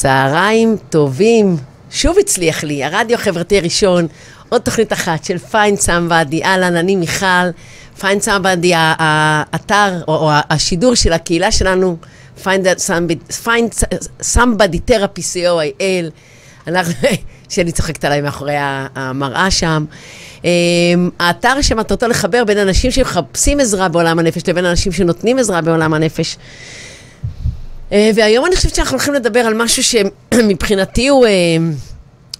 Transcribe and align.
צהריים 0.00 0.76
טובים. 0.90 1.56
שוב 1.90 2.16
הצליח 2.20 2.64
לי, 2.64 2.84
הרדיו 2.84 3.18
החברתי 3.18 3.58
הראשון, 3.58 4.06
עוד 4.48 4.60
תוכנית 4.60 4.92
אחת 4.92 5.24
של 5.24 5.38
פיין 5.38 5.76
סמבדי. 5.76 6.44
אהלן, 6.44 6.76
אני 6.76 6.96
מיכל. 6.96 7.50
פיין 8.00 8.20
סמבדי, 8.20 8.72
האתר 8.74 10.02
או, 10.08 10.14
או 10.14 10.30
השידור 10.50 10.94
של 10.94 11.12
הקהילה 11.12 11.52
שלנו, 11.52 11.96
פיין 12.42 12.62
סמבדי 14.22 14.78
תרפי 14.78 15.20
co.il. 15.20 16.10
אנחנו, 16.66 17.08
שאני 17.48 17.72
צוחקת 17.72 18.04
עליי 18.04 18.20
מאחורי 18.20 18.54
המראה 18.94 19.50
שם. 19.50 19.84
אמ, 20.44 20.50
האתר 21.18 21.62
שמטרתו 21.62 22.08
לחבר 22.08 22.44
בין 22.44 22.58
אנשים 22.58 22.90
שמחפשים 22.90 23.60
עזרה 23.60 23.88
בעולם 23.88 24.18
הנפש 24.18 24.48
לבין 24.48 24.64
אנשים 24.64 24.92
שנותנים 24.92 25.38
עזרה 25.38 25.60
בעולם 25.60 25.94
הנפש. 25.94 26.36
אה, 27.92 28.10
והיום 28.14 28.46
אני 28.46 28.56
חושבת 28.56 28.74
שאנחנו 28.74 28.96
הולכים 28.96 29.14
לדבר 29.14 29.40
על 29.40 29.54
משהו 29.54 29.82
שמבחינתי 29.82 31.08
הוא 31.08 31.26
אה, 31.26 31.30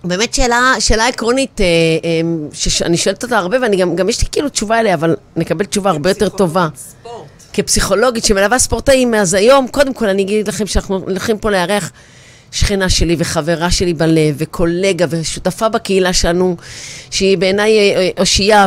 באמת 0.04 0.34
שאלה, 0.34 0.74
שאלה 0.78 1.06
עקרונית, 1.06 1.60
אה, 1.60 1.66
שאני 2.52 2.96
שואלת 2.96 3.22
אותה 3.22 3.38
הרבה, 3.38 3.56
ואני 3.62 3.76
גם, 3.76 3.96
גם 3.96 4.08
יש 4.08 4.22
לי 4.22 4.28
כאילו 4.32 4.48
תשובה 4.48 4.80
אליה, 4.80 4.94
אבל 4.94 5.16
נקבל 5.36 5.64
תשובה 5.64 5.90
הרבה 5.90 6.10
יותר 6.10 6.28
טובה. 6.28 6.68
ספורט. 6.76 7.26
כפסיכולוגית 7.52 8.24
שמלווה 8.24 8.58
ספורטאים, 8.58 9.14
אז 9.14 9.34
היום, 9.34 9.68
קודם 9.68 9.94
כל 9.94 10.08
אני 10.08 10.22
אגיד 10.22 10.48
לכם 10.48 10.66
שאנחנו 10.66 10.96
הולכים 10.96 11.38
פה 11.38 11.50
לארח 11.50 11.92
שכנה 12.50 12.88
שלי 12.88 13.16
וחברה 13.18 13.70
שלי 13.70 13.94
בלב, 13.94 14.34
וקולגה 14.38 15.06
ושותפה 15.10 15.68
בקהילה 15.68 16.12
שלנו, 16.12 16.56
שהיא 17.10 17.38
בעיניי 17.38 17.78
אושייה, 18.18 18.66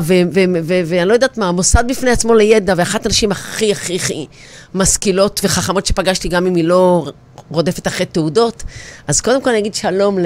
ואני 0.85 1.07
לא 1.07 1.13
יודעת 1.13 1.37
מה, 1.37 1.51
מוסד 1.51 1.83
בפני 1.87 2.11
עצמו 2.11 2.33
לידע, 2.33 2.73
ואחת 2.77 3.05
הנשים 3.05 3.31
הכי 3.31 3.71
הכי 3.71 3.95
הכי 3.95 4.27
משכילות 4.73 5.41
וחכמות 5.43 5.85
שפגשתי, 5.85 6.27
גם 6.27 6.47
אם 6.47 6.55
היא 6.55 6.63
לא 6.63 7.05
רודפת 7.51 7.87
אחרי 7.87 8.05
תעודות. 8.05 8.63
אז 9.07 9.21
קודם 9.21 9.41
כל 9.41 9.49
אני 9.49 9.59
אגיד 9.59 9.75
שלום 9.75 10.17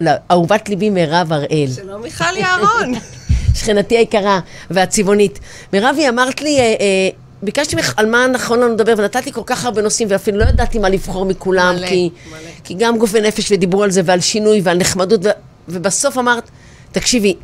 לאהובת 0.00 0.68
ליבי 0.68 0.90
מירב 0.90 1.32
הראל. 1.32 1.68
שלום 1.76 2.02
מיכל 2.02 2.36
יערון. 2.36 2.94
שכנתי 3.56 3.96
היקרה 3.96 4.40
והצבעונית. 4.70 5.38
מירב, 5.72 5.94
היא 5.98 6.08
אמרת 6.08 6.42
לי, 6.42 6.58
אה, 6.58 6.62
אה, 6.62 7.08
ביקשתי 7.46 7.76
ממך 7.76 7.94
על 7.96 8.06
מה 8.06 8.26
נכון 8.26 8.60
לנו 8.60 8.74
לדבר, 8.74 8.94
ונתת 8.96 9.26
לי 9.26 9.32
כל 9.32 9.42
כך 9.46 9.64
הרבה 9.64 9.82
נושאים, 9.82 10.08
ואפילו 10.10 10.38
לא 10.38 10.44
ידעתי 10.44 10.78
מה 10.78 10.88
לבחור 10.88 11.24
מכולם, 11.24 11.74
מלא, 11.76 11.88
כי, 11.88 12.10
מלא. 12.30 12.38
כי 12.64 12.74
גם 12.74 12.98
גוף 12.98 13.10
ונפש 13.12 13.52
ודיברו 13.52 13.82
על 13.82 13.90
זה, 13.90 14.00
ועל 14.04 14.20
שינוי 14.20 14.60
ועל 14.64 14.78
נחמדות, 14.78 15.20
ו, 15.24 15.28
ובסוף 15.68 16.18
אמרת, 16.18 16.50
תקשיבי, 16.92 17.34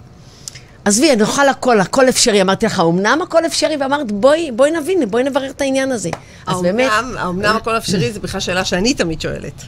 עזבי, 0.84 1.16
נאכל 1.16 1.48
הכל, 1.48 1.80
הכל 1.80 2.08
אפשרי. 2.08 2.42
אמרתי 2.42 2.66
לך, 2.66 2.80
אמנם 2.80 3.18
הכל 3.22 3.46
אפשרי? 3.46 3.76
ואמרת, 3.80 4.12
בואי, 4.12 4.50
בואי 4.50 4.70
נבין, 4.70 5.10
בואי 5.10 5.22
נברר 5.22 5.50
את 5.50 5.60
העניין 5.60 5.92
הזה. 5.92 6.10
אז 6.46 6.62
באמת... 6.62 6.90
האומנם, 6.92 7.18
האומנם 7.18 7.56
הכל 7.56 7.76
אפשרי 7.76 8.12
זה 8.12 8.20
בכלל 8.20 8.40
שאלה 8.40 8.64
שאני 8.64 8.94
תמיד 8.94 9.20
שואלת. 9.20 9.62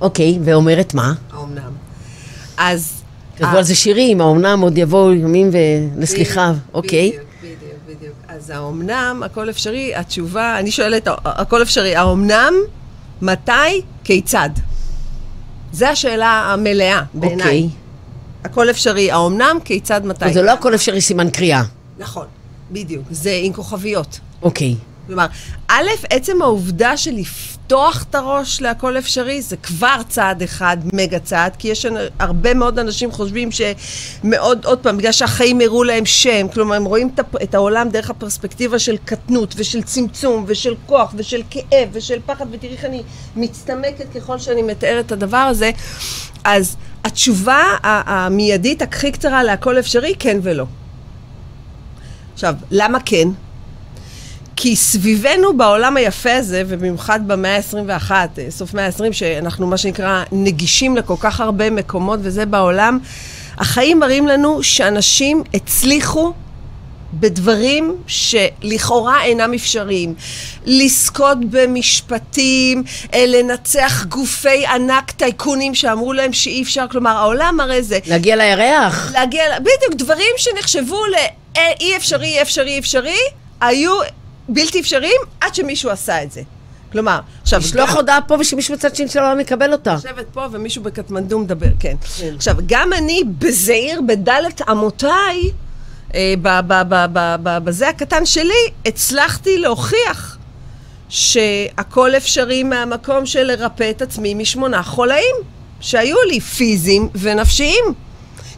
אוקיי, 0.00 0.38
ואומרת 0.44 0.94
מה? 0.94 1.12
האומנם. 1.32 1.72
אז... 2.56 2.92
כתבו 3.36 3.56
על 3.56 3.62
זה 3.62 3.74
שירים, 3.74 4.20
האומנם 4.20 4.60
עוד 4.60 4.78
יבואו 4.78 5.12
ימים 5.12 5.50
ולסליחה, 5.52 6.52
אוקיי. 6.74 7.10
בדיוק. 7.10 7.29
אז 8.40 8.50
האומנם, 8.50 9.22
הכל 9.26 9.50
אפשרי, 9.50 9.94
התשובה, 9.94 10.58
אני 10.58 10.70
שואלת, 10.70 11.08
הכל 11.24 11.62
אפשרי, 11.62 11.96
האומנם, 11.96 12.54
מתי, 13.22 13.82
כיצד? 14.04 14.50
זו 15.72 15.86
השאלה 15.86 16.52
המלאה 16.52 17.02
בעיניי. 17.14 17.44
אוקיי. 17.46 17.68
הכל 18.44 18.70
אפשרי, 18.70 19.10
האומנם, 19.10 19.58
כיצד, 19.64 20.06
מתי. 20.06 20.24
אז 20.24 20.34
זה 20.34 20.42
לא 20.42 20.50
הכל 20.50 20.74
אפשרי 20.74 21.00
סימן 21.00 21.30
קריאה. 21.30 21.62
נכון, 21.98 22.26
בדיוק. 22.72 23.04
זה 23.10 23.38
עם 23.42 23.52
כוכביות. 23.52 24.20
אוקיי. 24.42 24.74
כלומר, 25.06 25.26
א', 25.68 25.88
עצם 26.10 26.42
העובדה 26.42 26.96
של 26.96 27.16
לפתוח 27.70 28.04
את 28.10 28.14
הראש 28.14 28.60
להכל 28.60 28.98
אפשרי, 28.98 29.42
זה 29.42 29.56
כבר 29.56 29.96
צעד 30.08 30.42
אחד, 30.42 30.76
מגה 30.92 31.18
צעד, 31.18 31.56
כי 31.56 31.68
יש 31.68 31.86
הרבה 32.18 32.54
מאוד 32.54 32.78
אנשים 32.78 33.12
חושבים 33.12 33.48
שמאוד, 33.52 34.64
עוד 34.64 34.78
פעם, 34.78 34.96
בגלל 34.96 35.12
שהחיים 35.12 35.60
הראו 35.60 35.84
להם 35.84 36.06
שם, 36.06 36.48
כלומר, 36.48 36.74
הם 36.76 36.84
רואים 36.84 37.10
את, 37.42 37.54
העולם 37.54 37.88
דרך 37.88 38.10
הפרספקטיבה 38.10 38.78
של 38.78 38.96
קטנות, 39.04 39.54
ושל 39.56 39.82
צמצום, 39.82 40.44
ושל 40.46 40.74
כוח, 40.86 41.14
ושל 41.16 41.42
כאב, 41.50 41.88
ושל 41.92 42.18
פחד, 42.26 42.46
ותראי 42.50 42.72
איך 42.72 42.84
אני 42.84 43.02
מצטמקת 43.36 44.06
ככל 44.14 44.38
שאני 44.38 44.62
מתארת 44.62 45.06
את 45.06 45.12
הדבר 45.12 45.36
הזה, 45.36 45.70
אז 46.44 46.76
התשובה 47.04 47.62
המיידית 47.82 48.82
הכי 48.82 49.12
קצרה 49.12 49.42
להכל 49.42 49.78
אפשרי, 49.78 50.14
כן 50.18 50.38
ולא. 50.42 50.64
עכשיו, 52.34 52.54
למה 52.70 52.98
כן? 53.04 53.28
כי 54.62 54.76
סביבנו 54.76 55.56
בעולם 55.56 55.96
היפה 55.96 56.34
הזה, 56.34 56.62
ובמיוחד 56.66 57.20
במאה 57.28 57.56
ה-21, 57.56 58.10
סוף 58.50 58.74
מאה 58.74 58.86
ה-20, 58.86 59.12
שאנחנו 59.12 59.66
מה 59.66 59.76
שנקרא 59.76 60.22
נגישים 60.32 60.96
לכל 60.96 61.14
כך 61.20 61.40
הרבה 61.40 61.70
מקומות 61.70 62.20
וזה 62.22 62.46
בעולם, 62.46 62.98
החיים 63.58 63.98
מראים 63.98 64.28
לנו 64.28 64.62
שאנשים 64.62 65.42
הצליחו 65.54 66.32
בדברים 67.12 67.96
שלכאורה 68.06 69.24
אינם 69.24 69.54
אפשריים. 69.54 70.14
לזכות 70.66 71.38
במשפטים, 71.50 72.82
אה, 73.14 73.24
לנצח 73.26 74.04
גופי 74.04 74.66
ענק 74.66 75.10
טייקונים 75.10 75.74
שאמרו 75.74 76.12
להם 76.12 76.32
שאי 76.32 76.62
אפשר, 76.62 76.86
כלומר 76.90 77.10
העולם 77.10 77.60
הרי 77.60 77.82
זה 77.82 77.98
להגיע 78.06 78.36
לירח. 78.36 79.12
להגיע, 79.12 79.42
בדיוק, 79.58 79.94
דברים 79.94 80.34
שנחשבו 80.36 81.02
לאי 81.06 81.96
אפשרי, 81.96 82.26
אי 82.26 82.42
אפשרי, 82.42 82.78
אפשרי, 82.78 83.18
היו 83.60 83.92
בלתי 84.54 84.80
אפשריים 84.80 85.20
עד 85.40 85.54
שמישהו 85.54 85.90
עשה 85.90 86.22
את 86.22 86.32
זה. 86.32 86.42
כלומר, 86.92 87.20
עכשיו... 87.42 87.60
לשלוח 87.60 87.90
גם- 87.90 87.96
הודעה 87.96 88.20
פה 88.20 88.36
ושמישהו 88.40 88.74
בצד 88.74 88.96
שני 88.96 89.08
של 89.08 89.18
העולם 89.18 89.40
יקבל 89.40 89.72
אותה. 89.72 89.94
לשבת 89.94 90.26
פה 90.32 90.46
ומישהו 90.52 90.82
בקטמנדו 90.82 91.38
מדבר, 91.38 91.66
כן. 91.80 91.96
כן. 92.18 92.34
עכשיו, 92.36 92.56
גם 92.66 92.92
אני 92.92 93.22
בזעיר, 93.38 94.00
בדלת 94.08 94.60
אמותיי, 94.70 95.50
אה, 96.14 96.34
ב- 96.42 96.60
ב- 96.66 96.82
ב- 96.88 97.06
ב- 97.12 97.36
ב- 97.42 97.58
בזה 97.64 97.88
הקטן 97.88 98.26
שלי, 98.26 98.52
הצלחתי 98.86 99.58
להוכיח 99.58 100.38
שהכל 101.08 102.16
אפשרי 102.16 102.62
מהמקום 102.62 103.26
של 103.26 103.42
לרפא 103.42 103.90
את 103.90 104.02
עצמי 104.02 104.34
משמונה 104.34 104.82
חולאים 104.82 105.36
שהיו 105.80 106.16
לי, 106.28 106.40
פיזיים 106.40 107.08
ונפשיים. 107.14 107.84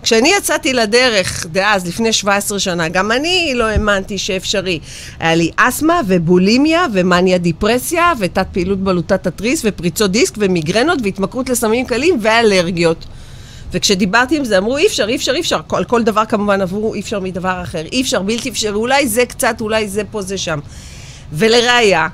כשאני 0.03 0.33
יצאתי 0.39 0.73
לדרך, 0.73 1.47
דאז, 1.53 1.87
לפני 1.87 2.13
17 2.13 2.59
שנה, 2.59 2.89
גם 2.89 3.13
אני 3.13 3.53
לא 3.55 3.65
האמנתי 3.65 4.19
שאפשרי. 4.19 4.79
היה 5.19 5.35
לי 5.35 5.51
אסתמה 5.57 6.01
ובולימיה 6.07 6.87
ומאניה 6.93 7.39
דיפרסיה 7.39 8.13
ותת 8.19 8.47
פעילות 8.53 8.79
בלוטת 8.79 9.27
התריס 9.27 9.63
ופריצות 9.65 10.11
דיסק 10.11 10.35
ומיגרנות 10.39 10.99
והתמכרות 11.03 11.49
לסמים 11.49 11.87
קלים 11.87 12.19
ואלרגיות. 12.21 13.05
וכשדיברתי 13.73 14.37
עם 14.37 14.45
זה 14.45 14.59
אמרו 14.59 14.77
אי 14.77 14.87
אפשר, 14.87 15.09
אי 15.09 15.17
אפשר, 15.17 15.35
אי 15.35 15.41
אפשר, 15.41 15.61
על 15.73 15.85
כל 15.85 16.03
דבר 16.03 16.25
כמובן 16.25 16.61
עברו 16.61 16.95
אי 16.95 17.01
אפשר 17.01 17.21
מדבר 17.21 17.63
אחר, 17.63 17.84
אי 17.93 18.03
אפשר, 18.03 18.23
בלתי 18.23 18.49
אפשרי, 18.49 18.75
אולי 18.75 19.09
זה 19.09 19.27
קצת, 19.27 19.61
אולי 19.61 19.89
זה 19.89 20.03
פה, 20.11 20.23
זה 20.23 20.39
שם. 20.39 20.59
ולראיה, 21.33 22.09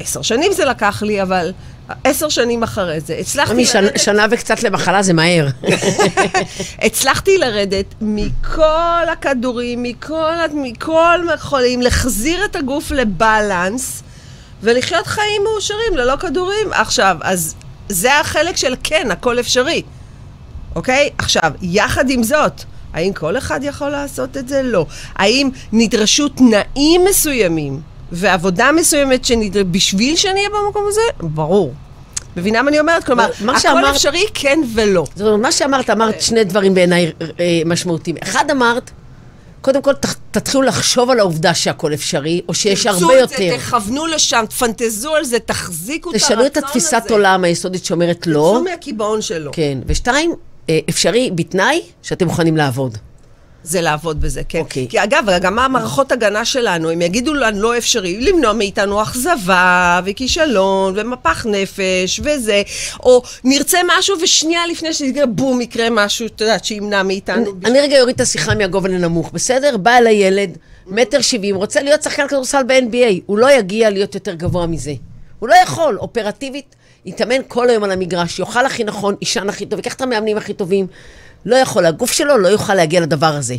עשר 0.00 0.22
שנים 0.22 0.52
זה 0.52 0.64
לקח 0.64 1.02
לי, 1.02 1.22
אבל 1.22 1.52
עשר 2.04 2.28
שנים 2.28 2.62
אחרי 2.62 3.00
זה, 3.00 3.16
הצלחתי 3.20 3.64
שנ- 3.66 3.98
שנה 3.98 4.26
וקצת 4.30 4.62
למחלה 4.62 5.02
זה 5.02 5.12
מהר. 5.12 5.48
הצלחתי 6.86 7.38
לרדת 7.38 7.94
מכל 8.00 9.04
הכדורים, 9.12 9.82
מכל, 9.82 10.32
מכל 10.54 11.20
החולים, 11.34 11.82
להחזיר 11.82 12.44
את 12.44 12.56
הגוף 12.56 12.90
לבלנס 12.90 14.02
ולחיות 14.62 15.06
חיים 15.06 15.42
מאושרים 15.44 15.96
ללא 15.96 16.16
כדורים. 16.16 16.72
עכשיו, 16.72 17.16
אז 17.20 17.54
זה 17.88 18.20
החלק 18.20 18.56
של 18.56 18.74
כן, 18.84 19.10
הכל 19.10 19.40
אפשרי, 19.40 19.82
אוקיי? 20.76 21.10
עכשיו, 21.18 21.52
יחד 21.62 22.10
עם 22.10 22.22
זאת, 22.22 22.62
האם 22.92 23.12
כל 23.12 23.38
אחד 23.38 23.60
יכול 23.62 23.88
לעשות 23.88 24.36
את 24.36 24.48
זה? 24.48 24.62
לא. 24.62 24.86
האם 25.14 25.50
נדרשו 25.72 26.28
תנאים 26.28 27.04
מסוימים 27.10 27.80
ועבודה 28.12 28.72
מסוימת 28.72 29.24
שנדר... 29.24 29.62
בשביל 29.70 30.16
שאני 30.16 30.38
אהיה 30.38 30.48
במקום 30.48 30.84
הזה? 30.88 31.00
ברור. 31.20 31.74
מבינה 32.38 32.62
מה 32.62 32.68
אני 32.70 32.80
אומרת? 32.80 33.04
כלומר, 33.04 33.28
מה 33.40 33.52
הכל 33.52 33.60
שאמרת- 33.60 33.94
אפשרי 33.94 34.24
כן 34.34 34.58
ולא. 34.74 35.04
זאת 35.14 35.26
אומרת, 35.26 35.40
מה 35.40 35.52
שאמרת, 35.52 35.90
אמרת 35.90 36.22
שני 36.22 36.44
דברים 36.44 36.74
בעיניי 36.74 37.12
אה, 37.40 37.60
משמעותיים. 37.66 38.16
אחד 38.22 38.44
אמרת, 38.50 38.90
קודם 39.60 39.82
כל 39.82 39.92
ת- 39.92 40.06
תתחילו 40.30 40.62
לחשוב 40.62 41.10
על 41.10 41.20
העובדה 41.20 41.54
שהכל 41.54 41.94
אפשרי, 41.94 42.40
או 42.48 42.54
שיש 42.54 42.86
תרצו 42.86 43.10
הרבה 43.10 43.24
את 43.24 43.28
זה, 43.28 43.34
יותר. 43.44 43.56
תכוונו 43.56 44.06
לשם, 44.06 44.44
תפנטזו 44.48 45.14
על 45.14 45.24
זה, 45.24 45.38
תחזיקו 45.38 46.10
את 46.10 46.14
הרצון 46.14 46.28
תשנו 46.28 46.38
הזה. 46.40 46.46
את 46.46 46.56
התפיסת 46.56 47.02
עולם 47.10 47.44
היסודית 47.44 47.84
שאומרת 47.84 48.26
לא. 48.26 48.50
תצאו 48.54 48.64
מהקיבעון 48.64 49.22
שלו. 49.22 49.50
כן. 49.54 49.78
ושתיים, 49.86 50.34
אה, 50.70 50.78
אפשרי 50.90 51.30
בתנאי 51.34 51.82
שאתם 52.02 52.26
מוכנים 52.26 52.56
לעבוד. 52.56 52.98
זה 53.62 53.80
לעבוד 53.80 54.20
בזה, 54.20 54.42
כן. 54.48 54.58
אוקיי. 54.58 54.86
כי 54.88 55.02
אגב, 55.02 55.24
גם 55.40 55.58
המערכות 55.58 56.12
הגנה 56.12 56.44
שלנו, 56.44 56.90
הם 56.90 57.02
יגידו 57.02 57.34
לנו 57.34 57.62
לא 57.62 57.78
אפשרי, 57.78 58.20
למנוע 58.20 58.52
מאיתנו 58.52 59.02
אכזבה 59.02 60.00
וכישלון 60.04 60.94
ומפח 60.96 61.46
נפש 61.46 62.20
וזה, 62.24 62.62
או 63.02 63.22
נרצה 63.44 63.78
משהו 63.98 64.16
ושנייה 64.22 64.66
לפני 64.66 64.92
שזה 64.92 65.26
בום, 65.26 65.60
יקרה 65.60 65.90
משהו, 65.90 66.26
את 66.26 66.40
יודעת, 66.40 66.64
שימנע 66.64 67.02
מאיתנו. 67.02 67.52
אני 67.64 67.80
רגע 67.80 68.00
אוריד 68.00 68.14
את 68.14 68.20
השיחה 68.20 68.54
מהגובה 68.54 68.88
לנמוך, 68.88 69.30
בסדר? 69.32 69.76
בא 69.76 69.98
אליי 69.98 70.14
ילד, 70.14 70.58
מטר 70.86 71.20
שבעים, 71.20 71.56
רוצה 71.56 71.82
להיות 71.82 72.02
שחקן 72.02 72.28
כדורסל 72.28 72.62
ב-NBA, 72.66 73.20
הוא 73.26 73.38
לא 73.38 73.52
יגיע 73.52 73.90
להיות 73.90 74.14
יותר 74.14 74.34
גבוה 74.34 74.66
מזה. 74.66 74.92
הוא 75.38 75.48
לא 75.48 75.54
יכול, 75.54 75.98
אופרטיבית, 75.98 76.74
יתאמן 77.06 77.40
כל 77.48 77.70
היום 77.70 77.84
על 77.84 77.90
המגרש, 77.90 78.38
יאכל 78.38 78.66
הכי 78.66 78.84
נכון, 78.84 79.14
יישן 79.20 79.48
הכי 79.48 79.66
טוב, 79.66 79.78
ייקח 79.78 79.94
את 79.94 80.00
המאמנים 80.00 80.36
הכי 80.36 80.54
טובים. 80.54 80.86
לא 81.48 81.56
יכול, 81.56 81.86
הגוף 81.86 82.12
שלו 82.12 82.38
לא 82.38 82.48
יוכל 82.48 82.74
להגיע 82.74 83.00
לדבר 83.00 83.26
הזה. 83.26 83.54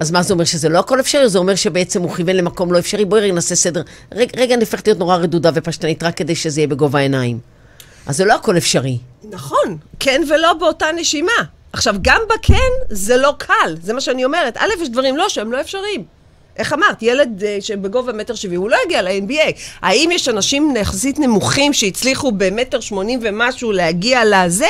אז 0.00 0.10
מה 0.10 0.22
זה 0.22 0.34
אומר, 0.34 0.44
שזה 0.44 0.68
לא 0.68 0.78
הכל 0.78 1.00
אפשרי? 1.00 1.28
זה 1.28 1.38
אומר 1.38 1.54
שבעצם 1.54 2.02
הוא 2.02 2.14
כיוון 2.14 2.36
למקום 2.36 2.72
לא 2.72 2.78
אפשרי? 2.78 3.04
בואי 3.04 3.20
רגע 3.20 3.32
נעשה 3.32 3.54
סדר. 3.54 3.82
רגע, 4.12 4.32
רגע 4.36 4.54
אני 4.54 4.64
הופכת 4.64 4.86
להיות 4.86 4.98
נורא 4.98 5.16
רדודה 5.16 5.50
ופשטנית, 5.54 6.02
רק 6.02 6.16
כדי 6.16 6.34
שזה 6.34 6.60
יהיה 6.60 6.68
בגובה 6.68 6.98
העיניים. 6.98 7.38
אז 8.06 8.16
זה 8.16 8.24
לא 8.24 8.34
הכל 8.34 8.56
אפשרי. 8.56 8.98
נכון, 9.30 9.76
כן 10.00 10.22
ולא 10.28 10.52
באותה 10.52 10.86
נשימה. 10.96 11.32
עכשיו, 11.72 11.94
גם 12.02 12.20
בכן 12.34 12.70
זה 12.90 13.16
לא 13.16 13.34
קל, 13.38 13.76
זה 13.82 13.92
מה 13.92 14.00
שאני 14.00 14.24
אומרת. 14.24 14.56
א', 14.56 14.82
יש 14.82 14.88
דברים 14.88 15.16
לא 15.16 15.28
שהם 15.28 15.52
לא 15.52 15.60
אפשריים. 15.60 16.04
איך 16.56 16.72
אמרת, 16.72 17.02
ילד 17.02 17.42
uh, 17.42 17.64
שבגובה 17.64 18.12
מטר 18.12 18.34
שבעים, 18.34 18.60
הוא 18.60 18.70
לא 18.70 18.76
יגיע 18.86 19.02
ל-NBA. 19.02 19.52
האם 19.82 20.10
יש 20.12 20.28
אנשים 20.28 20.76
יחסית 20.76 21.18
נמוכים 21.18 21.72
שהצליחו 21.72 22.32
במטר 22.32 22.80
שמונים 22.80 23.20
ומשהו 23.22 23.72
להגיע 23.72 24.20
לזה? 24.24 24.66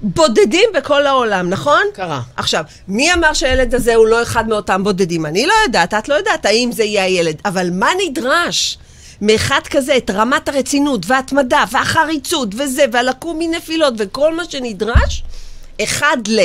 בודדים 0.00 0.70
בכל 0.74 1.06
העולם, 1.06 1.50
נכון? 1.50 1.82
קרה. 1.94 2.20
עכשיו, 2.36 2.64
מי 2.88 3.12
אמר 3.12 3.32
שהילד 3.32 3.74
הזה 3.74 3.94
הוא 3.94 4.06
לא 4.06 4.22
אחד 4.22 4.48
מאותם 4.48 4.84
בודדים? 4.84 5.26
אני 5.26 5.46
לא 5.46 5.54
יודעת, 5.64 5.94
את 5.94 6.08
לא 6.08 6.14
יודעת 6.14 6.46
האם 6.46 6.72
זה 6.72 6.84
יהיה 6.84 7.04
הילד, 7.04 7.36
אבל 7.44 7.70
מה 7.72 7.88
נדרש? 8.06 8.78
מאחד 9.20 9.60
כזה, 9.70 9.96
את 9.96 10.10
רמת 10.10 10.48
הרצינות 10.48 11.00
וההתמדה 11.06 11.64
והחריצות 11.70 12.48
וזה, 12.58 12.84
והלקום 12.92 13.38
מנפילות 13.38 13.94
וכל 13.98 14.36
מה 14.36 14.42
שנדרש, 14.44 15.22
אחד 15.82 16.16
ל... 16.28 16.40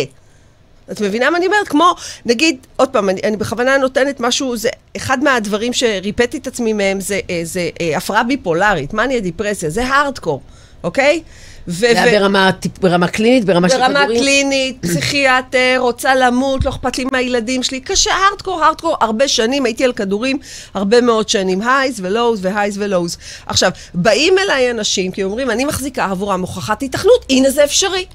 את 0.91 1.01
מבינה 1.01 1.29
מה 1.29 1.37
אני 1.37 1.45
אומרת? 1.45 1.67
כמו, 1.67 1.95
נגיד, 2.25 2.57
עוד 2.75 2.89
פעם, 2.89 3.09
אני, 3.09 3.21
אני 3.23 3.37
בכוונה 3.37 3.77
נותנת 3.77 4.19
משהו, 4.19 4.57
זה 4.57 4.69
אחד 4.97 5.23
מהדברים 5.23 5.73
שריפאתי 5.73 6.37
את 6.37 6.47
עצמי 6.47 6.73
מהם 6.73 6.99
זה, 6.99 7.19
אה, 7.29 7.41
זה, 7.43 7.69
זה 7.81 7.97
הפרעה 7.97 8.23
ביפולרית, 8.23 8.93
מניה 8.93 9.19
דיפרסיה, 9.19 9.69
זה 9.69 9.85
הארדקור, 9.85 10.41
אוקיי? 10.83 11.23
ו- 11.67 11.73
זה 11.73 12.03
היה 12.03 12.19
ברמה, 12.19 12.51
ברמה 12.81 13.07
קלינית, 13.07 13.45
ברמה 13.45 13.69
של 13.69 13.75
כדורים? 13.75 13.93
ברמה 13.93 14.05
קלינית, 14.07 14.77
פסיכיאטר, 14.85 15.75
רוצה 15.79 16.15
למות, 16.15 16.65
לא 16.65 16.69
אכפת 16.69 16.97
לי 16.97 17.05
מהילדים 17.11 17.63
שלי. 17.63 17.79
קשה, 17.79 18.11
הארדקור, 18.13 18.63
הארדקור, 18.63 18.97
הרבה 19.01 19.27
שנים, 19.27 19.65
הייתי 19.65 19.83
על 19.83 19.93
כדורים 19.93 20.39
הרבה 20.73 21.01
מאוד 21.01 21.29
שנים. 21.29 21.61
הייז 21.61 21.99
ולואוז 21.99 22.39
והייז 22.45 22.77
ולואוז. 22.77 23.17
עכשיו, 23.45 23.71
באים 23.93 24.37
אליי 24.37 24.71
אנשים, 24.71 25.11
כי 25.11 25.23
אומרים, 25.23 25.51
אני 25.51 25.65
מחזיקה 25.65 26.05
עבורם 26.05 26.41
הוכחת 26.41 26.83
התכנות, 26.83 27.25
הנה 27.29 27.49
זה 27.49 27.63
אפשרי. 27.63 28.05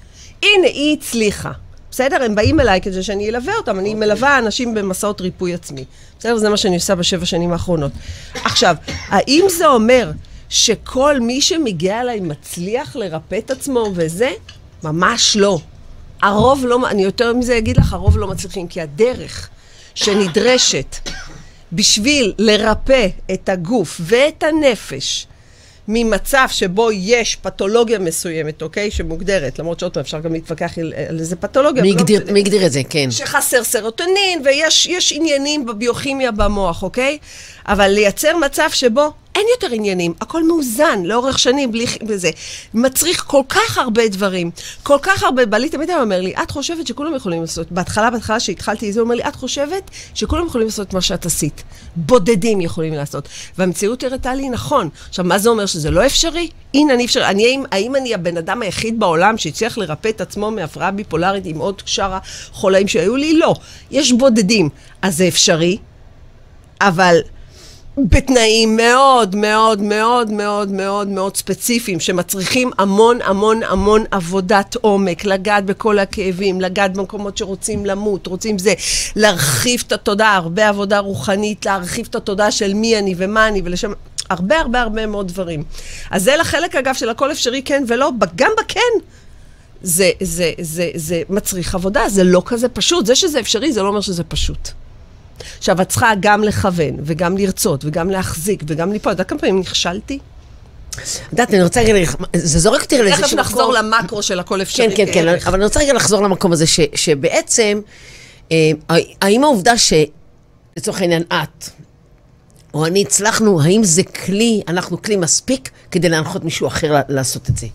הנה, 0.43 0.67
היא 0.67 0.97
הצליחה. 0.97 1.53
בסדר? 1.91 2.23
הם 2.23 2.35
באים 2.35 2.61
אליי 2.61 2.81
כדי 2.81 3.03
שאני 3.03 3.29
אלווה 3.29 3.57
אותם. 3.57 3.79
אני 3.79 3.95
מלווה 3.95 4.39
אנשים 4.39 4.75
במסעות 4.75 5.21
ריפוי 5.21 5.55
עצמי. 5.55 5.85
בסדר? 6.19 6.37
זה 6.37 6.49
מה 6.49 6.57
שאני 6.57 6.75
עושה 6.75 6.95
בשבע 6.95 7.27
שנים 7.27 7.53
האחרונות. 7.53 7.93
עכשיו, 8.45 8.77
האם 9.09 9.45
זה 9.49 9.67
אומר 9.67 10.11
שכל 10.49 11.21
מי 11.21 11.41
שמגיע 11.41 12.01
אליי 12.01 12.21
מצליח 12.21 12.97
לרפא 12.97 13.39
את 13.39 13.51
עצמו 13.51 13.93
וזה? 13.95 14.31
ממש 14.83 15.37
לא. 15.37 15.59
הרוב 16.23 16.65
לא, 16.67 16.79
אני 16.89 17.03
יותר 17.03 17.33
מזה 17.33 17.59
אגיד 17.59 17.77
לך, 17.77 17.93
הרוב 17.93 18.19
לא 18.19 18.27
מצליחים, 18.27 18.69
כי 18.69 18.81
הדרך 18.81 19.49
שנדרשת 19.95 20.97
בשביל 21.73 22.33
לרפא 22.39 23.07
את 23.33 23.49
הגוף 23.49 24.01
ואת 24.05 24.43
הנפש 24.43 25.27
ממצב 25.89 26.47
שבו 26.51 26.93
יש 26.93 27.37
פתולוגיה 27.37 27.99
מסוימת, 27.99 28.63
אוקיי? 28.63 28.91
שמוגדרת, 28.91 29.59
למרות 29.59 29.81
שעוד 29.81 29.95
פעם 29.95 30.01
אפשר 30.01 30.21
גם 30.21 30.33
להתווכח 30.33 30.79
על 31.09 31.19
איזה 31.19 31.37
פתולוגיה. 31.37 31.83
מי 31.83 31.91
הגדיר, 31.91 32.25
לא 32.27 32.33
מי 32.33 32.41
הגדיר 32.41 32.67
את 32.67 32.73
זה? 32.73 32.83
כן. 32.91 33.11
שחסר 33.11 33.65
סרוטונין, 33.65 34.43
ויש 34.45 35.13
עניינים 35.17 35.67
בביוכימיה 35.67 36.31
במוח, 36.31 36.83
אוקיי? 36.83 37.19
אבל 37.69 37.89
לייצר 37.89 38.37
מצב 38.37 38.69
שבו 38.73 39.13
אין 39.37 39.47
יותר 39.55 39.75
עניינים, 39.75 40.15
הכל 40.21 40.47
מאוזן 40.49 41.03
לאורך 41.05 41.39
שנים, 41.39 41.73
בלי 41.73 41.87
זה. 42.15 42.31
מצריך 42.75 43.25
כל 43.27 43.43
כך 43.49 43.79
הרבה 43.79 44.09
דברים, 44.09 44.51
כל 44.83 44.99
כך 45.03 45.23
הרבה, 45.23 45.47
בעלי 45.47 45.69
תמיד 45.69 45.91
היה 45.91 46.01
אומר 46.01 46.21
לי, 46.21 46.35
את 46.43 46.51
חושבת 46.51 46.87
שכולם 46.87 47.15
יכולים 47.15 47.41
לעשות, 47.41 47.73
בהתחלה, 47.73 48.11
בהתחלה 48.11 48.41
שהתחלתי 48.41 48.93
זה, 48.93 49.01
אומר 49.01 49.15
לי, 49.15 49.23
את 49.29 49.37
חושבת 49.37 49.91
שכולם 50.15 50.47
יכולים 50.47 50.67
לעשות 50.67 50.95
מה 50.95 51.01
שאת 51.01 51.27
עשית. 51.27 51.63
בודדים 51.97 52.61
יכולים 52.61 52.95
לעשות. 52.95 53.29
והמציאות 53.59 54.05
הראתה 54.05 54.35
לי, 54.35 54.49
נכון. 54.49 54.89
עכשיו, 55.09 55.25
מה 55.25 55.39
זה 55.39 55.49
אומר 55.49 55.67
שזה 55.67 55.91
לא 55.91 56.07
אפשרי? 56.07 56.51
הנה, 56.75 56.95
אני 56.95 57.05
אפשרי. 57.05 57.27
אני, 57.27 57.47
האם, 57.47 57.65
האם 57.73 57.97
אני 57.97 58.15
הבן 58.15 58.37
אדם 58.37 58.63
היחיד 58.63 59.01
בעולם 59.01 59.39
שהצליח 59.39 59.79
לרפא 59.79 60.09
את 60.09 60.21
עצמו 60.21 60.51
מהפרעה 60.51 60.91
ביפולרית 60.91 61.47
עם 61.47 61.59
עוד 61.59 61.83
שאר 61.87 62.19
החולאים 62.53 62.89
שהיו 62.89 63.17
לי? 63.17 63.39
לא. 63.39 63.55
יש 63.91 64.13
בודדים. 64.13 64.69
אז 65.03 65.17
זה 65.17 65.29
אפשרי, 65.29 65.79
אבל... 66.81 67.21
בתנאים 67.99 68.77
מאוד 68.77 69.37
מאוד 69.37 69.83
מאוד 69.83 70.31
מאוד 70.31 70.71
מאוד 70.71 71.09
מאוד 71.09 71.37
ספציפיים 71.37 72.01
שמצריכים 72.01 72.71
המון 72.79 73.19
המון 73.23 73.63
המון 73.63 74.05
עבודת 74.11 74.77
עומק, 74.81 75.25
לגעת 75.25 75.65
בכל 75.65 75.99
הכאבים, 75.99 76.61
לגעת 76.61 76.93
במקומות 76.97 77.39
שרוצים 77.39 77.87
למות, 77.87 78.27
רוצים 78.27 78.59
זה, 78.59 78.75
להרחיב 79.17 79.83
את 79.87 79.93
התודעה, 79.93 80.37
הרבה 80.37 80.69
עבודה 80.69 80.99
רוחנית, 80.99 81.67
להרחיב 81.67 82.07
את 82.11 82.15
התודעה 82.15 82.51
של 82.51 82.75
מי 82.75 82.99
אני 82.99 83.15
ומה 83.17 83.49
אני 83.49 83.63
ולשם... 83.65 83.93
הרבה 84.31 84.61
הרבה 84.61 84.81
הרבה 84.81 85.07
מאוד 85.07 85.29
דברים. 85.29 85.65
אז 86.11 86.23
זה 86.23 86.37
לחלק 86.37 86.77
אגב 86.77 86.95
של 86.95 87.09
הכל 87.09 87.33
אפשרי 87.33 87.63
כן 87.63 87.85
ולא, 87.87 88.11
גם 88.35 88.51
בכן. 88.59 88.81
זה, 89.83 90.11
זה, 90.23 90.53
זה, 90.61 90.91
זה 90.95 91.23
מצריך 91.29 91.75
עבודה, 91.75 92.09
זה 92.09 92.25
לא 92.25 92.43
כזה 92.47 92.69
פשוט. 92.69 93.07
זה 93.07 93.15
שזה 93.15 93.41
אפשרי 93.41 93.73
זה 93.73 93.83
לא 93.83 93.89
אומר 93.89 94.01
שזה 94.01 94.25
פשוט. 94.25 94.69
עכשיו, 95.59 95.83
את 95.83 95.89
צריכה 95.89 96.13
גם 96.21 96.43
לכוון, 96.43 96.97
וגם 97.05 97.37
לרצות, 97.37 97.85
וגם 97.85 98.11
להחזיק, 98.11 98.63
וגם 98.67 98.93
ליפול. 98.93 99.13
את 99.13 99.19
יודעת 99.19 99.29
כמה 99.29 99.39
פעמים 99.39 99.61
נכשלתי? 99.61 100.19
את 100.93 101.33
יודעת, 101.33 101.55
אני 101.55 101.63
רוצה 101.63 101.81
רגע, 101.81 102.11
זה 102.37 102.59
זורק 102.59 102.83
אותי 102.83 102.99
לאיזשהו 102.99 103.19
מקום. 103.19 103.29
תכף 103.29 103.39
נחזור 103.39 103.73
למקרו 103.73 104.23
של 104.23 104.41
הכל 104.41 104.63
אפשרי. 104.63 104.97
כן, 104.97 105.07
כן, 105.07 105.13
כן, 105.13 105.29
אבל 105.47 105.55
אני 105.55 105.65
רוצה 105.65 105.81
רגע 105.81 105.93
לחזור 105.93 106.23
למקום 106.23 106.53
הזה, 106.53 106.67
ש, 106.67 106.81
שבעצם, 106.95 107.81
אה, 108.53 108.71
האם 109.23 109.45
העובדה 109.45 109.79
ש... 109.79 109.93
לצורך 110.77 111.01
העניין, 111.01 111.23
את, 111.23 111.71
או 112.75 112.87
אני 112.87 113.03
הצלחנו, 113.03 113.63
האם 113.63 113.85
זה 113.85 114.03
כלי, 114.03 114.63
אנחנו 114.69 115.03
כלי 115.03 115.17
מספיק 115.17 115.71
כדי 115.91 116.09
להנחות 116.09 116.45
מישהו 116.45 116.67
אחר 116.67 117.01
לעשות 117.09 117.51
את 117.51 117.57
זה? 117.57 117.67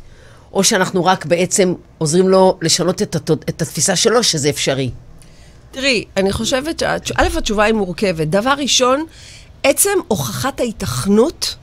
או 0.53 0.63
שאנחנו 0.63 1.05
רק 1.05 1.25
בעצם 1.25 1.73
עוזרים 1.97 2.29
לו 2.29 2.57
לשנות 2.61 3.01
את, 3.01 3.15
את 3.31 3.61
התפיסה 3.61 3.95
שלו 3.95 4.23
שזה 4.23 4.49
אפשרי? 4.49 4.89
תראי, 5.71 6.05
אני 6.17 6.31
חושבת, 6.31 6.79
שא', 6.79 7.37
התשובה 7.37 7.63
היא 7.63 7.73
מורכבת. 7.73 8.27
דבר 8.27 8.53
ראשון, 8.57 9.05
עצם 9.63 9.99
הוכחת 10.07 10.59
ההיתכנות 10.59 11.55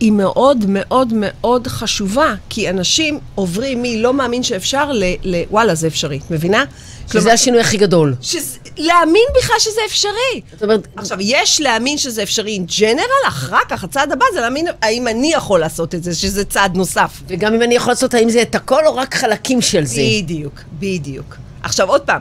היא 0.00 0.12
מאוד 0.12 0.64
מאוד 0.68 1.12
מאוד 1.16 1.66
חשובה, 1.66 2.34
כי 2.48 2.70
אנשים 2.70 3.18
עוברים 3.34 3.82
מלא 3.82 4.12
מאמין 4.14 4.42
שאפשר 4.42 4.90
לוואלה, 5.24 5.74
זה 5.74 5.86
אפשרי, 5.86 6.20
מבינה? 6.30 6.64
שזה 7.06 7.12
כלומר, 7.20 7.30
השינוי 7.30 7.60
הכי 7.60 7.76
גדול. 7.76 8.14
שזה, 8.20 8.58
להאמין 8.76 9.24
בכלל 9.38 9.56
שזה 9.58 9.80
אפשרי. 9.86 10.40
זאת 10.52 10.62
אומרת... 10.62 10.88
עכשיו, 10.96 11.18
יש 11.20 11.60
להאמין 11.60 11.98
שזה 11.98 12.22
אפשרי 12.22 12.60
in 12.66 12.70
general, 12.70 13.28
אחר 13.28 13.58
כך 13.68 13.84
הצעד 13.84 14.12
הבא 14.12 14.24
זה 14.34 14.40
להאמין 14.40 14.66
האם 14.82 15.08
אני 15.08 15.32
יכול 15.32 15.60
לעשות 15.60 15.94
את 15.94 16.04
זה, 16.04 16.14
שזה 16.14 16.44
צעד 16.44 16.76
נוסף. 16.76 17.22
וגם 17.26 17.54
אם 17.54 17.62
אני 17.62 17.74
יכול 17.74 17.90
לעשות, 17.92 18.14
האם 18.14 18.30
זה 18.30 18.42
את 18.42 18.54
הכל 18.54 18.86
או 18.86 18.96
רק 18.96 19.14
חלקים 19.14 19.60
של 19.60 19.84
זה. 19.84 20.02
בדיוק, 20.02 20.60
בדיוק. 20.78 21.36
עכשיו, 21.62 21.88
עוד 21.88 22.00
פעם, 22.00 22.20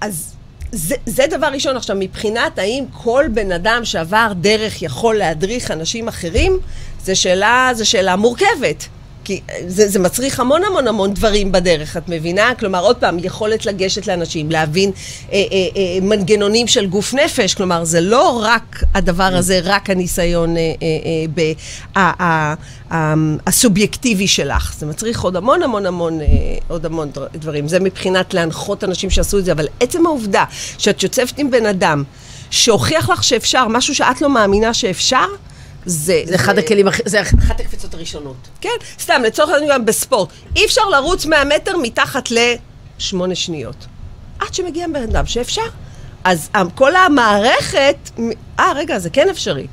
אז 0.00 0.34
זה, 0.72 0.94
זה 1.06 1.26
דבר 1.30 1.46
ראשון. 1.46 1.76
עכשיו, 1.76 1.96
מבחינת 1.98 2.58
האם 2.58 2.84
כל 2.92 3.24
בן 3.34 3.52
אדם 3.52 3.84
שעבר 3.84 4.32
דרך 4.40 4.82
יכול 4.82 5.18
להדריך 5.18 5.70
אנשים 5.70 6.08
אחרים, 6.08 6.58
זו 7.04 7.20
שאלה, 7.20 7.70
שאלה 7.82 8.16
מורכבת. 8.16 8.88
כי 9.30 9.40
זה, 9.66 9.88
זה 9.88 9.98
מצריך 9.98 10.40
המון 10.40 10.64
המון 10.64 10.88
המון 10.88 11.14
דברים 11.14 11.52
בדרך, 11.52 11.96
את 11.96 12.08
מבינה? 12.08 12.52
כלומר, 12.58 12.84
עוד 12.84 12.96
פעם, 12.96 13.18
יכולת 13.18 13.66
לגשת 13.66 14.06
לאנשים, 14.06 14.50
להבין 14.50 14.90
אה, 15.32 15.36
אה, 15.36 15.42
אה, 15.76 15.98
מנגנונים 16.02 16.66
של 16.66 16.86
גוף 16.86 17.14
נפש, 17.14 17.54
כלומר, 17.54 17.84
זה 17.84 18.00
לא 18.00 18.42
רק 18.44 18.82
הדבר 18.94 19.30
הזה, 19.34 19.60
רק 19.64 19.90
הניסיון 19.90 20.56
אה, 20.56 20.62
אה, 20.62 20.72
אה, 20.82 21.24
ב, 21.34 21.40
אה, 21.96 22.12
אה, 22.20 22.54
אה, 22.92 23.14
הסובייקטיבי 23.46 24.26
שלך. 24.26 24.74
זה 24.78 24.86
מצריך 24.86 25.20
עוד 25.20 25.36
המון 25.36 25.62
המון 25.62 25.86
המון, 25.86 26.20
אה, 26.20 26.26
עוד 26.68 26.86
המון 26.86 27.10
דברים. 27.34 27.68
זה 27.68 27.80
מבחינת 27.80 28.34
להנחות 28.34 28.84
אנשים 28.84 29.10
שעשו 29.10 29.38
את 29.38 29.44
זה, 29.44 29.52
אבל 29.52 29.66
עצם 29.80 30.06
העובדה 30.06 30.44
שאת 30.78 31.02
יוצפת 31.02 31.38
עם 31.38 31.50
בן 31.50 31.66
אדם 31.66 32.04
שהוכיח 32.50 33.10
לך 33.10 33.24
שאפשר, 33.24 33.68
משהו 33.68 33.94
שאת 33.94 34.20
לא 34.20 34.30
מאמינה 34.30 34.74
שאפשר, 34.74 35.26
זה... 35.86 36.22
זה 36.26 36.34
אחד 36.34 36.58
הכלים, 36.58 36.86
זה 37.04 37.22
אחת 37.22 37.60
הקפיצות 37.60 37.94
הראשונות. 37.94 38.36
כן, 38.60 38.68
סתם, 39.00 39.22
לצורך 39.26 39.50
העניין 39.50 39.70
גם 39.72 39.86
בספורט. 39.86 40.28
אי 40.56 40.64
אפשר 40.64 40.88
לרוץ 40.88 41.26
100 41.26 41.44
מטר 41.44 41.76
מתחת 41.82 42.28
לשמונה 42.30 43.34
שניות. 43.34 43.86
עד 44.38 44.54
שמגיע 44.54 44.86
בן 44.88 45.02
אדם 45.02 45.26
שאפשר. 45.26 45.62
אז 46.24 46.50
כל 46.74 46.96
המערכת, 46.96 47.96
אה, 48.58 48.72
רגע, 48.76 48.98
זה 48.98 49.10
כן 49.10 49.28
אפשרי. 49.28 49.66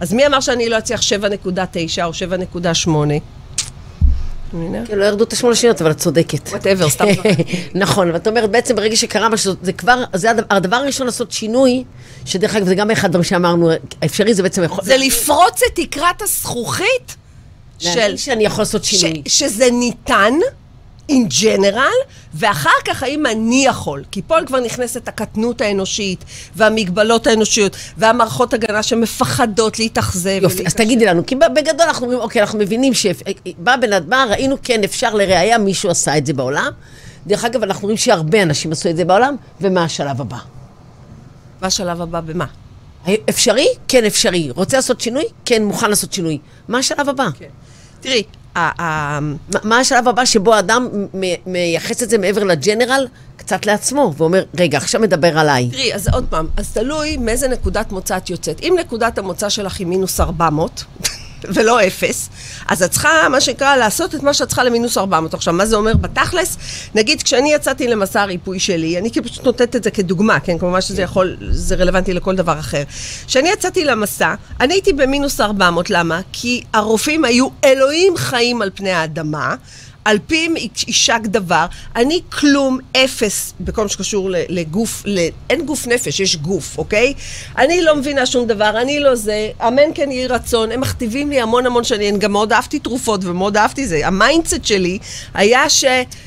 אז 0.00 0.12
מי 0.12 0.26
אמר 0.26 0.40
שאני 0.40 0.68
לא 0.68 0.78
אצליח 0.78 1.00
7.9 1.00 2.04
או 2.04 2.12
7.8? 2.12 2.90
כן, 4.86 4.98
לא 4.98 5.04
ירדו 5.04 5.24
את 5.24 5.32
השמונה 5.32 5.54
שניות, 5.54 5.82
אבל 5.82 5.90
את 5.90 5.96
צודקת. 5.98 6.48
וואטאבר, 6.48 6.88
סתם. 6.88 7.04
נכון, 7.74 8.10
ואת 8.10 8.28
אומרת, 8.28 8.50
בעצם 8.50 8.76
ברגע 8.76 8.96
שקרה 8.96 9.28
משהו, 9.28 9.52
זה 9.62 9.72
כבר, 9.72 10.04
זה 10.14 10.30
הדבר 10.50 10.76
הראשון 10.76 11.06
לעשות 11.06 11.32
שינוי, 11.32 11.84
שדרך 12.24 12.56
אגב, 12.56 12.66
זה 12.66 12.74
גם 12.74 12.90
אחד 12.90 13.08
הדברים 13.08 13.24
שאמרנו, 13.24 13.70
האפשרי 14.02 14.34
זה 14.34 14.42
בעצם 14.42 14.62
יכול... 14.64 14.84
זה 14.84 14.96
לפרוץ 14.96 15.62
את 15.62 15.80
תקרת 15.80 16.22
הזכוכית 16.22 17.16
להאמין 17.80 18.16
שאני 18.16 18.44
יכול 18.44 18.62
לעשות 18.62 18.84
שינוי. 18.84 19.22
שזה 19.26 19.70
ניתן, 19.70 20.34
in 21.10 21.42
general, 21.42 22.08
ואחר 22.34 22.70
כך 22.84 23.02
האם 23.02 23.26
אני 23.26 23.64
יכול. 23.66 24.04
כי 24.10 24.22
פה 24.26 24.34
כבר 24.46 24.60
נכנסת 24.60 25.08
הקטנות 25.08 25.60
האנושית, 25.60 26.24
והמגבלות 26.56 27.26
האנושיות, 27.26 27.76
והמערכות 27.96 28.54
הגנה 28.54 28.82
שמפחדות 28.82 29.78
להתאכזב. 29.78 30.38
יופי, 30.42 30.66
אז 30.66 30.74
תגידי 30.74 31.04
לנו, 31.04 31.26
כי 31.26 31.34
בגדול 31.34 31.86
אנחנו 31.86 32.06
אומרים, 32.06 32.20
אוקיי, 32.20 32.42
אנחנו 32.42 32.58
מבינים 32.58 32.94
שבא 32.94 33.76
בן 33.76 33.92
אדם, 33.92 34.28
ראינו, 34.30 34.56
כן, 34.62 34.84
אפשר 34.84 35.14
לראיה, 35.14 35.58
מישהו 35.58 35.90
עשה 35.90 36.18
את 36.18 36.26
זה 36.26 36.32
בעולם. 36.32 36.72
דרך 37.26 37.44
אגב, 37.44 37.62
אנחנו 37.62 37.82
רואים 37.82 37.96
שהרבה 37.96 38.42
אנשים 38.42 38.72
עשו 38.72 38.90
את 38.90 38.96
זה 38.96 39.04
בעולם, 39.04 39.36
ומה 39.60 39.84
השלב 39.84 40.20
הבא? 40.20 40.36
מה 41.60 41.66
השלב 41.66 42.00
הבא 42.00 42.20
במה? 42.20 42.46
אפשרי? 43.30 43.68
כן, 43.88 44.04
אפשרי. 44.04 44.50
רוצה 44.50 44.76
לעשות 44.76 45.00
שינוי? 45.00 45.24
כן, 45.44 45.64
מוכן 45.64 45.90
לעשות 45.90 46.12
שינוי. 46.12 46.38
מה 46.68 46.78
השלב 46.78 47.08
הבא? 47.08 47.28
כן. 47.38 47.48
תראי, 48.00 48.22
מה 49.64 49.78
השלב 49.78 50.08
הבא 50.08 50.24
שבו 50.24 50.54
האדם 50.54 50.88
מייחס 51.46 52.02
את 52.02 52.10
זה 52.10 52.18
מעבר 52.18 52.44
לג'נרל 52.44 53.06
קצת 53.36 53.66
לעצמו, 53.66 54.12
ואומר, 54.16 54.42
רגע, 54.58 54.78
עכשיו 54.78 55.00
מדבר 55.00 55.38
עליי. 55.38 55.68
תראי, 55.70 55.94
אז 55.94 56.08
עוד 56.08 56.26
פעם, 56.30 56.46
אז 56.56 56.72
תלוי 56.72 57.16
מאיזה 57.16 57.48
נקודת 57.48 57.92
מוצא 57.92 58.16
את 58.16 58.30
יוצאת. 58.30 58.60
אם 58.62 58.76
נקודת 58.80 59.18
המוצא 59.18 59.48
שלך 59.48 59.78
היא 59.78 59.86
מינוס 59.86 60.20
400, 60.20 60.84
ולא 61.44 61.86
אפס, 61.86 62.28
אז 62.68 62.82
את 62.82 62.90
צריכה, 62.90 63.28
מה 63.30 63.40
שנקרא, 63.40 63.76
לעשות 63.76 64.14
את 64.14 64.22
מה 64.22 64.34
שאת 64.34 64.48
צריכה 64.48 64.64
למינוס 64.64 64.98
400. 64.98 65.34
עכשיו, 65.34 65.54
מה 65.54 65.66
זה 65.66 65.76
אומר 65.76 65.96
בתכלס? 65.96 66.56
נגיד, 66.94 67.22
כשאני 67.22 67.52
יצאתי 67.52 67.88
למסע 67.88 68.22
הריפוי 68.22 68.58
שלי, 68.60 68.98
אני 68.98 69.10
פשוט 69.10 69.44
נותנת 69.44 69.76
את 69.76 69.84
זה 69.84 69.90
כדוגמה, 69.90 70.40
כן? 70.40 70.58
כמובן 70.58 70.80
שזה 70.80 71.02
יכול, 71.02 71.36
זה 71.50 71.74
רלוונטי 71.74 72.14
לכל 72.14 72.36
דבר 72.36 72.58
אחר. 72.58 72.82
כשאני 73.26 73.48
יצאתי 73.48 73.84
למסע, 73.84 74.34
אני 74.60 74.74
הייתי 74.74 74.92
במינוס 74.92 75.40
400, 75.40 75.90
למה? 75.90 76.20
כי 76.32 76.62
הרופאים 76.72 77.24
היו 77.24 77.48
אלוהים 77.64 78.16
חיים 78.16 78.62
על 78.62 78.70
פני 78.74 78.90
האדמה. 78.90 79.54
על 80.08 80.18
פיהם 80.26 80.54
יישק 80.86 81.20
דבר, 81.22 81.66
אני 81.96 82.20
כלום, 82.32 82.78
אפס, 82.96 83.54
בכל 83.60 83.82
מה 83.82 83.88
שקשור 83.88 84.30
לגוף, 84.48 85.04
אין 85.50 85.66
גוף 85.66 85.86
נפש, 85.86 86.20
יש 86.20 86.36
גוף, 86.36 86.78
אוקיי? 86.78 87.14
אני 87.58 87.82
לא 87.82 87.96
מבינה 87.96 88.26
שום 88.26 88.46
דבר, 88.46 88.80
אני 88.80 89.00
לא 89.00 89.14
זה, 89.14 89.50
אמן 89.66 89.94
כן 89.94 90.10
יהי 90.10 90.26
רצון, 90.26 90.72
הם 90.72 90.80
מכתיבים 90.80 91.30
לי 91.30 91.40
המון 91.40 91.66
המון 91.66 91.84
שנים, 91.84 92.18
גם 92.18 92.32
מאוד 92.32 92.52
אהבתי 92.52 92.78
תרופות 92.78 93.20
ומאוד 93.24 93.56
אהבתי 93.56 93.86
זה. 93.86 94.06
ה 94.06 94.13
mindset 94.13 94.64
שלי 94.64 94.98
היה 95.34 95.70
ש... 95.70 95.84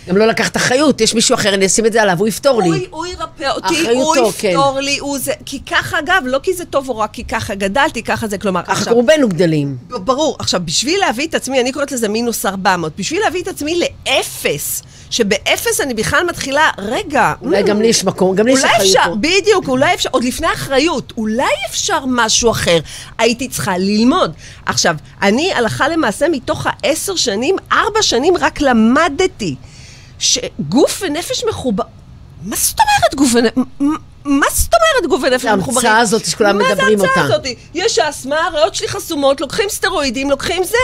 גם 0.08 0.18
לא 0.18 0.28
לקחת 0.28 0.58
אחריות, 0.58 1.02
יש 1.02 1.16
מישהו 1.16 1.36
אחר, 1.36 1.54
אני 1.54 1.66
אשים 1.66 1.86
את 1.86 1.94
זה 1.94 2.02
עליו, 2.02 2.20
הוא 2.20 2.28
יפתור 2.28 2.62
לי. 2.62 2.88
הוא 2.90 3.06
ירפא 3.06 3.50
אותי, 3.50 3.90
הוא 3.90 4.16
יפתור 4.16 4.32
כן. 4.38 4.84
לי, 4.84 4.98
הוא 4.98 5.20
זה... 5.20 5.34
כי 5.46 5.60
ככה, 5.60 6.00
אגב, 6.00 6.24
לא 6.26 6.40
כי 6.44 6.54
זה 6.54 6.66
טוב 6.66 6.90
או 6.90 6.98
רע, 6.98 7.08
כי 7.08 7.24
ככה 7.24 7.56
גדלתי, 7.56 8.04
ככה 8.04 8.28
זה, 8.28 8.38
כלומר, 8.38 8.62
עכשיו... 8.68 8.94
רובנו 8.94 9.30
גדלים. 9.30 9.78
ברור. 9.88 10.36
עכשיו, 10.40 10.62
בשביל 10.66 11.00
להביא 11.00 11.28
את 11.28 11.36
עצמי, 11.36 11.62
אני 11.62 11.72
קוראת 11.72 11.92
לזה 11.92 12.08
מינוס 12.08 12.46
400, 12.46 12.94
בשביל 12.98 13.22
להביא 13.22 13.42
את 13.42 13.48
עצמי 13.48 13.71
עצמי 13.72 13.88
לאפס. 14.08 14.84
שבאפס 15.10 15.82
אני 15.82 15.94
בכלל 15.94 16.26
מתחילה, 16.30 16.70
רגע... 16.78 17.34
אולי 17.42 17.64
גם 17.64 17.82
לי 17.82 17.88
יש 17.88 18.04
מקום, 18.06 18.36
גם 18.36 18.46
לי 18.46 18.54
יש 18.54 18.64
אחריות 18.64 18.98
פה. 19.06 19.16
בדיוק, 19.16 19.68
אולי 19.68 19.94
אפשר, 19.94 20.10
עוד 20.12 20.24
לפני 20.24 20.48
אחריות, 20.54 21.14
אולי 21.18 21.54
אפשר 21.70 22.00
משהו 22.08 22.52
אחר. 22.52 22.80
הייתי 23.18 23.48
צריכה 23.48 23.78
ללמוד. 23.78 24.34
עכשיו, 24.66 24.96
אני 25.22 25.54
הלכה 25.54 25.88
למעשה 25.88 26.26
מתוך 26.32 26.68
העשר 26.70 27.16
שנים, 27.16 27.56
ארבע 27.72 28.02
שנים 28.02 28.38
רק 28.38 28.62
למדתי 28.62 29.56
שגוף 30.20 31.02
ונפש 31.06 31.44
מחובר... 31.50 31.84
מה 32.44 32.56
זאת 32.56 32.78
אומרת 32.80 33.16
גוף 33.16 33.32
ונפש? 33.34 34.02
מה 34.26 34.46
זאת 34.54 34.74
אומרת 34.74 35.10
גוף 35.10 35.24
ונפש 35.24 35.46
מחוברים? 35.46 35.88
ההמצאה 35.88 36.02
הזאת 36.02 36.26
שכולם 36.26 36.58
מדברים 36.58 37.00
אותה. 37.00 37.08
מה 37.08 37.14
זה 37.14 37.20
ההמצאה 37.20 37.36
הזאת? 37.36 37.58
יש 37.74 38.00
אסמה, 38.00 38.46
הריאות 38.46 38.76
שלי 38.76 38.88
חסומות, 38.88 39.42
לוקחים 39.42 39.70
סטרואידים, 39.70 40.30
לוקחים 40.30 40.64
זה. 40.64 40.76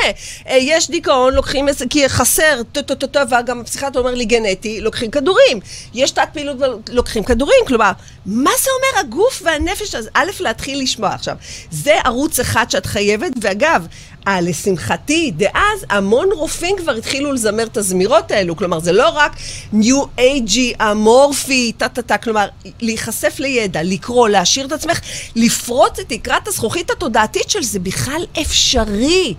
אה, 0.48 0.58
יש 0.60 0.91
דיכאון, 0.91 1.34
לוקחים 1.34 1.67
איזה, 1.67 1.86
כי 1.89 2.10
חסר, 2.10 2.62
טו-טו-טו, 2.72 3.20
וגם 3.29 3.62
הפסיכיאטר 3.62 4.00
אומר 4.00 4.13
לי 4.15 4.25
גנטי, 4.25 4.82
לוקחים 4.82 5.12
כדורים. 5.12 5.60
יש 5.94 6.12
תת 6.12 6.27
פעילות, 6.34 6.58
לוקחים 6.89 7.24
כדורים. 7.24 7.60
כלומר, 7.67 7.91
מה 8.25 8.51
זה 8.63 8.70
אומר 8.72 9.00
הגוף 9.00 9.41
והנפש? 9.46 9.96
אז 9.96 10.10
א', 10.13 10.32
להתחיל 10.39 10.82
לשמוע. 10.84 11.10
עכשיו, 11.10 11.36
זה 11.72 11.94
ערוץ 12.06 12.39
אחד 12.39 12.72
שאת 12.72 12.86
חייבת, 12.86 13.32
ואגב, 13.41 13.88
אה, 14.27 14.41
לשמחתי, 14.41 15.31
דאז 15.31 15.86
המון 15.89 16.29
רופאים 16.31 16.75
כבר 16.77 16.91
התחילו 16.91 17.34
לזמר 17.34 17.63
את 17.63 17.77
הזמירות 17.77 18.31
האלו. 18.31 18.55
כלומר, 18.55 18.79
זה 18.79 18.91
לא 18.91 19.10
רק 19.10 19.36
new 19.74 20.03
age-י, 20.17 20.74
אמורפי, 20.91 21.72
טה-טה-טה, 21.77 22.17
כלומר, 22.17 22.48
להיחשף 22.79 23.39
לידע, 23.39 23.84
לקרוא, 23.84 24.29
להעשיר 24.29 24.65
את 24.65 24.72
עצמך, 24.72 25.00
לפרוץ 25.36 26.00
את 26.00 26.05
תקרת 26.10 26.48
הזכוכית 26.48 26.91
התודעתית 26.91 27.50
של 27.50 27.63
זה 27.63 27.79
בכלל 27.79 28.25
אפשרי. 28.41 29.34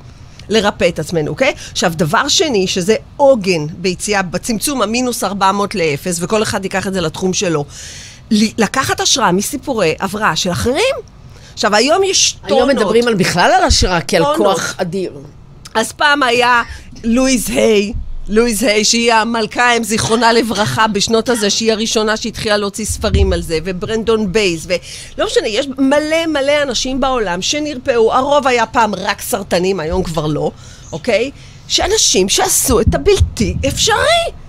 לרפא 0.49 0.89
את 0.89 0.99
עצמנו, 0.99 1.31
אוקיי? 1.31 1.55
עכשיו, 1.73 1.93
דבר 1.97 2.29
שני, 2.29 2.67
שזה 2.67 2.97
עוגן 3.17 3.67
ביציאה, 3.79 4.23
בצמצום 4.23 4.83
המינוס 4.83 5.25
400 5.25 5.75
ל-0, 5.75 6.07
וכל 6.21 6.43
אחד 6.43 6.65
ייקח 6.65 6.87
את 6.87 6.93
זה 6.93 7.01
לתחום 7.01 7.33
שלו. 7.33 7.65
לקחת 8.31 9.01
השראה 9.01 9.33
מסיפורי 9.33 9.95
הבראה 10.01 10.37
של 10.37 10.53
אחרים. 10.53 11.18
עכשיו, 11.59 11.75
היום 11.75 12.05
יש 12.05 12.33
טונות. 12.33 12.51
היום 12.51 12.69
מדברים 12.69 13.09
על 13.09 13.15
בכלל 13.15 13.51
על 13.57 13.65
השראה 13.65 14.01
כעל 14.01 14.25
כוח 14.37 14.75
אדיר. 14.77 15.13
אז 15.75 15.93
פעם 15.93 16.23
היה 16.23 16.63
לואיז 17.05 17.51
היי. 17.51 17.93
לואיז 18.29 18.63
היי, 18.63 18.85
שהיא 18.85 19.13
המלכה 19.13 19.77
אם 19.77 19.85
זיכרונה 19.85 20.33
לברכה 20.33 20.87
בשנות 20.87 21.29
הזה, 21.29 21.51
שהיא 21.51 21.73
הראשונה 21.73 22.17
שהתחילה 22.17 22.57
להוציא 22.57 22.85
ספרים 22.85 23.33
על 23.33 23.43
זה, 23.43 23.59
וברנדון 23.65 24.33
בייס, 24.33 24.67
ולא 24.67 25.27
משנה, 25.27 25.49
יש 25.49 25.67
מלא 25.79 26.27
מלא 26.27 26.63
אנשים 26.63 27.01
בעולם 27.01 27.43
שנרפאו, 27.43 28.15
הרוב 28.15 28.47
היה 28.47 28.67
פעם 28.67 28.95
רק 28.95 29.21
סרטנים, 29.21 29.81
היום 29.81 30.03
כבר 30.03 30.27
לא, 30.27 30.51
אוקיי? 30.93 31.31
שאנשים 31.69 32.29
שעשו 32.29 32.81
את 32.81 32.95
הבלתי 32.95 33.57
אפשרי. 33.69 34.48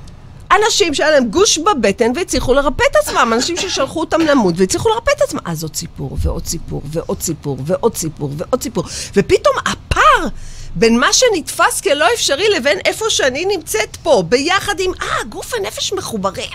אנשים 0.52 0.94
שהיה 0.94 1.12
להם 1.12 1.30
גוש 1.30 1.58
בבטן 1.58 2.12
והצליחו 2.16 2.54
לרפא 2.54 2.84
את 2.92 2.96
עצמם, 2.96 3.32
אנשים 3.36 3.58
ששלחו 3.58 4.00
אותם 4.00 4.22
למות 4.22 4.56
והצליחו 4.58 4.90
לרפא 4.90 5.12
את 5.18 5.22
עצמם. 5.22 5.40
אז 5.46 5.64
עוד 5.64 5.76
סיפור, 5.76 6.18
ועוד 6.22 6.46
סיפור, 6.46 6.82
ועוד 6.86 7.22
סיפור, 7.22 7.58
ועוד 7.66 7.96
סיפור, 7.96 8.30
ועוד 8.38 8.64
סיפור. 8.64 8.84
ופתאום 9.16 9.56
הפער 9.66 10.28
בין 10.76 11.00
מה 11.00 11.08
שנתפס 11.14 11.82
כלא 11.82 12.06
אפשרי 12.14 12.50
לבין 12.58 12.80
איפה 12.86 13.06
שאני 13.10 13.46
נמצאת 13.46 13.98
פה, 14.04 14.24
ביחד 14.30 14.80
עם, 14.80 14.92
אה, 15.02 15.24
גוף 15.30 15.54
ונפש 15.54 15.94
מחוברים? 15.94 16.50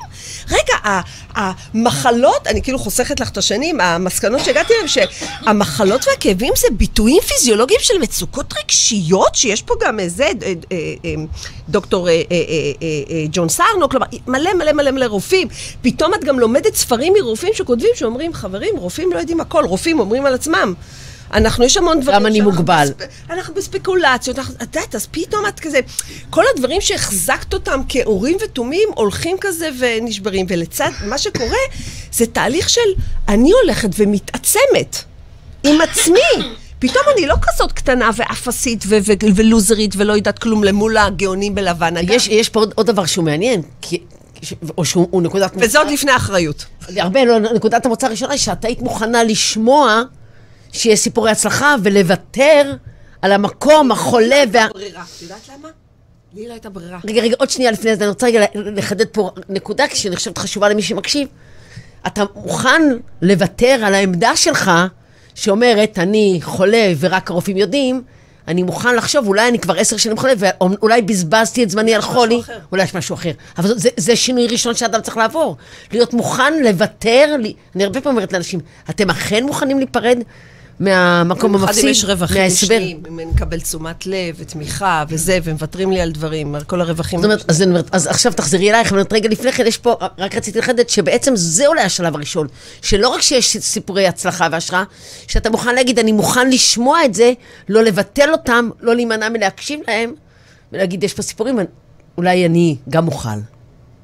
רגע, 0.51 1.01
המחלות, 1.35 2.47
אני 2.47 2.63
כאילו 2.63 2.79
חוסכת 2.79 3.21
לך 3.21 3.31
את 3.31 3.37
השנים, 3.37 3.81
המסקנות 3.81 4.41
שהגעתי 4.45 4.73
אליהן, 4.73 4.89
שהמחלות 4.89 6.05
והכאבים 6.09 6.53
זה 6.57 6.67
ביטויים 6.73 7.23
פיזיולוגיים 7.23 7.81
של 7.83 7.99
מצוקות 7.99 8.55
רגשיות, 8.63 9.35
שיש 9.35 9.63
פה 9.63 9.75
גם 9.81 10.01
איזה, 10.01 10.25
אה, 10.25 10.53
אה, 10.73 10.77
אה, 11.05 11.15
דוקטור 11.69 12.09
ג'ון 13.31 13.49
סארנו, 13.49 13.89
כלומר, 13.89 14.07
מלא 14.27 14.55
מלא 14.55 14.73
מלא 14.73 14.91
מלא 14.91 15.07
רופאים. 15.07 15.49
פתאום 15.83 16.15
את 16.15 16.25
גם 16.25 16.39
לומדת 16.39 16.75
ספרים 16.75 17.13
מרופאים 17.13 17.55
שכותבים, 17.55 17.91
שאומרים, 17.95 18.33
חברים, 18.33 18.77
רופאים 18.77 19.13
לא 19.13 19.19
יודעים 19.19 19.41
הכל, 19.41 19.65
רופאים 19.65 20.01
אומרים 20.01 20.27
על 20.27 20.35
עצמם. 20.35 20.75
אנחנו, 21.33 21.65
יש 21.65 21.77
המון 21.77 22.01
דברים... 22.01 22.19
גם 22.19 22.27
אני 22.27 22.41
מוגבל. 22.41 22.89
בספ... 22.99 23.31
אנחנו 23.31 23.55
בספקולציות, 23.55 24.39
את 24.39 24.77
יודעת, 24.77 24.95
אז 24.95 25.07
פתאום 25.11 25.47
את 25.47 25.61
כזה... 25.61 25.81
כל 26.31 26.45
הדברים 26.55 26.81
שהחזקת 26.81 27.55
אותם 27.55 27.81
כאורים 27.89 28.37
ותומים 28.45 28.89
הולכים 28.95 29.37
כזה 29.41 29.69
ונשברים. 29.79 30.47
ולצד 30.49 30.91
מה 31.07 31.19
שקורה, 31.19 31.59
זה 32.13 32.27
תהליך 32.27 32.69
של 32.69 32.81
אני 33.29 33.53
הולכת 33.63 33.89
ומתעצמת 33.97 34.97
עם 35.65 35.81
עצמי. 35.81 36.55
פתאום 36.79 37.05
אני 37.17 37.27
לא 37.27 37.35
כזאת 37.43 37.73
קטנה 37.73 38.11
ואפסית 38.17 38.85
ו- 38.87 38.99
ו- 39.05 39.13
ולוזרית 39.35 39.95
ולא 39.97 40.13
יודעת 40.13 40.39
כלום 40.39 40.65
למול 40.65 40.97
הגאונים 40.97 41.55
בלבן. 41.55 41.95
יש, 42.03 42.29
יש 42.29 42.49
פה 42.49 42.61
עוד, 42.61 42.73
עוד 42.75 42.87
דבר 42.87 43.07
שהוא 43.07 43.25
מעניין, 43.25 43.63
כי, 43.81 43.99
או 44.79 44.85
שהוא 44.85 45.23
נקודת 45.23 45.55
מוצא... 45.55 45.67
וזה 45.67 45.79
עוד 45.79 45.91
לפני 45.91 46.17
אחריות. 46.17 46.65
הרבה, 46.97 47.25
לא, 47.25 47.39
נקודת 47.39 47.87
המוצא 47.87 48.07
הראשונה 48.07 48.33
היא 48.33 48.41
שאת 48.41 48.65
היית 48.65 48.83
מוכנה 48.83 49.25
לשמוע 49.25 50.03
שיהיה 50.75 50.97
סיפורי 50.97 51.31
הצלחה 51.31 51.75
ולוותר 51.83 52.75
על 53.23 53.33
המקום 53.33 53.93
החולה 53.93 54.43
וה... 54.53 54.67
את 54.67 55.23
יודעת 55.23 55.49
למה? 55.49 55.69
לי 56.35 56.49
לא 56.49 56.53
הייתה 56.53 56.71
ברירה. 56.71 56.99
רגע, 57.05 57.23
רגע, 57.23 57.37
עוד 57.39 57.51
שנייה 57.51 57.71
לפני 57.71 57.97
זה, 57.97 58.05
אני 58.05 58.09
רוצה 58.09 58.27
רגע 58.27 58.45
לחדד 58.55 59.07
פה 59.07 59.31
נקודה, 59.49 59.89
כי 59.89 59.97
שאני 59.97 60.17
חושבת 60.17 60.39
חשובה 60.39 60.69
למי 60.69 60.83
שמקשיב. 60.83 61.29
אתה 62.07 62.25
מוכן 62.35 62.83
לוותר 63.23 63.81
על 63.85 63.95
העמדה 63.95 64.37
שלך, 64.37 64.71
שאומרת, 65.35 65.99
אני 65.99 66.39
חולה 66.43 66.93
ורק 67.01 67.31
הרופאים 67.31 67.57
יודעים, 67.57 68.03
אני 68.49 68.63
מוכן 68.63 68.95
לחשוב, 68.95 69.27
אולי 69.27 69.49
אני 69.49 69.59
כבר 69.59 69.79
עשר 69.79 69.97
שנים 69.97 70.17
חולה, 70.17 70.33
ואולי 70.39 71.03
בזבזתי 71.03 71.63
את 71.63 71.71
זמני 71.71 71.95
על 71.95 72.01
חולי, 72.01 72.41
אולי 72.73 72.83
יש 72.83 72.95
משהו 72.95 73.15
אחר. 73.15 73.31
אבל 73.59 73.79
זה, 73.79 73.89
זה 73.97 74.17
שינוי 74.17 74.47
ראשון 74.47 74.75
שאדם 74.75 75.01
צריך 75.01 75.17
לעבור. 75.17 75.57
להיות 75.93 76.15
מוכן 76.15 76.63
לוותר, 76.63 77.37
לי... 77.39 77.55
אני 77.77 77.85
הרבה 77.85 78.01
פעמים 78.01 78.17
אומרת 78.17 78.33
לאנשים, 78.33 78.61
אתם 78.91 79.11
אכן 79.11 79.45
מוכנים 79.45 79.79
להיפרד 79.79 80.19
מהמקום 80.81 81.53
במיוחד 81.53 81.67
המפסיד, 81.67 81.85
אם 81.85 81.91
יש 81.91 82.05
רווחים 82.05 82.43
מההסבר. 82.43 82.77
משניים, 82.77 83.03
אם 83.09 83.19
אני 83.19 83.31
מקבל 83.31 83.61
תשומת 83.61 84.07
לב 84.07 84.35
ותמיכה 84.39 85.05
וזה, 85.09 85.39
ומוותרים 85.45 85.91
לי 85.91 86.01
על 86.01 86.11
דברים, 86.13 86.55
על 86.55 86.65
כל 86.65 86.81
הרווחים. 86.81 87.19
זאת 87.19 87.25
אומרת, 87.25 87.45
אז, 87.51 87.63
אומרת, 87.63 87.95
אז 87.95 88.07
עכשיו 88.07 88.33
תחזרי 88.33 88.71
אלייך, 88.71 88.93
אבל 88.93 89.03
רגע 89.13 89.29
לפני 89.29 89.53
כן 89.53 89.67
יש 89.67 89.79
פה, 89.79 89.97
רק 90.19 90.35
רציתי 90.35 90.59
לחדד 90.59 90.89
שבעצם 90.89 91.33
זה 91.37 91.67
אולי 91.67 91.83
השלב 91.83 92.15
הראשון, 92.15 92.47
שלא 92.83 93.09
רק 93.09 93.21
שיש 93.21 93.57
סיפורי 93.57 94.07
הצלחה 94.07 94.49
והשראה, 94.53 94.85
שאתה 95.29 95.51
מוכן 95.51 95.75
להגיד, 95.75 95.99
אני 95.99 96.13
מוכן 96.13 96.51
לשמוע 96.51 97.05
את 97.05 97.15
זה, 97.15 97.33
לא 97.69 97.83
לבטל 97.83 98.33
אותם, 98.33 98.71
לא 98.81 98.95
להימנע 98.95 99.29
מלהקשיב 99.29 99.81
להם, 99.89 100.15
ולהגיד, 100.73 101.05
יש 101.05 101.15
פה 101.15 101.23
סיפורים, 101.23 101.59
אולי 102.17 102.47
אני 102.47 102.77
גם 102.89 103.09
אוכל. 103.09 103.29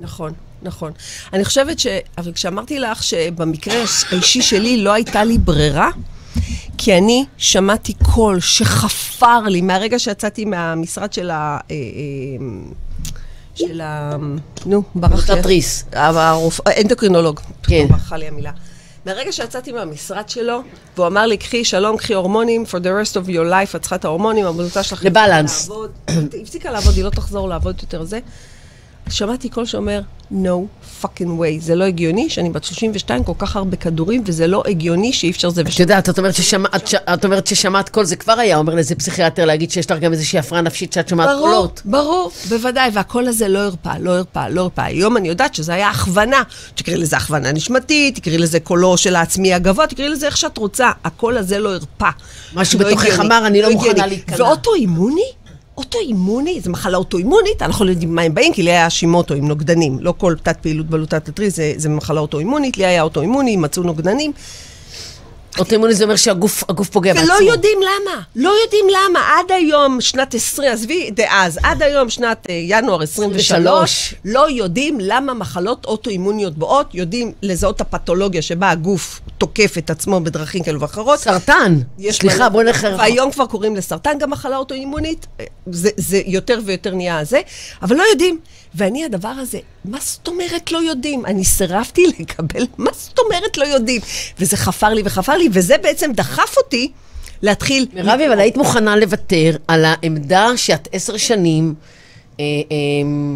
נכון, 0.01 0.33
נכון. 0.63 0.93
אני 1.33 1.45
חושבת 1.45 1.79
ש... 1.79 1.87
אבל 2.19 2.33
כשאמרתי 2.33 2.79
לך 2.79 3.03
שבמקרה 3.03 3.75
האישי 4.11 4.43
שלי 4.43 4.77
לא 4.77 4.93
הייתה 4.93 5.25
לי 5.25 5.39
ברירה, 5.39 5.91
כי 6.79 6.99
אני 6.99 7.25
שמעתי 7.37 7.95
קול 7.95 8.41
שחפר 8.41 9.41
לי 9.43 9.61
מהרגע 9.61 9.99
שיצאתי 9.99 10.45
מהמשרד 10.45 11.13
של 11.13 11.31
ה... 11.31 11.35
אה, 11.71 11.77
אה, 11.77 12.47
של 13.55 13.81
ה... 13.81 14.17
נו, 14.67 14.83
ברח 14.95 15.13
לי. 15.13 15.35
עמותת 15.35 15.47
ריס. 15.47 15.85
הרופ- 15.93 16.61
האנדוקרינולוג. 16.67 17.41
כן. 17.63 17.87
ברחה 17.89 18.17
לי 18.17 18.29
המילה. 18.29 18.51
מהרגע 19.07 19.33
שיצאתי 19.33 19.73
מהמשרד 19.73 20.29
שלו, 20.29 20.61
והוא 20.97 21.07
אמר 21.07 21.27
לי, 21.27 21.37
קחי, 21.37 21.65
שלום, 21.65 21.97
קחי 21.97 22.15
הורמונים, 22.15 22.65
for 22.71 22.79
the 22.79 22.87
rest 22.87 23.15
of 23.25 23.29
your 23.29 23.51
life, 23.51 23.77
את 23.77 23.81
צריכה 23.81 23.97
את 23.97 24.05
ההורמונים, 24.05 24.45
העבודה 24.45 24.83
שלך... 24.83 25.05
ל 25.05 25.12
balance. 25.12 25.71
הפסיקה 26.43 26.71
לעבוד, 26.71 26.95
היא 26.95 27.05
לא 27.05 27.11
תחזור 27.11 27.49
לעבוד 27.49 27.77
יותר 27.83 28.05
זה. 28.05 28.19
שמעתי 29.09 29.49
קול 29.49 29.67
שאומר, 29.67 30.01
no 30.33 30.47
fucking 31.03 31.09
way, 31.41 31.61
זה 31.61 31.75
לא 31.75 31.85
הגיוני 31.85 32.31
שאני 32.31 32.51
בת 32.51 32.65
32, 32.65 33.25
כל 33.25 33.33
כך 33.39 33.57
הרבה 33.57 33.77
כדורים, 33.77 34.23
וזה 34.27 34.47
לא 34.47 34.63
הגיוני 34.67 35.13
שאי 35.13 35.31
אפשר 35.31 35.51
זה 35.51 35.61
את. 35.63 35.81
יודעת, 35.81 36.09
את 36.09 36.19
אומרת, 36.19 36.35
ששמע, 36.35 36.69
את, 36.77 36.87
ש- 36.87 36.95
את 36.95 37.25
אומרת 37.25 37.47
ששמעת 37.47 37.89
קול, 37.89 38.05
זה 38.05 38.17
כבר 38.17 38.33
היה 38.33 38.57
אומר 38.57 38.75
לאיזה 38.75 38.95
פסיכיאטר 38.95 39.45
להגיד 39.45 39.71
שיש 39.71 39.91
לך 39.91 39.99
גם 39.99 40.13
איזושהי 40.13 40.39
הפרעה 40.39 40.63
נפשית 40.63 40.93
שאת 40.93 41.09
שומעת 41.09 41.29
ברור, 41.29 41.41
קולות. 41.49 41.83
ברור, 41.85 42.31
בוודאי, 42.49 42.91
והקול 42.95 43.29
הזה 43.29 43.49
לא 43.49 43.59
הרפה, 43.59 43.93
לא 44.01 44.11
הרפה, 44.11 44.49
לא 44.51 44.61
הרפה. 44.61 44.81
היום 44.81 45.17
אני 45.17 45.29
יודעת 45.29 45.55
שזה 45.55 45.75
היה 45.75 45.91
הכוונה. 45.91 46.43
תקראי 46.75 46.97
לזה 46.97 47.17
הכוונה 47.17 47.53
נשמתית, 47.53 48.15
תקראי 48.17 48.39
לזה 48.39 48.61
קולו 48.61 48.97
של 48.97 49.17
העצמי 49.17 49.55
הגבוה, 49.55 49.87
תקראי 49.87 50.09
לזה 50.09 50.27
איך 50.27 50.37
שאת 50.37 50.59
רוצה. 50.59 50.91
הקול 51.05 51.39
הזה 51.39 51.59
לא 51.59 51.73
הרפא. 51.75 52.09
משהו 52.55 52.79
לא 52.79 52.87
בתוכך 52.87 53.21
אמר, 53.21 53.47
אני 53.47 53.63
לא 53.63 53.71
מוכנה 53.71 53.91
הגיוני. 53.91 54.09
להיכנע. 54.09 54.45
ואוטואימוני? 54.45 55.23
אוטואימוני, 55.81 56.61
זו 56.61 56.71
מחלה 56.71 56.99
אוטואימונית, 56.99 57.63
אנחנו 57.63 57.85
לא 57.85 57.91
יודעים 57.91 58.15
מה 58.15 58.23
הם 58.23 58.35
באים, 58.35 58.53
כי 58.53 58.63
לי 58.63 58.71
היה 58.71 58.91
שימוטו 58.91 59.35
עם 59.35 59.49
נוגדנים. 59.49 59.99
לא 60.01 60.15
כל 60.19 60.35
תת 60.43 60.57
פעילות 60.61 60.87
בלוטת 60.87 61.29
התריס 61.29 61.57
זה, 61.57 61.73
זה 61.77 61.89
מחלה 61.89 62.21
אוטואימונית, 62.21 62.77
לי 62.77 62.87
היה 62.87 63.03
אוטואימוני, 63.03 63.57
מצאו 63.57 63.83
נוגדנים. 63.83 64.33
אוטואימוני 65.59 65.95
זה 65.95 66.05
אומר 66.05 66.17
שהגוף 66.17 66.65
הגוף 66.69 66.89
פוגע 66.89 67.15
בעצמו. 67.15 67.35
ולא 67.41 67.51
יודעים 67.51 67.79
למה, 67.83 68.21
לא 68.37 68.53
יודעים 68.65 68.87
למה. 68.89 69.21
עד 69.39 69.53
היום, 69.53 70.01
שנת 70.01 70.35
20, 70.35 70.73
עזבי 70.73 71.11
דאז, 71.11 71.59
עד 71.63 71.83
היום, 71.83 72.11
שנת 72.11 72.47
אה, 72.51 72.61
ינואר 72.63 73.03
23, 73.03 73.51
23. 73.53 74.15
לא 74.25 74.51
יודעים 74.51 74.99
למה 75.01 75.35
מחלות 75.35 75.85
אוטואימוניות 75.85 76.59
באות, 76.59 76.95
יודעים 76.95 77.33
לזהות 77.43 77.77
את 77.77 77.81
הפתולוגיה 77.81 78.43
שבה 78.43 78.71
הגוף 78.71 79.21
תוקף 79.39 79.75
את 79.79 79.91
עצמו 79.91 80.21
בדרכים 80.21 80.63
כאלו 80.63 80.81
ואחרות. 80.81 81.19
סרטן. 81.19 81.79
סליחה, 82.11 82.49
בואי 82.49 82.65
נלך... 82.65 82.85
רחוק. 82.85 83.01
והיום 83.01 83.31
כבר 83.31 83.47
קוראים 83.47 83.77
לסרטן 83.77 84.19
גם 84.19 84.31
מחלה 84.31 84.57
אוטואימונית, 84.57 85.27
אה, 85.41 85.45
זה 85.97 86.23
יותר 86.27 86.61
ויותר 86.65 86.95
נהיה 86.95 87.25
זה, 87.25 87.41
אבל 87.83 87.97
לא 87.97 88.05
יודעים. 88.11 88.39
ואני, 88.75 89.05
הדבר 89.05 89.29
הזה, 89.29 89.59
מה 89.85 89.99
זאת 90.01 90.29
אומרת 90.29 90.73
לא 90.73 90.79
יודעים? 90.79 91.27
אני 91.27 91.45
סירבתי 91.45 92.07
לקבל, 92.19 92.67
מה 92.79 92.91
זאת 92.93 93.19
אומרת 93.19 93.59
לא 93.59 93.65
יודעים? 93.65 94.01
וזה 94.39 94.57
חפר 94.57 94.89
לי 94.89 95.03
וחפר 95.05 95.37
לי, 95.37 95.49
וזה 95.53 95.79
בעצם 95.79 96.13
דחף 96.13 96.57
אותי 96.57 96.93
להתחיל... 97.43 97.87
מירבי, 97.93 98.27
אבל 98.27 98.41
היית 98.41 98.57
מוכנה 98.57 98.97
לוותר 98.97 99.57
על 99.69 99.85
העמדה 99.85 100.57
שאת 100.57 100.89
עשר 100.93 101.17
שנים... 101.17 101.75
אה, 102.41 102.45
אה, 102.45 102.77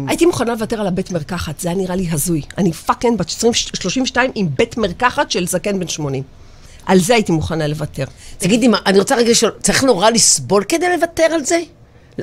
הייתי 0.07 0.25
מוכנה 0.25 0.53
לוותר 0.53 0.81
על 0.81 0.87
הבית 0.87 1.11
מרקחת, 1.11 1.59
זה 1.59 1.69
היה 1.69 1.77
נראה 1.77 1.95
לי 1.95 2.07
הזוי. 2.11 2.41
אני 2.57 2.73
fucking 2.73 3.17
בת 3.17 3.29
20, 3.29 3.53
32 3.53 4.31
עם 4.35 4.47
בית 4.57 4.77
מרקחת 4.77 5.31
של 5.31 5.47
זקן 5.47 5.79
בן 5.79 5.87
80. 5.87 6.23
על 6.85 6.99
זה 6.99 7.13
הייתי 7.13 7.31
מוכנה 7.31 7.67
לוותר. 7.67 8.05
תגידי, 8.37 8.67
אני 8.85 8.99
רוצה 8.99 9.15
רגע 9.15 9.29
לשאול, 9.29 9.51
צריך 9.61 9.83
נורא 9.83 10.09
לסבול 10.09 10.63
כדי 10.63 10.89
לוותר 10.89 11.23
על 11.23 11.45
זה? 11.45 11.61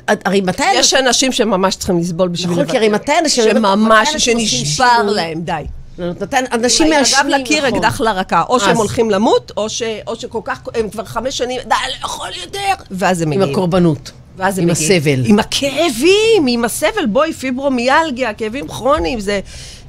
הרי 0.08 0.40
מתי... 0.40 0.62
יש 0.74 0.94
אנשים 0.94 1.32
שממש 1.32 1.76
צריכים 1.76 1.98
לסבול 1.98 2.28
בשביל 2.28 2.50
נכון, 2.52 2.66
כי 2.66 2.76
הרי 2.76 2.88
מתי 2.88 3.12
אנשים- 3.22 3.44
שממש, 3.44 4.08
אנשים 4.14 4.40
שנשבר? 4.40 5.02
להם, 5.02 5.40
די. 5.40 5.62
מתי 5.98 6.36
אנשים 6.52 6.86
עם 6.86 6.92
מעשנים, 6.98 7.20
הגב 7.32 7.40
לקיר, 7.40 7.66
נכון. 7.66 7.78
אקדח 7.78 8.00
לרקה. 8.00 8.42
או 8.48 8.60
שהם. 8.60 8.76
הולכים 8.76 9.10
למות, 9.10 9.52
או 9.56 9.68
שכל 10.16 10.40
כך, 10.44 10.60
הם 10.74 10.90
כבר 10.90 11.04
חמש 11.04 11.38
שנים, 11.38 11.60
די, 11.68 11.74
לא 11.90 12.06
יכול 12.06 12.28
יותר. 12.42 12.58
ואז 12.90 13.22
הם 13.22 13.32
עם 13.32 13.38
מגיעים. 13.38 13.52
הקורבנות. 13.52 14.10
ואז 14.36 14.58
הם 14.58 14.64
עם 14.64 14.70
מגיעים. 14.70 15.00
הסבל. 15.02 15.22
עם 15.26 15.38
הכאבים, 15.38 16.46
עם 16.48 16.64
הסבל. 16.64 17.06
בואי, 17.06 17.32
פיברומיאלגיה, 17.32 18.34
כאבים 18.34 18.68
כרוניים, 18.68 19.20
זה 19.20 19.40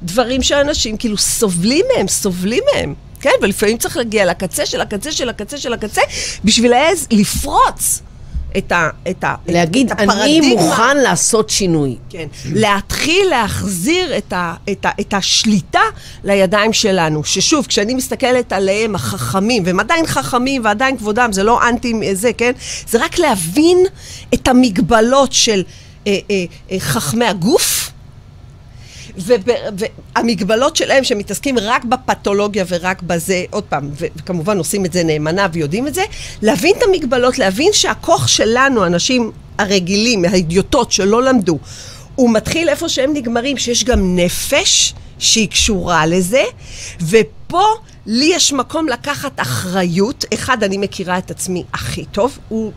דברים 0.02 0.42
שאנשים 0.42 0.96
כאילו 0.96 1.16
סובלים 1.18 1.84
מהם, 1.96 2.08
סובלים 2.08 2.62
מהם. 2.74 2.94
כן, 3.20 3.30
ולפעמים 3.42 3.78
צריך 3.78 3.96
להגיע 3.96 4.24
לקצה 4.26 4.66
של 4.66 4.80
הקצה 4.80 5.12
של 5.12 5.28
הקצה 5.28 5.58
של 5.58 5.72
הקצה, 5.72 6.00
בשביל 6.44 6.72
לפרוץ 7.10 8.00
את 8.56 8.72
ה... 8.72 8.88
את 9.10 9.24
ה 9.24 9.34
להגיד, 9.46 9.90
את 9.92 10.00
אני 10.00 10.12
הפרדיגמה. 10.12 10.62
מוכן 10.62 10.96
לעשות 10.96 11.50
שינוי. 11.50 11.96
כן. 12.10 12.26
להתחיל 12.52 13.26
להחזיר 13.30 14.18
את, 14.18 14.32
ה, 14.32 14.54
את, 14.72 14.84
ה, 14.84 14.90
את 15.00 15.14
השליטה 15.14 15.80
לידיים 16.24 16.72
שלנו. 16.72 17.24
ששוב, 17.24 17.66
כשאני 17.66 17.94
מסתכלת 17.94 18.52
עליהם, 18.52 18.94
החכמים, 18.94 19.62
והם 19.66 19.80
עדיין 19.80 20.06
חכמים 20.06 20.64
ועדיין 20.64 20.96
כבודם, 20.96 21.32
זה 21.32 21.42
לא 21.42 21.68
אנטי 21.68 22.14
זה, 22.14 22.32
כן? 22.32 22.52
זה 22.88 23.04
רק 23.04 23.18
להבין 23.18 23.78
את 24.34 24.48
המגבלות 24.48 25.32
של 25.32 25.62
אה, 26.06 26.18
אה, 26.30 26.44
אה, 26.70 26.80
חכמי 26.80 27.24
הגוף. 27.24 27.93
והמגבלות 29.16 30.76
שלהם 30.76 31.04
שמתעסקים 31.04 31.58
רק 31.58 31.84
בפתולוגיה 31.84 32.64
ורק 32.68 33.02
בזה, 33.02 33.44
עוד 33.50 33.64
פעם, 33.64 33.90
וכמובן 33.96 34.58
עושים 34.58 34.84
את 34.84 34.92
זה 34.92 35.04
נאמנה 35.04 35.46
ויודעים 35.52 35.86
את 35.86 35.94
זה, 35.94 36.02
להבין 36.42 36.74
את 36.78 36.82
המגבלות, 36.82 37.38
להבין 37.38 37.72
שהכוח 37.72 38.26
שלנו, 38.26 38.84
האנשים 38.84 39.32
הרגילים, 39.58 40.24
האידיוטות 40.24 40.92
שלא 40.92 41.22
למדו, 41.22 41.58
הוא 42.14 42.32
מתחיל 42.32 42.68
איפה 42.68 42.88
שהם 42.88 43.12
נגמרים, 43.14 43.58
שיש 43.58 43.84
גם 43.84 44.16
נפש 44.16 44.94
שהיא 45.18 45.48
קשורה 45.48 46.06
לזה, 46.06 46.42
ופה 47.00 47.64
לי 48.06 48.30
יש 48.34 48.52
מקום 48.52 48.88
לקחת 48.88 49.40
אחריות. 49.40 50.24
אחד, 50.34 50.62
אני 50.62 50.78
מכירה 50.78 51.18
את 51.18 51.30
עצמי 51.30 51.64
הכי 51.72 52.04
טוב, 52.04 52.38
הוא 52.48 52.72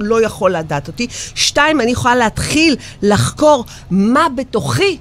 לא 0.00 0.24
יכול 0.24 0.56
לדעת 0.56 0.88
אותי. 0.88 1.06
שתיים, 1.34 1.80
אני 1.80 1.90
יכולה 1.90 2.16
להתחיל 2.16 2.76
לחקור 3.02 3.64
מה 3.90 4.26
בתוכי 4.36 4.98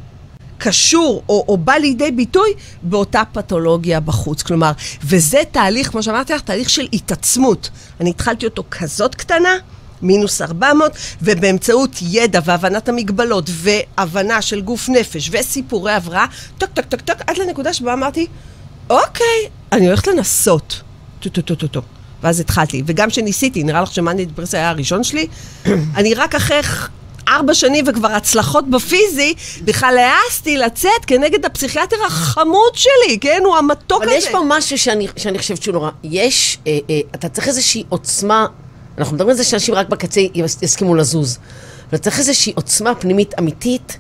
קשור 0.63 1.23
או, 1.30 1.45
או 1.47 1.58
בא 1.58 1.73
לידי 1.73 2.12
ביטוי 2.12 2.49
באותה 2.84 3.21
פתולוגיה 3.32 3.99
בחוץ. 3.99 4.43
כלומר, 4.43 4.71
וזה 5.04 5.41
תהליך, 5.52 5.89
כמו 5.89 6.04
שאמרתי 6.04 6.34
לך, 6.34 6.41
תהליך 6.41 6.69
של 6.69 6.88
התעצמות. 6.93 7.69
אני 7.99 8.10
התחלתי 8.10 8.45
אותו 8.45 8.63
כזאת 8.71 9.15
קטנה, 9.15 9.58
מינוס 10.02 10.41
400, 10.41 10.91
ובאמצעות 11.21 11.99
ידע 12.02 12.39
והבנת 12.45 12.89
המגבלות 12.89 13.49
והבנה 13.49 14.41
של 14.41 14.62
גוף 14.62 14.89
נפש 14.89 15.30
וסיפורי 15.32 15.91
הבראה, 15.91 16.26
טק 16.58 16.69
טק 16.73 16.86
טק 16.86 17.02
טק, 17.02 17.21
עד 17.28 17.38
לנקודה 17.38 17.73
שבה 17.73 17.93
אמרתי, 17.93 18.28
אוקיי, 18.89 19.49
אני 19.71 19.88
הולכת 19.88 20.08
לנסות. 20.08 20.82
טו 21.19 21.30
טו 21.30 21.41
טו 21.41 21.56
טו 21.56 21.67
טו. 21.67 21.82
ואז 22.23 22.39
התחלתי, 22.39 22.84
וגם 22.86 23.10
כשניסיתי, 23.10 23.63
נראה 23.63 23.82
לך 23.82 23.93
שמאניה 23.93 24.25
דיפרסיה 24.26 24.60
היה 24.60 24.69
הראשון 24.69 25.04
שלי, 25.04 25.28
אני 25.97 26.13
רק 26.13 26.36
אחרי 26.36 26.60
ארבע 27.27 27.53
שנים 27.53 27.86
וכבר 27.88 28.07
הצלחות 28.12 28.69
בפיזי, 28.69 29.33
בכלל 29.62 29.97
העזתי 29.97 30.57
לצאת 30.57 31.05
כנגד 31.07 31.45
הפסיכיאטר 31.45 31.95
החמוד 32.07 32.73
שלי, 32.75 33.19
כן? 33.21 33.41
הוא 33.45 33.55
המתוק 33.57 34.01
אבל 34.01 34.09
הזה. 34.09 34.17
יש 34.17 34.29
פה 34.29 34.41
משהו 34.47 34.77
שאני, 34.77 35.07
שאני 35.17 35.38
חושבת 35.38 35.62
שהוא 35.63 35.73
נורא. 35.73 35.89
יש, 36.03 36.57
אה, 36.67 36.77
אה, 36.89 36.99
אתה 37.15 37.29
צריך 37.29 37.47
איזושהי 37.47 37.83
עוצמה, 37.89 38.45
אנחנו 38.97 39.13
מדברים 39.15 39.29
על 39.29 39.36
זה 39.38 39.43
שאנשים 39.43 39.75
רק 39.75 39.89
בקצה 39.89 40.21
יס- 40.33 40.57
יסכימו 40.62 40.95
לזוז. 40.95 41.38
אבל 41.89 41.97
צריך 41.97 42.19
איזושהי 42.19 42.53
עוצמה 42.55 42.95
פנימית 42.95 43.33
אמיתית 43.39 43.97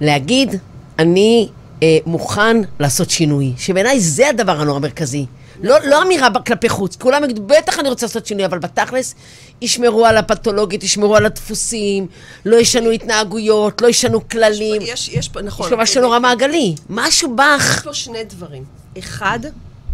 להגיד, 0.00 0.54
אני 0.98 1.48
אה, 1.82 1.98
מוכן 2.06 2.56
לעשות 2.80 3.10
שינוי. 3.10 3.52
שבעיניי 3.58 4.00
זה 4.00 4.28
הדבר 4.28 4.60
הנורא 4.60 4.80
מרכזי. 4.80 5.26
לא, 5.62 5.76
לא 5.84 6.02
אמירה 6.02 6.28
כלפי 6.46 6.68
חוץ, 6.68 6.96
כולם 6.96 7.24
יגידו, 7.24 7.42
בטח 7.42 7.78
אני 7.78 7.88
רוצה 7.88 8.06
לעשות 8.06 8.26
שינוי, 8.26 8.46
אבל 8.46 8.58
בתכלס, 8.58 9.14
ישמרו 9.60 10.06
על 10.06 10.16
הפתולוגית, 10.16 10.84
ישמרו 10.84 11.16
על 11.16 11.26
הדפוסים, 11.26 12.06
לא 12.44 12.56
ישנו 12.56 12.90
התנהגויות, 12.90 13.82
לא 13.82 13.88
ישנו 13.88 14.28
כללים. 14.28 14.82
יש, 14.84 15.08
יש 15.08 15.28
פה, 15.28 15.42
נכון. 15.42 15.66
יש 15.66 15.72
פה 15.72 15.82
משהו 15.82 16.02
נורא 16.02 16.18
מעגלי. 16.18 16.74
משהו 16.90 17.36
בך. 17.36 17.76
יש 17.78 17.84
פה 17.84 17.94
שני 17.94 18.24
דברים. 18.24 18.64
אחד, 18.98 19.40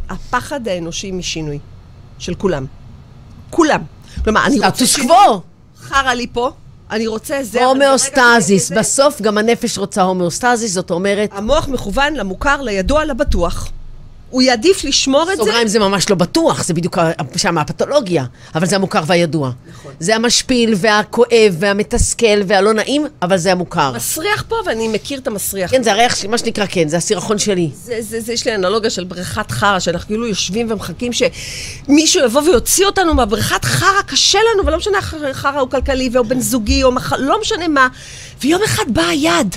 הפחד 0.09 0.68
האנושי 0.68 1.12
משינוי. 1.12 1.59
של 2.18 2.35
כולם. 2.35 2.66
כולם. 3.51 3.81
כלומר, 4.24 4.46
אני 4.46 4.57
רוצה 4.57 4.87
סטטוס 4.87 4.96
קוו. 4.96 5.40
חרא 5.81 6.12
לי 6.12 6.27
פה, 6.33 6.51
אני 6.90 7.07
רוצה 7.07 7.42
זה... 7.42 7.64
הומאוסטזיס, 7.64 8.70
בסוף 8.70 9.20
גם 9.20 9.38
הנפש 9.38 9.79
רוצה 9.79 10.03
הומאוסטזיס, 10.03 10.72
זאת 10.72 10.90
אומרת, 10.90 11.31
המוח 11.33 11.68
מכוון 11.68 12.14
למוכר, 12.14 12.62
לידוע, 12.62 13.05
לבטוח. 13.05 13.70
הוא 14.30 14.42
יעדיף 14.42 14.84
לשמור 14.84 15.22
את 15.22 15.36
זה. 15.36 15.42
סוגריים 15.42 15.68
זה 15.68 15.78
ממש 15.78 16.10
לא 16.10 16.16
בטוח, 16.16 16.64
זה 16.64 16.74
בדיוק 16.74 16.98
שם 17.36 17.58
הפתולוגיה, 17.58 18.24
אבל 18.54 18.66
זה 18.66 18.76
המוכר 18.76 19.02
והידוע. 19.06 19.50
נכון. 19.70 19.92
זה 20.00 20.16
המשפיל 20.16 20.74
והכואב 20.76 21.56
והמתסכל 21.58 22.24
והלא 22.46 22.72
נעים, 22.72 23.06
אבל 23.22 23.36
זה 23.36 23.52
המוכר. 23.52 23.92
מסריח 23.96 24.44
פה, 24.48 24.56
ואני 24.66 24.88
מכיר 24.88 25.18
את 25.18 25.26
המסריח. 25.26 25.70
כן, 25.70 25.82
זה 25.82 25.92
הריח, 25.92 26.16
ש- 26.16 26.24
מה 26.24 26.38
שנקרא, 26.38 26.66
כן, 26.68 26.88
זה 26.88 26.96
הסירחון 26.96 27.38
שלי. 27.38 27.70
זה, 27.84 27.96
זה, 28.00 28.20
זה, 28.20 28.32
יש 28.32 28.46
לי 28.46 28.54
אנלוגיה 28.54 28.90
של 28.90 29.04
בריכת 29.04 29.50
חרא, 29.50 29.78
שאנחנו 29.78 30.06
כאילו 30.06 30.26
יושבים 30.26 30.70
ומחכים 30.70 31.10
שמישהו 31.12 32.24
יבוא 32.24 32.42
ויוציא 32.42 32.86
אותנו 32.86 33.14
מהבריכת 33.14 33.64
חרא, 33.64 34.02
קשה 34.06 34.38
לנו, 34.54 34.66
ולא 34.66 34.76
משנה 34.76 34.98
חרא 35.32 35.60
הוא 35.60 35.70
כלכלי, 35.70 36.10
או 36.16 36.24
בן 36.24 36.40
זוגי, 36.40 36.82
או 36.82 36.92
מח... 36.92 37.12
לא 37.12 37.40
משנה 37.40 37.68
מה. 37.68 37.88
ויום 38.42 38.62
אחד 38.62 38.84
באה 38.88 39.14
יד 39.14 39.56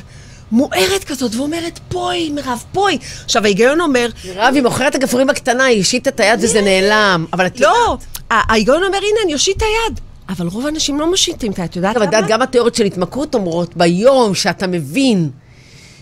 מוארת 0.51 1.03
כזאת, 1.03 1.35
ואומרת, 1.35 1.79
פוי, 1.89 2.29
מירב, 2.29 2.63
פוי. 2.71 2.97
עכשיו, 3.25 3.43
ההיגיון 3.43 3.81
אומר, 3.81 4.09
מירב, 4.25 4.53
היא 4.53 4.63
מוכרת 4.63 4.95
הגפרורים 4.95 5.29
הקטנה, 5.29 5.63
היא 5.63 5.81
השיטה 5.81 6.09
את 6.09 6.19
היד 6.19 6.39
וזה 6.43 6.61
נעלם. 6.61 7.25
אבל 7.33 7.45
את 7.45 7.59
לא, 7.59 7.97
ההיגיון 8.29 8.83
אומר, 8.83 8.97
הנה, 8.97 9.19
אני 9.25 9.33
אושיט 9.33 9.57
את 9.57 9.61
היד. 9.61 9.99
אבל 10.29 10.47
רוב 10.47 10.65
האנשים 10.65 10.99
לא 10.99 11.09
מושיטים 11.09 11.51
את 11.51 11.59
היד, 11.59 11.69
את 11.69 11.75
יודעת 11.75 11.95
אבל 11.95 12.03
את 12.03 12.07
יודעת, 12.07 12.23
למה? 12.23 12.31
גם 12.31 12.41
התיאוריות 12.41 12.75
של 12.75 12.85
התמכרות 12.85 13.35
אומרות, 13.35 13.77
ביום 13.77 14.35
שאתה 14.35 14.67
מבין 14.67 15.29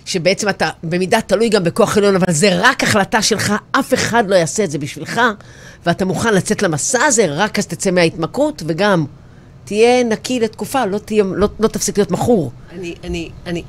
שבעצם 0.05 0.49
אתה 0.49 0.69
במידה 0.83 1.21
תלוי 1.21 1.49
גם 1.49 1.63
בכוח 1.63 1.97
עליון, 1.97 2.15
אבל 2.15 2.33
זה 2.33 2.49
רק 2.61 2.83
החלטה 2.83 3.21
שלך, 3.21 3.53
אף 3.71 3.93
אחד 3.93 4.23
לא 4.27 4.35
יעשה 4.35 4.63
את 4.63 4.71
זה 4.71 4.77
בשבילך, 4.77 5.21
ואתה 5.85 6.05
מוכן 6.05 6.33
לצאת 6.33 6.63
למסע 6.63 7.03
הזה, 7.05 7.25
רק 7.29 7.59
אז 7.59 7.67
תצא 7.67 7.91
מההתמכרות, 7.91 8.63
וגם 8.67 9.05
תהיה 9.65 10.03
נקי 10.03 10.39
לתקופה, 10.39 10.85
לא, 10.85 10.97
תהיה, 10.97 11.23
לא, 11.35 11.47
לא 11.59 11.67
תפסיק 11.67 11.97
להיות 11.97 12.11
מכור. 12.11 12.51
אני, 12.71 12.95
אני, 13.03 13.29
אני 13.45 13.63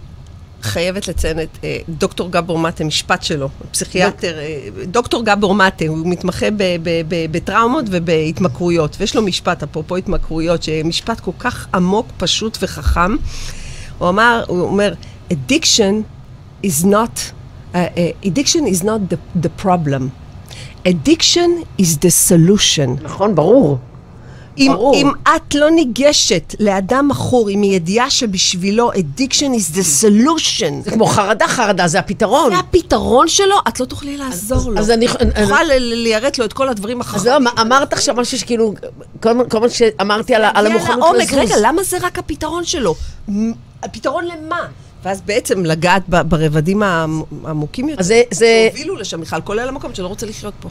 חייבת 0.63 1.09
לציין 1.09 1.41
את 1.41 1.59
אה, 1.65 1.79
דוקטור 1.89 2.31
גבור 2.31 2.59
מטה, 2.59 2.85
משפט 2.85 3.23
שלו, 3.23 3.49
פסיכיאטר, 3.71 4.39
אה, 4.39 4.69
דוקטור 4.85 5.25
גבור 5.25 5.55
מטה, 5.55 5.85
הוא 5.89 5.99
מתמחה 6.05 6.47
בטראומות 7.31 7.85
ובהתמכרויות, 7.91 8.97
ויש 9.01 9.17
לו 9.17 9.23
משפט, 9.23 9.63
אפרופו 9.63 9.97
התמכרויות, 9.97 10.63
שמשפט 10.63 11.21
כל 11.21 11.31
כך 11.39 11.69
עמוק, 11.75 12.07
פשוט 12.17 12.59
וחכם. 12.63 13.17
הוא 13.99 14.09
אמר, 14.09 14.45
הוא 14.49 14.63
אומר, 14.63 14.95
addiction 15.33 16.03
is 16.67 16.85
not, 16.85 17.33
uh, 17.75 17.77
addiction 18.25 18.67
is 18.67 18.83
not 18.83 19.01
the, 19.13 19.45
the 19.47 19.65
problem. 19.65 20.03
addiction 20.85 21.65
is 21.79 21.97
the 22.05 22.11
solution. 22.31 23.03
נכון, 23.03 23.35
ברור. 23.35 23.79
אם. 24.61 24.73
אם 24.95 25.11
את 25.37 25.55
לא 25.55 25.71
ניגשת 25.71 26.55
לאדם 26.61 27.09
מכור 27.09 27.49
עם 27.49 27.65
ידיעה 27.65 28.11
שבשבילו 28.11 28.93
addiction 28.93 29.35
is 29.57 29.77
the 29.77 30.05
solution, 30.05 30.85
זה 30.85 30.91
כמו 30.91 31.07
חרדה, 31.07 31.49
חרדה, 31.49 31.89
זה 31.89 31.99
הפתרון. 31.99 32.51
זה 32.51 32.59
הפתרון 32.59 33.29
שלו, 33.29 33.55
את 33.69 33.81
לא 33.81 33.85
תוכלי 33.85 34.17
לעזור 34.17 34.71
לו. 34.71 34.79
אז 34.81 34.91
אני- 34.91 35.07
אני- 35.21 35.31
תוכל 35.43 35.63
ליירט 35.79 36.39
לו 36.39 36.45
את 36.45 36.53
כל 36.53 36.69
הדברים 36.69 37.01
אז 37.01 37.07
החכמים. 37.07 37.33
לא, 37.33 37.41
מה- 37.41 37.51
אמרת 37.61 37.93
עכשיו 37.93 38.15
משהו 38.15 38.39
שכאילו, 38.39 38.75
כל 39.21 39.33
מה- 39.33 39.69
שאמרתי 39.69 40.35
על 40.35 40.43
על 40.55 40.67
המוכנות 40.67 41.17
לזוז. 41.19 41.35
רגע, 41.39 41.55
למה 41.63 41.83
זה 41.83 41.97
רק 42.03 42.19
הפתרון 42.19 42.65
שלו? 42.65 42.95
הפתרון 43.83 44.25
למה? 44.25 44.59
ואז 45.05 45.21
בעצם 45.21 45.65
לגעת 45.65 46.03
ברבדים 46.09 46.83
העמ- 46.83 46.87
העמוקים 47.47 47.89
יותר. 47.89 48.01
אז 48.01 48.07
זה- 48.07 48.23
זה- 48.31 48.69
שהובילו 48.73 48.97
לשם 48.97 49.21
בכלל, 49.21 49.41
כולל 49.41 49.69
המקום 49.69 49.95
שלא 49.95 50.07
רוצה 50.07 50.27
לחיות 50.27 50.55
פה. 50.61 50.69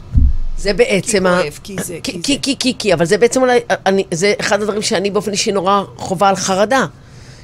זה 0.60 0.72
בעצם... 0.72 1.18
כי 1.22 1.28
ה- 1.28 1.40
כואב, 1.42 1.58
כי 1.62 1.76
זה, 1.82 1.98
כי, 2.02 2.12
כי 2.12 2.22
כי, 2.22 2.32
זה. 2.34 2.38
כי, 2.42 2.56
כי, 2.58 2.74
כי, 2.78 2.94
אבל 2.94 3.04
זה 3.04 3.18
בעצם 3.18 3.40
אולי, 3.42 3.58
אני, 3.86 4.04
זה 4.14 4.32
אחד 4.40 4.60
הדברים 4.60 4.82
שאני 4.82 5.10
באופן 5.10 5.30
אישי 5.32 5.52
נורא 5.52 5.82
חובה 5.96 6.28
על 6.28 6.36
חרדה. 6.36 6.86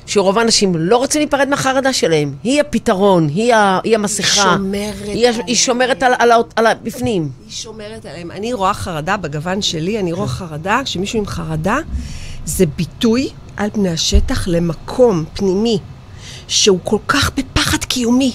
שרוב 0.07 0.38
האנשים 0.38 0.72
לא 0.76 0.96
רוצים 0.96 1.20
להיפרד 1.20 1.48
מהחרדה 1.48 1.92
שלהם. 1.92 2.35
היא 2.42 2.61
הפתרון, 2.61 3.29
היא, 3.29 3.55
ה, 3.55 3.81
היא 3.85 3.94
המסכה. 3.94 4.24
שומרת 4.57 4.94
היא, 5.05 5.29
הש- 5.29 5.37
היא 5.46 5.57
שומרת 5.57 6.02
על, 6.02 6.12
על, 6.18 6.31
על 6.57 6.66
הבפנים. 6.66 7.29
היא 7.44 7.52
שומרת 7.52 8.07
עליהם. 8.07 8.31
אני 8.31 8.52
רואה 8.52 8.74
חרדה 8.74 9.16
בגוון 9.16 9.62
שלי, 9.62 9.98
אני 10.00 10.12
רואה 10.12 10.29
חרדה, 10.29 10.81
כשמישהו 10.85 11.18
עם 11.18 11.26
חרדה, 11.26 11.76
זה 12.46 12.64
ביטוי 12.76 13.29
על 13.57 13.70
פני 13.72 13.88
השטח 13.88 14.48
למקום 14.48 15.24
פנימי, 15.35 15.79
שהוא 16.48 16.79
כל 16.85 16.98
כך 17.09 17.31
בפחד 17.37 17.85
קיומי. 17.85 18.33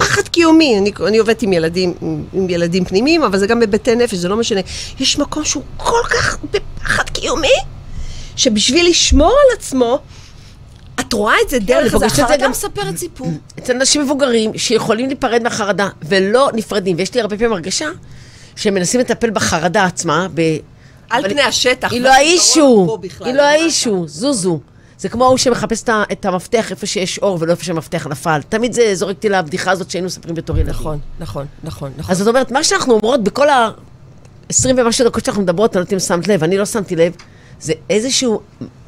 בפחד 0.00 0.28
קיומי. 0.28 0.78
אני, 0.78 0.92
אני 1.06 1.18
עובדת 1.18 1.42
עם 1.42 1.52
ילדים, 1.52 1.94
עם, 2.32 2.50
ילדים 2.50 2.84
פנימיים, 2.84 3.22
אבל 3.22 3.38
זה 3.38 3.46
גם 3.46 3.60
בבתי 3.60 3.94
נפש, 3.96 4.14
זה 4.14 4.28
לא 4.28 4.36
משנה. 4.36 4.60
יש 5.00 5.18
מקום 5.18 5.44
שהוא 5.44 5.62
כל 5.76 6.00
כך 6.10 6.38
בפחד 6.50 7.10
קיומי, 7.10 7.48
שבשביל 8.36 8.88
לשמור 8.88 9.28
על 9.30 9.56
עצמו, 9.58 9.98
את 11.00 11.12
רואה 11.12 11.34
את 11.44 11.50
זה 11.50 11.56
אני 11.56 11.64
דרך 11.64 11.84
זה, 11.86 11.90
פוגשת 11.90 12.12
את 12.12 12.16
זה 12.16 12.22
החרדה 12.24 12.44
גם- 12.44 12.50
מספרת 12.50 12.96
סיפור. 12.96 13.28
אצל 13.58 13.72
אנשים 13.72 14.02
מבוגרים 14.02 14.52
שיכולים 14.58 15.06
להיפרד 15.06 15.42
מהחרדה 15.42 15.88
ולא 16.08 16.50
נפרדים, 16.54 16.96
ויש 16.98 17.14
לי 17.14 17.20
הרבה 17.20 17.36
פעמים 17.36 17.52
הרגשה 17.52 17.88
שהם 18.56 18.74
מנסים 18.74 19.00
לטפל 19.00 19.30
בחרדה 19.30 19.84
עצמה, 19.84 20.26
ב... 20.34 20.56
על 21.10 21.28
פני 21.28 21.42
השטח. 21.42 21.92
היא 21.92 22.00
לא 22.00 22.08
האישו, 22.08 22.98
היא 23.24 23.34
לא. 23.34 23.42
האישו, 23.42 24.04
זוזו. 24.08 24.60
זה 25.00 25.08
כמו 25.08 25.24
ההוא 25.24 25.36
שמחפש 25.36 25.82
את 26.12 26.24
המפתח 26.24 26.70
איפה 26.70 26.86
שיש 26.86 27.18
אור 27.18 27.38
ולא 27.40 27.50
איפה 27.50 27.64
שהמפתח 27.64 28.06
נפל. 28.06 28.40
תמיד 28.48 28.72
זה 28.72 28.94
זורק 28.94 29.16
אותי 29.16 29.28
לבדיחה 29.28 29.70
הזאת 29.70 29.90
שהיינו 29.90 30.06
מספרים 30.06 30.34
בתור 30.34 30.56
ילדים. 30.58 30.74
נכון, 30.74 30.98
נכון, 31.20 31.46
נכון, 31.64 31.92
נכון. 31.96 32.12
אז 32.12 32.18
זאת 32.18 32.28
אומרת, 32.28 32.50
מה 32.50 32.64
שאנחנו 32.64 32.94
אומרות 32.94 33.24
בכל 33.24 33.48
ה-20 33.48 34.66
ומשהו 34.76 35.08
דקות 35.08 35.24
שאנחנו 35.24 35.42
מדברות, 35.42 35.70
אני 35.70 35.80
לא 35.80 35.80
יודעת 35.80 35.92
אם 35.92 35.98
שמת 35.98 36.28
לב, 36.28 36.44
אני 36.44 36.58
לא 36.58 36.66
שמתי 36.66 36.96
לב, 36.96 37.12
זה 37.60 37.72
איזושהי 37.90 38.28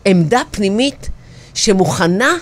עמדה 0.05 0.41
פנימית 0.51 1.11
שמוכנה 1.55 2.33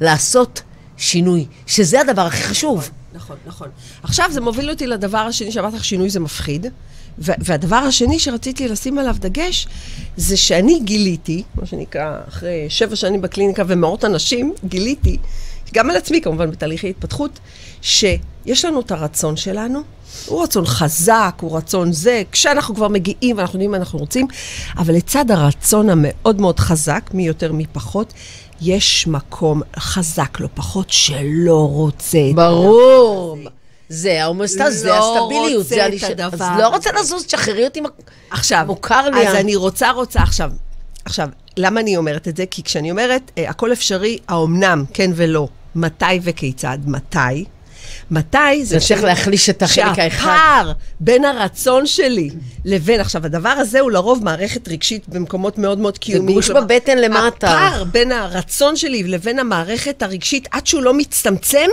לעשות 0.00 0.62
שינוי, 0.96 1.46
שזה 1.66 2.00
הדבר 2.00 2.22
הכי 2.22 2.42
חשוב. 2.42 2.90
נכון, 3.14 3.36
נכון. 3.46 3.68
עכשיו 4.02 4.26
זה 4.32 4.40
מוביל 4.40 4.70
אותי 4.70 4.86
לדבר 4.86 5.18
השני, 5.18 5.52
שאמרת 5.52 5.74
לך 5.74 5.84
שינוי 5.84 6.10
זה 6.10 6.20
מפחיד. 6.20 6.66
והדבר 7.18 7.76
השני 7.76 8.18
שרציתי 8.18 8.68
לשים 8.68 8.98
עליו 8.98 9.16
דגש, 9.18 9.66
זה 10.16 10.36
שאני 10.36 10.80
גיליתי, 10.84 11.42
מה 11.54 11.66
שנקרא, 11.66 12.18
אחרי 12.28 12.66
שבע 12.68 12.96
שנים 12.96 13.20
בקליניקה 13.20 13.62
ומאות 13.66 14.04
אנשים, 14.04 14.54
גיליתי, 14.64 15.16
גם 15.74 15.90
על 15.90 15.96
עצמי 15.96 16.20
כמובן 16.20 16.50
בתהליכי 16.50 16.90
התפתחות, 16.90 17.38
שיש 17.82 18.64
לנו 18.64 18.80
את 18.80 18.90
הרצון 18.90 19.36
שלנו, 19.36 19.82
הוא 20.26 20.42
רצון 20.42 20.66
חזק, 20.66 21.34
הוא 21.40 21.56
רצון 21.56 21.92
זה, 21.92 22.22
כשאנחנו 22.32 22.74
כבר 22.74 22.88
מגיעים 22.88 23.36
ואנחנו 23.36 23.56
יודעים 23.56 23.70
מה 23.70 23.76
אנחנו 23.76 23.98
רוצים, 23.98 24.26
אבל 24.76 24.94
לצד 24.94 25.30
הרצון 25.30 25.90
המאוד 25.90 26.40
מאוד 26.40 26.60
חזק, 26.60 27.10
מי 27.14 27.26
יותר 27.26 27.52
מי 27.52 27.64
פחות, 27.72 28.12
יש 28.60 29.06
מקום 29.06 29.62
חזק 29.78 30.40
לא 30.40 30.48
פחות 30.54 30.86
שלא 30.90 31.68
רוצה 31.68 32.18
ברור. 32.34 33.38
זה 33.90 34.22
ההומוסטז, 34.24 34.80
זה 34.80 34.88
לא 34.88 35.18
הסטביליות. 35.18 35.62
רוצה 35.62 35.74
זה 35.74 35.86
אני 35.86 35.98
הדבר 36.02 36.46
אז 36.46 36.58
לא 36.58 36.68
רוצה 36.68 36.90
לזוז, 37.00 37.24
תשחררי 37.24 37.64
אותי. 37.64 37.80
עכשיו, 38.30 38.64
מוכר 38.66 39.10
לי 39.10 39.28
אז 39.28 39.34
אני 39.34 39.56
רוצה, 39.56 39.90
רוצה 39.90 40.22
עכשיו. 40.22 40.50
עכשיו, 41.04 41.28
למה 41.56 41.80
אני 41.80 41.96
אומרת 41.96 42.28
את 42.28 42.36
זה? 42.36 42.44
כי 42.50 42.62
כשאני 42.62 42.90
אומרת, 42.90 43.30
אה, 43.38 43.50
הכל 43.50 43.72
אפשרי, 43.72 44.18
האומנם, 44.28 44.84
כן 44.94 45.10
ולא, 45.14 45.48
מתי 45.74 46.04
וכיצד, 46.22 46.78
מתי? 46.86 47.44
מתי 48.10 48.64
זה 48.64 48.74
המשך 48.74 49.02
להחליש 49.02 49.50
את 49.50 49.62
החלק 49.62 49.98
האחד. 49.98 50.18
שהפער 50.18 50.72
בין 51.00 51.24
הרצון 51.24 51.86
שלי 51.86 52.30
לבין, 52.64 53.00
עכשיו, 53.00 53.26
הדבר 53.26 53.48
הזה 53.48 53.80
הוא 53.80 53.90
לרוב 53.90 54.24
מערכת 54.24 54.68
רגשית 54.68 55.08
במקומות 55.08 55.58
מאוד 55.58 55.78
מאוד 55.78 55.98
קיומיים. 55.98 56.36
גוש 56.36 56.46
כלומר, 56.46 56.60
בבטן 56.60 56.98
למטה. 56.98 57.48
הפער 57.48 57.84
בין 57.84 58.12
הרצון 58.12 58.76
שלי 58.76 59.02
לבין 59.02 59.38
המערכת 59.38 60.02
הרגשית, 60.02 60.48
עד 60.50 60.66
שהוא 60.66 60.82
לא 60.82 60.94
מצטמצם, 60.94 61.68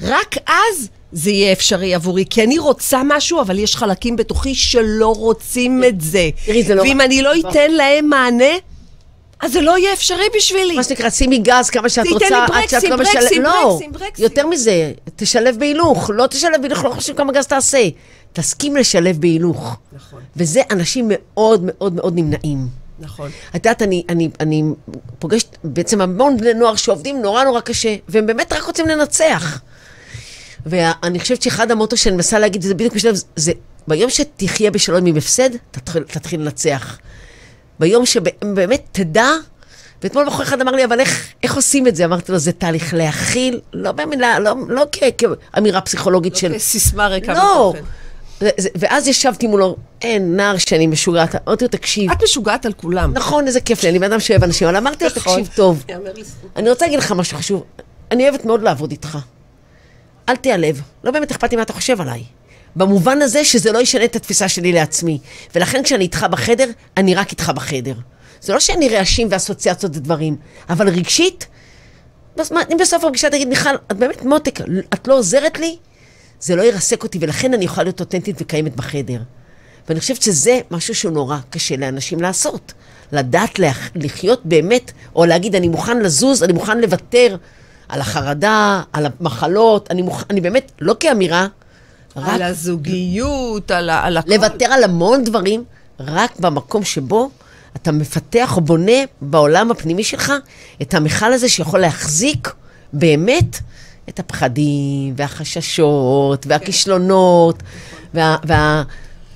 רק 0.00 0.34
אז 0.46 0.88
זה 1.12 1.30
יהיה 1.30 1.52
אפשרי 1.52 1.94
עבורי. 1.94 2.24
כי 2.30 2.44
אני 2.44 2.58
רוצה 2.58 3.00
משהו, 3.04 3.40
אבל 3.40 3.58
יש 3.58 3.76
חלקים 3.76 4.16
בתוכי 4.16 4.54
שלא 4.54 5.12
רוצים 5.16 5.84
את 5.84 6.00
זה. 6.00 6.30
תראי, 6.46 6.62
זה 6.62 6.74
לא- 6.74 6.82
ואם 6.82 7.00
אני 7.00 7.22
לא 7.22 7.30
אתן 7.50 7.70
להם 7.70 8.08
מענה, 8.08 8.54
אז 9.40 9.52
זה 9.52 9.60
לא 9.60 9.78
יהיה 9.78 9.92
אפשרי 9.92 10.24
בשבילי. 10.36 10.76
מה 10.76 10.84
שנקרא, 10.84 11.10
שימי 11.10 11.38
גז 11.38 11.70
כמה 11.70 11.88
שאת 11.88 12.04
תיתן 12.04 12.14
רוצה, 12.14 12.28
לי 12.30 12.36
עד 12.36 12.48
ברקסים, 12.50 12.80
שאת 12.80 12.90
לא 12.90 12.96
ברקסים, 12.96 13.18
משלמת. 13.20 13.44
לא, 13.44 13.68
ברקסים, 13.70 13.92
ברקסים. 13.92 14.24
יותר 14.24 14.46
מזה, 14.46 14.92
תשלב 15.16 15.56
בהילוך. 15.58 16.10
לא 16.14 16.26
תשלב 16.26 16.60
בהילוך, 16.60 16.84
לא 16.84 16.90
חשוב 16.90 17.16
כמה 17.16 17.32
גז 17.32 17.46
תעשה. 17.46 17.88
תסכים 18.32 18.76
לשלב 18.76 19.20
בהילוך. 19.20 19.76
נכון. 19.92 20.20
וזה 20.36 20.60
אנשים 20.70 21.04
מאוד 21.08 21.60
מאוד 21.64 21.92
מאוד 21.92 22.14
נמנעים. 22.14 22.58
נכון. 23.00 23.30
את 23.50 23.54
יודעת, 23.54 23.82
אני, 23.82 24.02
אני, 24.08 24.28
אני 24.40 24.62
פוגשת 25.18 25.56
בעצם 25.64 26.00
המון 26.00 26.36
בני 26.36 26.54
נוער 26.54 26.76
שעובדים 26.76 27.22
נורא 27.22 27.44
נורא 27.44 27.60
קשה, 27.60 27.96
והם 28.08 28.26
באמת 28.26 28.52
רק 28.52 28.62
רוצים 28.62 28.88
לנצח. 28.88 29.60
ואני 30.66 31.20
חושבת 31.20 31.42
שאחד 31.42 31.70
המוטו 31.70 31.96
שאני 31.96 32.16
מנסה 32.16 32.38
להגיד, 32.38 32.62
זה 32.62 32.74
בדיוק 32.74 32.94
בשלב, 32.94 33.16
זה 33.36 33.52
ביום 33.88 34.10
שתחיה 34.10 34.70
בשלום 34.70 35.06
עם 35.06 35.16
הפסד, 35.16 35.50
תתחיל, 35.70 36.02
תתחיל 36.02 36.40
לנצח. 36.40 36.98
ביום 37.80 38.06
שבאמת 38.06 38.82
תדע, 38.92 39.28
ואתמול 40.02 40.26
בחור 40.26 40.42
אחד 40.42 40.60
אמר 40.60 40.72
לי, 40.72 40.84
אבל 40.84 41.00
איך, 41.00 41.26
איך 41.42 41.54
עושים 41.56 41.86
את 41.88 41.96
זה? 41.96 42.04
אמרתי 42.04 42.32
לו, 42.32 42.38
זה 42.38 42.52
תהליך 42.52 42.94
להכיל, 42.94 43.60
לא 43.72 43.92
במילה, 43.92 44.38
לא, 44.38 44.54
לא 44.68 44.84
כ, 44.92 44.98
כאמירה 45.18 45.80
פסיכולוגית 45.80 46.36
של... 46.36 46.48
לא 46.52 46.56
כסיסמה 46.56 47.06
ריקה 47.06 47.32
לא. 47.34 47.72
מתוכן. 47.76 47.84
זה- 48.40 48.50
זה- 48.58 48.68
ואז 48.76 49.08
ישבתי 49.08 49.46
מולו, 49.46 49.76
אין, 50.02 50.36
נער 50.36 50.56
שאני 50.58 50.86
משוגעת, 50.86 51.34
אמרתי 51.48 51.64
לו, 51.64 51.68
תקשיב, 51.70 52.10
את 52.10 52.22
משוגעת 52.22 52.66
על 52.66 52.72
כולם. 52.72 53.12
נכון, 53.12 53.46
איזה 53.46 53.60
כיף 53.60 53.82
לי, 53.82 53.88
אני 53.88 53.98
בן 53.98 54.12
אדם 54.12 54.20
שאוהב 54.20 54.44
אנשים, 54.44 54.68
אבל 54.68 54.76
אמרתי 54.76 55.04
לו, 55.04 55.10
נכון. 55.16 55.40
תקשיב 55.42 55.56
טוב. 55.56 55.84
אני 56.56 56.70
רוצה 56.70 56.84
להגיד 56.84 56.98
לך 56.98 57.12
משהו 57.12 57.38
חשוב. 57.38 57.62
אני 58.10 58.28
אוהבת 58.28 58.44
מאוד 58.44 58.62
לעבוד 58.62 58.90
איתך. 58.90 59.18
אל 60.28 60.36
תיעלב, 60.36 60.82
לא 61.04 61.10
באמת 61.10 61.30
אכפת 61.30 61.50
לי 61.50 61.56
מה 61.56 61.62
אתה 61.62 61.72
חושב 61.72 62.00
עליי. 62.00 62.22
במובן 62.76 63.22
הזה 63.22 63.44
שזה 63.44 63.72
לא 63.72 63.78
ישנה 63.78 64.04
את 64.04 64.16
התפיסה 64.16 64.48
שלי 64.48 64.72
לעצמי. 64.72 65.18
ולכן 65.54 65.82
כשאני 65.82 66.04
איתך 66.04 66.26
בחדר, 66.30 66.64
אני 66.96 67.14
רק 67.14 67.30
איתך 67.30 67.52
בחדר. 67.54 67.94
זה 68.40 68.52
לא 68.52 68.60
שאני 68.60 68.88
רעשים 68.88 69.28
ואסוציאציות 69.30 69.96
ודברים, 69.96 70.36
אבל 70.70 70.88
רגשית, 70.88 71.46
אם 72.52 72.76
בסוף 72.80 73.04
הפגישה 73.04 73.30
תגיד, 73.30 73.48
מיכל, 73.48 73.74
את 73.92 73.96
באמת 73.96 74.22
מותק, 74.24 74.60
את 74.94 75.08
לא 75.08 75.18
עוזרת 75.18 75.58
לי, 75.58 75.76
זה 76.40 76.56
לא 76.56 76.62
ירסק 76.62 77.02
אותי, 77.02 77.18
ולכן 77.20 77.54
אני 77.54 77.64
יכולה 77.64 77.84
להיות 77.84 78.00
אותנטית 78.00 78.36
וקיימת 78.40 78.76
בחדר. 78.76 79.18
ואני 79.88 80.00
חושבת 80.00 80.22
שזה 80.22 80.60
משהו 80.70 80.94
שהוא 80.94 81.12
נורא 81.12 81.36
קשה 81.50 81.76
לאנשים 81.76 82.20
לעשות. 82.20 82.72
לדעת 83.12 83.58
לח- 83.58 83.90
לחיות 83.94 84.40
באמת, 84.46 84.92
או 85.16 85.24
להגיד, 85.24 85.54
אני 85.54 85.68
מוכן 85.68 85.98
לזוז, 85.98 86.42
אני 86.42 86.52
מוכן 86.52 86.80
לוותר 86.80 87.36
על 87.88 88.00
החרדה, 88.00 88.82
על 88.92 89.06
המחלות, 89.06 89.90
אני, 89.90 90.02
מוכ... 90.02 90.24
אני 90.30 90.40
באמת, 90.40 90.72
לא 90.80 90.94
כאמירה, 91.00 91.46
רק 92.16 92.28
על 92.28 92.42
הזוגיות, 92.42 93.70
על, 93.70 93.90
ה- 93.90 94.00
על 94.04 94.16
הכל. 94.16 94.30
לוותר 94.34 94.66
על 94.66 94.84
המון 94.84 95.24
דברים, 95.24 95.64
רק 96.00 96.40
במקום 96.40 96.84
שבו 96.84 97.30
אתה 97.76 97.92
מפתח 97.92 98.56
או 98.56 98.60
בונה 98.60 98.92
בעולם 99.20 99.70
הפנימי 99.70 100.04
שלך 100.04 100.32
את 100.82 100.94
המכל 100.94 101.32
הזה 101.32 101.48
שיכול 101.48 101.80
להחזיק 101.80 102.54
באמת 102.92 103.58
את 104.08 104.18
הפחדים 104.18 105.14
והחששות 105.16 106.46
והכישלונות 106.46 107.62
וה... 108.14 108.36
וה 108.44 108.82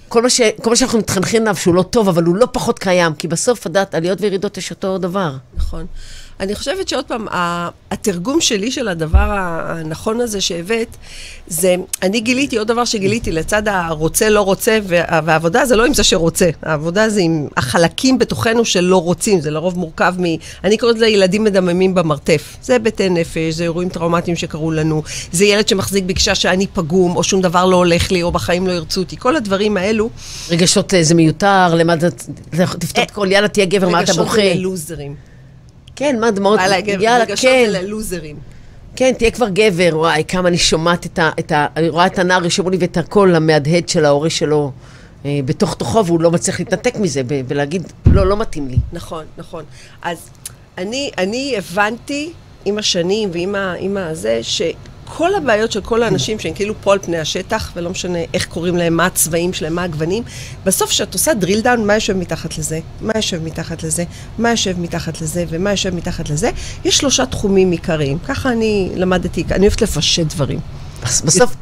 כל 0.08 0.22
מה, 0.22 0.30
ש, 0.30 0.40
כל 0.62 0.70
מה 0.70 0.76
שאנחנו 0.76 0.98
מתחנכים 0.98 1.42
עליו 1.42 1.56
שהוא 1.56 1.74
לא 1.74 1.82
טוב, 1.82 2.08
אבל 2.08 2.24
הוא 2.24 2.36
לא 2.36 2.48
פחות 2.52 2.78
קיים, 2.78 3.14
כי 3.14 3.28
בסוף, 3.28 3.60
את 3.60 3.64
יודעת, 3.64 3.94
עליות 3.94 4.20
וירידות 4.20 4.58
יש 4.58 4.70
אותו 4.70 4.98
דבר. 4.98 5.36
נכון. 5.56 5.86
אני 6.42 6.54
חושבת 6.54 6.88
שעוד 6.88 7.04
פעם, 7.04 7.26
התרגום 7.90 8.40
שלי 8.40 8.70
של 8.70 8.88
הדבר 8.88 9.26
הנכון 9.64 10.20
הזה 10.20 10.40
שהבאת, 10.40 10.96
זה, 11.46 11.74
אני 12.02 12.20
גיליתי, 12.20 12.56
עוד 12.56 12.68
דבר 12.68 12.84
שגיליתי, 12.84 13.32
לצד 13.32 13.68
הרוצה, 13.68 14.28
לא 14.28 14.40
רוצה, 14.40 14.78
וה- 14.82 15.20
והעבודה 15.24 15.66
זה 15.66 15.76
לא 15.76 15.86
עם 15.86 15.94
זה 15.94 16.04
שרוצה, 16.04 16.50
העבודה 16.62 17.08
זה 17.08 17.20
עם 17.20 17.48
החלקים 17.56 18.18
בתוכנו 18.18 18.64
שלא 18.64 19.02
רוצים, 19.02 19.40
זה 19.40 19.50
לרוב 19.50 19.78
מורכב 19.78 20.14
מ... 20.18 20.24
אני 20.64 20.78
קוראת 20.78 20.96
לזה 20.96 21.06
ילדים 21.06 21.44
מדממים 21.44 21.94
במרתף. 21.94 22.56
זה 22.62 22.72
היבטי 22.72 23.08
נפש, 23.08 23.54
זה 23.54 23.62
אירועים 23.62 23.88
טראומטיים 23.88 24.36
שקרו 24.36 24.70
לנו, 24.70 25.02
זה 25.32 25.44
ילד 25.44 25.68
שמחזיק 25.68 26.04
בגישה 26.04 26.34
שאני 26.34 26.66
פגום, 26.66 27.16
או 27.16 27.22
שום 27.22 27.40
דבר 27.40 27.66
לא 27.66 27.76
הולך 27.76 28.12
לי, 28.12 28.22
או 28.22 28.32
בחיים 28.32 28.66
לא 28.66 28.72
ירצו 28.72 29.00
אותי. 29.00 29.16
כל 29.16 29.36
הדברים 29.36 29.76
האלו, 29.76 30.10
רגשות 30.50 30.94
אה, 30.94 31.02
זה 31.02 31.14
מיותר, 31.14 31.74
למה 31.74 31.94
אתה... 31.94 32.10
תפתור 32.78 33.04
את 33.04 33.10
הכל, 33.10 33.28
יאללה, 33.30 33.48
תהיה 33.48 33.66
גבר, 33.66 33.88
מה 33.88 34.02
אתה 34.02 34.12
רגשות 34.12 34.26
בוכה? 34.26 34.36
זה 34.36 34.54
ללוזרים. 34.54 35.31
כן, 36.02 36.20
מה 36.20 36.30
דמעות? 36.30 36.60
יאללה, 37.00 37.36
כן. 37.36 37.70
ללוזרים. 37.70 38.36
כן, 38.96 39.12
תהיה 39.18 39.30
כבר 39.30 39.48
גבר, 39.48 39.90
וואי, 39.92 40.24
כמה 40.28 40.48
אני 40.48 40.58
שומעת 40.58 41.06
את 41.06 41.18
ה... 41.18 41.30
את 41.38 41.52
ה 41.52 41.66
אני 41.76 41.88
רואה 41.88 42.06
את 42.06 42.18
הנער, 42.18 42.46
ישמעו 42.46 42.70
לי 42.70 42.76
ואת 42.80 42.96
הקול 42.96 43.34
המהדהד 43.34 43.88
של 43.88 44.04
ההורה 44.04 44.30
שלו 44.30 44.72
אה, 45.24 45.40
בתוך 45.44 45.74
תוכו, 45.74 46.06
והוא 46.06 46.20
לא 46.20 46.30
מצליח 46.30 46.58
להתנתק 46.58 46.96
מזה, 46.96 47.22
ולהגיד, 47.48 47.92
לא, 48.06 48.26
לא 48.26 48.36
מתאים 48.36 48.68
לי. 48.68 48.76
נכון, 48.92 49.24
נכון. 49.38 49.64
אז 50.02 50.30
אני, 50.78 51.10
אני 51.18 51.54
הבנתי 51.58 52.32
עם 52.64 52.78
השנים 52.78 53.30
ועם 53.32 53.54
ה, 53.54 53.74
עם 53.78 53.96
הזה, 53.96 54.40
שכל 55.12 55.34
הבעיות 55.34 55.72
של 55.72 55.80
כל 55.80 56.02
האנשים 56.02 56.38
שהם 56.38 56.54
כאילו 56.54 56.74
פה 56.80 56.92
על 56.92 56.98
פני 56.98 57.18
השטח, 57.18 57.72
ולא 57.76 57.90
משנה 57.90 58.18
איך 58.34 58.46
קוראים 58.46 58.76
להם, 58.76 58.96
מה 58.96 59.06
הצבעים 59.06 59.52
שלהם, 59.52 59.74
מה 59.74 59.82
הגוונים, 59.82 60.22
בסוף 60.64 60.90
כשאת 60.90 61.12
עושה 61.12 61.32
drill 61.40 61.64
down, 61.64 61.80
מה 61.86 61.94
יושב 61.94 62.16
מתחת 62.16 62.58
לזה, 62.58 62.80
מה 63.00 63.12
יושב 63.16 63.42
מתחת 63.42 63.82
לזה, 63.82 64.04
מה 64.38 64.50
יושב 64.50 64.80
מתחת 64.80 65.20
לזה 65.20 65.44
ומה 65.48 65.70
יושב 65.70 65.94
מתחת 65.94 66.30
לזה, 66.30 66.50
יש 66.84 66.96
שלושה 66.96 67.26
תחומים 67.26 67.70
עיקריים. 67.70 68.18
ככה 68.18 68.52
אני 68.52 68.90
למדתי, 68.94 69.44
אני 69.50 69.66
אוהבת 69.66 69.82
לפשט 69.82 70.26
דברים. 70.26 70.60
בסוף, 71.02 71.56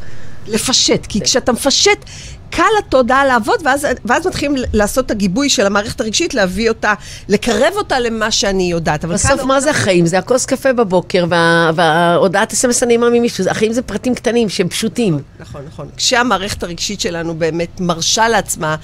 לפשט, 0.47 1.07
כי 1.07 1.21
כשאתה 1.21 1.53
מפשט, 1.53 2.05
קל 2.51 2.63
לתודעה 2.79 3.27
לעבוד, 3.27 3.61
ואז, 3.65 3.87
ואז 4.05 4.27
מתחילים 4.27 4.57
לעשות 4.73 5.07
את 5.07 5.11
הגיבוי 5.11 5.49
של 5.49 5.67
המערכת 5.67 6.01
הרגשית, 6.01 6.35
להביא 6.35 6.69
אותה, 6.69 6.95
לקרב 7.29 7.73
אותה 7.77 7.99
למה 8.01 8.31
שאני 8.31 8.71
יודעת. 8.71 9.05
בסוף 9.05 9.43
מה 9.43 9.61
זה 9.61 9.71
החיים? 9.71 10.07
זה 10.07 10.19
הכוס 10.19 10.47
קפה 10.47 10.73
בבוקר, 10.73 11.25
וה- 11.29 11.71
וההודעת 11.75 12.53
אס.אם.אס 12.53 12.83
הנעימה 12.83 13.11
ממישהו. 13.11 13.45
החיים 13.51 13.73
זה 13.73 13.83
פרטים 13.83 14.15
קטנים 14.15 14.49
שהם 14.49 14.69
פשוטים. 14.69 15.19
נכון, 15.41 15.63
נכון. 15.69 15.89
כשהמערכת 15.97 16.63
הרגשית 16.63 17.01
שלנו 17.01 17.35
באמת 17.35 17.81
מרשה 17.81 18.29
לעצמה 18.29 18.77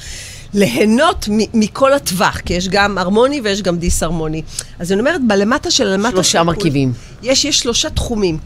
ליהנות 0.55 1.29
מ- 1.31 1.61
מכל 1.61 1.93
הטווח, 1.93 2.41
כי 2.41 2.55
יש 2.55 2.69
גם 2.69 2.99
הרמוני 2.99 3.41
ויש 3.45 3.63
גם 3.63 3.79
דיסהרמוני. 3.79 4.43
אז 4.79 4.93
אני 4.93 5.01
אומרת, 5.01 5.21
בלמטה 5.27 5.71
של 5.71 5.85
למטה... 5.85 6.11
שלושה 6.11 6.39
של 6.39 6.43
מרכיבים. 6.43 6.93
יש, 7.23 7.45
יש 7.45 7.59
שלושה 7.59 7.91
תחומים. 7.91 8.39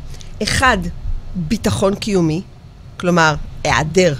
אחד, 0.43 0.79
ביטחון 1.35 1.95
קיומי, 1.95 2.43
כלומר, 2.97 3.35
היעדר 3.65 4.15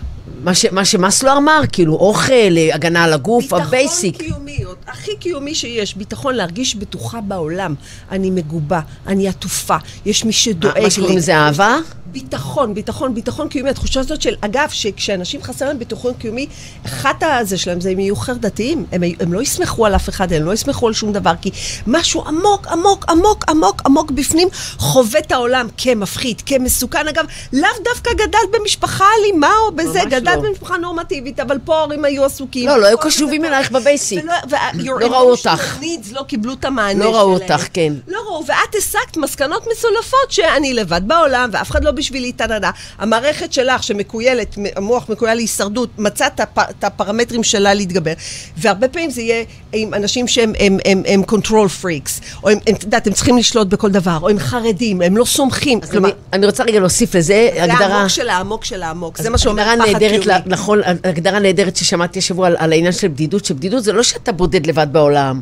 מה 0.45 0.55
ש- 0.55 0.65
מה 0.67 0.85
שמאסלו 0.85 1.37
אמר, 1.37 1.61
כאילו, 1.73 1.95
אוכל, 1.95 2.33
אה, 2.57 2.75
הגנה 2.75 3.05
על 3.05 3.13
הגוף, 3.13 3.53
ה 3.53 3.62
basic. 3.62 4.17
ביטחון 4.23 4.37
קיומי, 4.47 4.59
הכי 4.87 5.17
קיומי 5.17 5.55
שיש, 5.55 5.95
ביטחון 5.97 6.35
להרגיש 6.35 6.75
בטוחה 6.77 7.21
בעולם. 7.21 7.75
אני 8.11 8.31
מגובה, 8.31 8.81
אני 9.07 9.29
עטופה, 9.29 9.77
יש 10.07 10.25
מי 10.25 10.33
שדואג 10.33 10.79
לי. 10.79 10.85
מה 10.85 10.91
שקוראים 10.91 11.17
לזה 11.19 11.37
אהבה? 11.37 11.77
ביטחון, 12.13 12.75
ביטחון, 12.75 13.15
ביטחון 13.15 13.49
קיומי. 13.49 13.71
התחושה 13.71 14.01
הזאת 14.01 14.23
של, 14.23 14.35
אגב, 14.41 14.69
שכשאנשים 14.71 15.43
חסר 15.43 15.69
להם 15.69 15.79
ביטחון 15.79 16.15
קיומי, 16.15 16.47
אחת 16.87 17.23
הזה 17.23 17.59
שלהם 17.59 17.81
זה 17.81 17.91
הם 17.91 17.99
יהיו 18.01 18.17
חרדתיים. 18.17 18.87
הם, 18.93 19.03
הם 19.21 19.33
לא 19.33 19.43
יסמכו 19.43 19.87
על 19.87 19.95
אף 19.95 20.09
אחד, 20.09 20.33
הם 20.33 20.45
לא 20.45 20.53
יסמכו 20.53 20.87
על 20.89 20.93
שום 20.93 21.13
דבר, 21.13 21.33
כי 21.43 21.51
משהו 21.87 22.23
עמוק, 22.27 22.67
עמוק, 22.67 23.05
עמוק, 23.09 23.45
עמוק, 23.49 23.83
עמוק 23.87 24.11
בפנים 24.11 24.49
חווה 24.79 25.21
את 25.21 25.33
העולם 25.33 25.69
כמפחיד, 25.77 26.41
כמסוכן. 26.47 27.09
אגב, 27.09 27.25
לאו 27.53 27.69
דווקא 27.85 28.11
גדלת 28.13 28.51
במשפחה 28.61 29.05
אלימה 29.21 29.53
או 29.67 29.73
בזה, 29.77 30.01
גדלת 30.11 30.37
לא. 30.43 30.49
במשפחה 30.49 30.77
נורמטיבית, 30.77 31.41
אבל 31.41 31.59
פה 31.65 31.77
ההורים 31.79 32.05
היו 32.05 32.25
עסוקים. 32.25 32.69
לא, 32.69 32.81
לא 32.81 32.87
היו 32.87 32.99
קשובים 32.99 33.45
אלייך 33.45 33.71
ב 33.71 33.78
basic. 33.78 34.25
ולא- 34.25 34.33
וה- 34.51 34.71
your 34.71 35.01
לא 35.01 35.07
ראו 35.07 35.31
אותך. 35.31 35.77
needs 35.81 36.13
לא 36.15 36.23
קיבלו 36.23 36.53
את 36.53 36.65
המענה 36.65 37.05
לא 37.05 37.11
שלהם. 37.11 37.15
ראו 37.23 37.33
אותך, 37.35 37.67
כן. 37.73 37.93
לא 38.09 38.19
ראו, 38.27 38.45
ואת 38.47 38.75
הסקת 38.79 39.17
מסקנות 39.17 39.67
מסולפות 39.73 40.31
שאני 40.31 40.75
לבד 40.75 41.01
בעולם, 41.07 41.51
ואף 41.53 41.71
אחד 41.71 41.85
לא 41.85 41.91
בשבילי 42.01 42.33
טה-דה-דה. 42.33 42.71
המערכת 42.99 43.53
שלך, 43.53 43.83
שמקוילת, 43.83 44.57
המוח 44.77 45.09
מקוייל 45.09 45.35
להישרדות, 45.35 45.91
מצא 45.99 46.27
את 46.27 46.41
הפ- 46.41 46.59
את 46.71 46.85
הפרמטרים 46.85 47.43
שלה 47.45 47.75
להתגבר. 47.75 48.13
והרבה 48.57 48.89
פעמים 48.89 49.11
זה 49.11 49.23
יהיה 49.23 49.45
עם 49.73 49.95
אנשים 49.95 50.29
שהם 50.29 50.53
הם, 50.59 50.79
הם, 50.85 51.03
הם 51.07 51.23
control 51.31 51.83
freaks, 51.83 52.23
או 52.45 52.49
הם, 52.51 52.59
את 52.71 52.83
יודעת, 52.83 53.07
הם 53.07 53.13
צריכים 53.13 53.37
לשלוט 53.39 53.67
בכל 53.69 53.91
דבר, 53.91 54.19
או 54.23 54.29
הם 54.29 54.39
חרדים, 54.39 55.03
הם 55.03 55.17
לא 55.17 55.25
סומכים. 55.25 55.79
אז 55.83 55.91
אני- 56.05 56.13
אני 56.33 56.47
רוצה 56.47 56.65
רגע 56.65 56.81
להוסיף 56.81 57.15
לזה, 57.15 57.21
זה 57.55 57.63
הגדרה... 57.65 57.87
העמוק 57.87 58.09
של 58.09 58.29
העמוק 58.29 58.65
של 58.65 58.83
העמוק, 58.83 59.19
זה 59.19 59.31
מה 59.31 59.39
שאומר 59.39 59.63
פחד 59.79 59.99
קיומי. 59.99 60.25
נכון, 60.47 60.81
הגדרה 61.05 61.39
נהדרת 61.39 61.77
ששמעתי 61.77 62.19
השבוע 62.19 62.47
על, 62.47 62.57
על 62.59 62.73
העניין 62.73 62.93
של 62.93 63.09
בדידות, 63.09 63.45
שבדידות 63.45 63.85
זה 63.85 63.93
לא 63.93 64.03
שאתה 64.03 64.33
בודד 64.33 64.67
לבד 64.67 64.87
בעולם. 64.93 65.41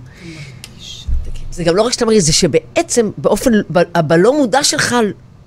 זה 1.51 1.65
גם 1.65 1.77
לא 1.77 1.83
רק 1.83 1.93
שאתה 1.93 2.05
מרגיש, 2.07 2.23
זה 2.23 2.33
שבעצם 2.33 3.11
באופן, 3.19 3.51
בלא 4.07 4.37
מודע 4.39 4.65
שלך, 4.65 4.97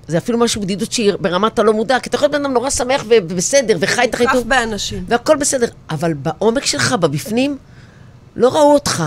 זה 0.08 0.18
אפילו 0.18 0.38
משהו 0.38 0.60
בדידות 0.60 0.92
שהיא 0.92 1.12
ברמת 1.20 1.58
הלא 1.58 1.72
מודע, 1.72 2.00
כי 2.00 2.08
אתה 2.08 2.16
יכול 2.16 2.26
להיות 2.26 2.32
בן 2.32 2.44
אדם 2.44 2.54
נורא 2.54 2.70
שמח 2.70 3.04
ובסדר, 3.08 3.76
וחי 3.80 4.04
את 4.04 4.14
החיים 4.14 4.30
טוב, 4.32 4.48
באנשים. 4.48 5.04
והכל 5.08 5.36
בסדר, 5.36 5.66
אבל 5.90 6.14
בעומק 6.14 6.64
שלך, 6.64 6.92
בבפנים, 6.92 7.58
לא 8.36 8.48
ראו 8.48 8.74
אותך. 8.74 9.04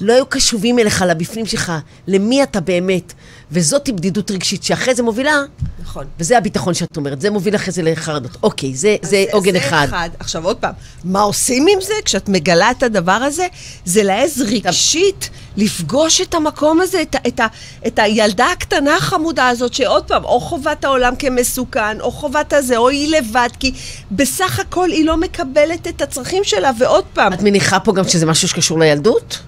לא 0.00 0.12
היו 0.12 0.26
קשובים 0.26 0.78
אליך, 0.78 1.04
לבפנים 1.08 1.46
שלך, 1.46 1.72
למי 2.06 2.42
אתה 2.42 2.60
באמת. 2.60 3.12
וזאת 3.52 3.90
בדידות 3.90 4.30
רגשית, 4.30 4.62
שאחרי 4.62 4.94
זה 4.94 5.02
מובילה 5.02 5.42
נכון. 5.82 6.06
וזה 6.18 6.38
הביטחון 6.38 6.74
שאת 6.74 6.96
אומרת, 6.96 7.20
זה 7.20 7.30
מוביל 7.30 7.56
אחרי 7.56 7.72
זה 7.72 7.82
לחרדות. 7.82 8.30
אוקיי, 8.42 8.74
זה, 8.74 8.96
אז 9.02 9.08
זה 9.10 9.24
עוגן 9.32 9.56
אחד. 9.56 9.88
עכשיו 10.18 10.44
עוד 10.44 10.56
פעם, 10.56 10.72
מה 11.04 11.20
עושים 11.20 11.66
עם 11.72 11.80
זה 11.80 11.94
כשאת 12.04 12.28
מגלה 12.28 12.70
את 12.70 12.82
הדבר 12.82 13.12
הזה? 13.12 13.46
זה 13.84 14.02
להעז 14.02 14.40
רגשית 14.42 15.30
לפגוש 15.56 16.20
את 16.20 16.34
המקום 16.34 16.80
הזה, 16.80 17.02
את, 17.02 17.16
את, 17.28 17.40
ה- 17.40 17.46
את 17.86 17.98
הילדה 17.98 18.46
הקטנה 18.52 18.96
החמודה 18.96 19.48
הזאת, 19.48 19.74
שעוד 19.74 20.04
פעם, 20.04 20.24
או 20.24 20.40
חובת 20.40 20.84
העולם 20.84 21.16
כמסוכן, 21.16 22.00
או 22.00 22.10
חובת 22.10 22.52
הזה, 22.52 22.76
או 22.76 22.88
היא 22.88 23.16
לבד, 23.16 23.48
כי 23.60 23.72
בסך 24.10 24.60
הכל 24.60 24.90
היא 24.90 25.04
לא 25.04 25.16
מקבלת 25.16 25.86
את 25.86 26.02
הצרכים 26.02 26.44
שלה, 26.44 26.70
ועוד 26.78 27.04
פעם, 27.12 27.32
את 27.32 27.42
מניחה 27.42 27.80
פה 27.80 27.92
גם 27.92 28.08
שזה 28.08 28.26
משהו 28.26 28.48
שקשור 28.48 28.78
לילדות? 28.78 29.38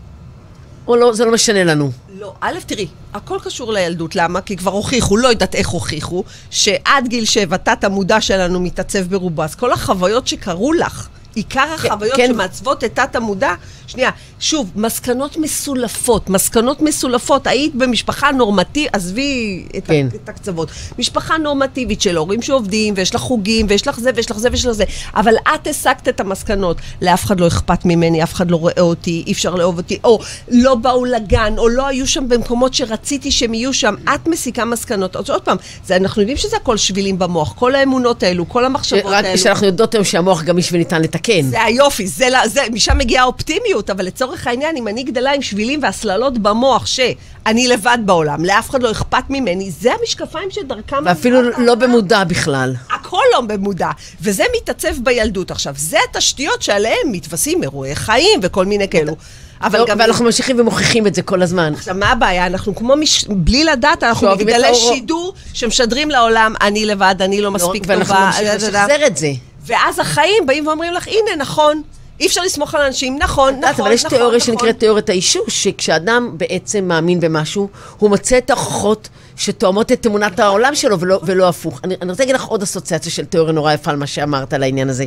או 0.88 0.96
לא, 0.96 1.12
זה 1.14 1.24
לא 1.24 1.32
משנה 1.32 1.64
לנו. 1.64 1.90
לא, 2.18 2.34
א', 2.40 2.58
תראי, 2.66 2.86
הכל 3.14 3.38
קשור 3.44 3.72
לילדות, 3.72 4.16
למה? 4.16 4.40
כי 4.40 4.56
כבר 4.56 4.70
הוכיחו, 4.70 5.16
לא 5.16 5.28
יודעת 5.28 5.54
איך 5.54 5.68
הוכיחו, 5.68 6.24
שעד 6.50 7.08
גיל 7.08 7.24
שבע 7.24 7.56
תת 7.56 7.84
המודע 7.84 8.20
שלנו 8.20 8.60
מתעצב 8.60 8.98
ברובו, 9.00 9.42
אז 9.42 9.54
כל 9.54 9.72
החוויות 9.72 10.26
שקרו 10.28 10.72
לך 10.72 11.08
עיקר 11.34 11.66
החוויות 11.74 12.16
כן. 12.16 12.28
שמעצבות 12.32 12.84
את 12.84 12.94
תת 12.94 13.16
המודע, 13.16 13.54
שנייה, 13.86 14.10
שוב, 14.40 14.70
מסקנות 14.76 15.36
מסולפות, 15.36 16.30
מסקנות 16.30 16.82
מסולפות. 16.82 17.46
היית 17.46 17.74
במשפחה 17.74 18.32
נורמטיבית, 18.32 18.94
עזבי 18.94 19.66
את, 19.76 19.86
כן. 19.86 20.06
את 20.14 20.28
הקצוות. 20.28 20.68
משפחה 20.98 21.38
נורמטיבית 21.38 22.00
של 22.00 22.16
הורים 22.16 22.42
שעובדים, 22.42 22.94
ויש 22.96 23.14
לך 23.14 23.20
חוגים, 23.20 23.66
ויש 23.68 23.88
לך 23.88 24.00
זה, 24.00 24.10
ויש 24.14 24.30
לך 24.30 24.38
זה, 24.38 24.48
ויש 24.50 24.66
לך 24.66 24.72
זה. 24.72 24.84
אבל 25.14 25.34
את 25.54 25.66
הסקת 25.66 26.08
את 26.08 26.20
המסקנות. 26.20 26.76
לאף 27.02 27.24
אחד 27.24 27.40
לא 27.40 27.46
אכפת 27.46 27.84
ממני, 27.84 28.22
אף 28.22 28.34
אחד 28.34 28.50
לא 28.50 28.56
רואה 28.56 28.80
אותי, 28.80 29.24
אי 29.26 29.32
אפשר 29.32 29.54
לאהוב 29.54 29.76
אותי, 29.76 29.98
או 30.04 30.18
לא 30.48 30.74
באו 30.74 31.04
לגן, 31.04 31.54
או 31.58 31.68
לא 31.68 31.86
היו 31.86 32.06
שם 32.06 32.28
במקומות 32.28 32.74
שרציתי 32.74 33.30
שהם 33.30 33.54
יהיו 33.54 33.72
שם. 33.72 33.94
את 34.14 34.28
מסיקה 34.28 34.64
מסקנות. 34.64 35.16
אז 35.16 35.30
עוד 35.30 35.42
פעם, 35.42 35.56
זה, 35.86 35.96
אנחנו 35.96 36.22
יודעים 36.22 36.38
שזה 36.38 36.56
הכל 36.56 36.76
שבילים 36.76 37.18
במוח. 37.18 37.52
כל 37.52 37.74
האמונות 37.74 38.22
האלו, 38.22 38.48
כל 38.48 38.64
המחשבות 38.64 39.02
רק 39.04 39.24
האלו. 39.24 39.38
שאנחנו 39.38 39.66
יודעות 39.66 39.94
היום 39.94 40.04
שהמוח 40.04 40.42
וניתן 40.72 41.02
לתקן. 41.02 41.23
זה 41.50 41.62
היופי, 41.62 42.06
זה, 42.06 42.30
לא- 42.30 42.48
זה, 42.48 42.60
משם 42.72 42.98
מגיעה 42.98 43.22
האופטימיות, 43.22 43.90
אבל 43.90 44.04
לצורך 44.04 44.46
העניין, 44.46 44.76
אם 44.76 44.88
אני 44.88 45.02
גדלה 45.02 45.32
עם 45.32 45.42
שבילים 45.42 45.80
והסללות 45.82 46.38
במוח, 46.38 46.86
שאני 46.86 47.68
לבד 47.68 47.98
בעולם, 48.04 48.44
לאף 48.44 48.70
אחד 48.70 48.82
לא 48.82 48.90
אכפת 48.90 49.24
ממני, 49.30 49.70
זה 49.70 49.92
המשקפיים 50.00 50.50
שדרכם... 50.50 50.96
ואפילו 51.04 51.42
לא. 51.42 51.74
במודע 51.74 52.24
בכלל. 52.24 52.74
הכל 52.90 53.22
לא 53.32 53.40
במודע, 53.40 53.90
וזה 54.20 54.44
מתעצב 54.56 54.94
בילדות. 55.02 55.50
עכשיו, 55.50 55.74
זה 55.76 55.98
התשתיות 56.10 56.62
שעליהן 56.62 57.06
מתווספים 57.06 57.62
אירועי 57.62 57.94
חיים 57.94 58.40
וכל 58.42 58.66
מיני 58.66 58.88
כאלו. 58.88 59.16
אבל 59.60 59.78
לא, 59.78 59.86
גם... 59.86 59.96
ואנחנו 60.00 60.24
ממשיכים 60.24 60.60
ומוכיחים 60.60 61.06
את 61.06 61.14
זה 61.14 61.22
כל 61.22 61.42
הזמן. 61.42 61.72
עכשיו, 61.74 61.94
מה 61.94 62.12
הבעיה? 62.12 62.46
אנחנו 62.46 62.74
כמו, 62.74 62.96
מש... 62.96 63.24
בלי 63.28 63.64
לדעת, 63.64 64.02
אנחנו 64.02 64.30
מגדלי. 64.30 64.74
שידור 64.74 65.34
שמשדרים 65.52 66.10
לעולם, 66.10 66.54
אני 66.60 66.86
לבד, 66.86 67.14
אני 67.20 67.40
לא 67.40 67.50
מספיק 67.50 67.82
טובה. 67.82 67.94
ואנחנו 67.94 68.14
נמשיך 68.14 68.40
אה, 68.40 68.46
אה, 68.46 68.50
אה. 68.50 68.56
לשחזר 68.56 69.06
את 69.06 69.16
זה. 69.16 69.32
ואז 69.66 69.98
החיים 69.98 70.46
באים 70.46 70.66
ואומרים 70.66 70.92
לך, 70.92 71.08
הנה, 71.08 71.36
נכון, 71.38 71.82
אי 72.20 72.26
אפשר 72.26 72.42
לסמוך 72.42 72.74
על 72.74 72.82
אנשים, 72.82 73.18
נכון, 73.18 73.54
יודעת, 73.54 73.70
נכון, 73.72 73.84
אבל 73.84 73.94
יש 73.94 74.04
נכון, 74.04 74.18
תיאוריה 74.18 74.38
נכון. 74.38 74.54
שנקראת 74.54 74.78
תיאוריית 74.78 75.08
האישוש, 75.08 75.64
שכשאדם 75.64 76.30
בעצם 76.36 76.84
מאמין 76.84 77.20
במשהו, 77.20 77.68
הוא 77.98 78.10
מוצא 78.10 78.38
את 78.38 78.50
ההוכחות 78.50 79.08
שתואמות 79.36 79.92
את 79.92 80.06
אמונת 80.06 80.40
העולם 80.40 80.74
שלו, 80.74 81.00
ולא, 81.00 81.20
ולא 81.22 81.48
הפוך. 81.48 81.80
אני, 81.84 81.94
אני 82.02 82.10
רוצה 82.10 82.22
להגיד 82.22 82.34
לך 82.34 82.44
עוד 82.44 82.62
אסוציאציה 82.62 83.12
של 83.12 83.24
תיאוריה 83.24 83.52
נורא 83.52 83.72
יפה 83.72 83.90
על 83.90 83.96
מה 83.96 84.06
שאמרת 84.06 84.52
על 84.52 84.62
העניין 84.62 84.88
הזה, 84.88 85.04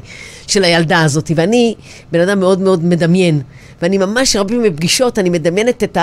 של 0.48 0.64
הילדה 0.64 1.02
הזאת. 1.02 1.32
ואני 1.36 1.76
בן 2.12 2.20
אדם 2.20 2.40
מאוד 2.40 2.62
מאוד 2.62 2.86
מדמיין, 2.86 3.42
ואני 3.82 3.98
ממש 3.98 4.36
הרבה 4.36 4.50
פעמים 4.50 4.74
בפגישות, 4.74 5.20
אני 5.20 5.30
מדמיינת 5.30 5.84
את 5.84 5.98
ה... 5.98 6.02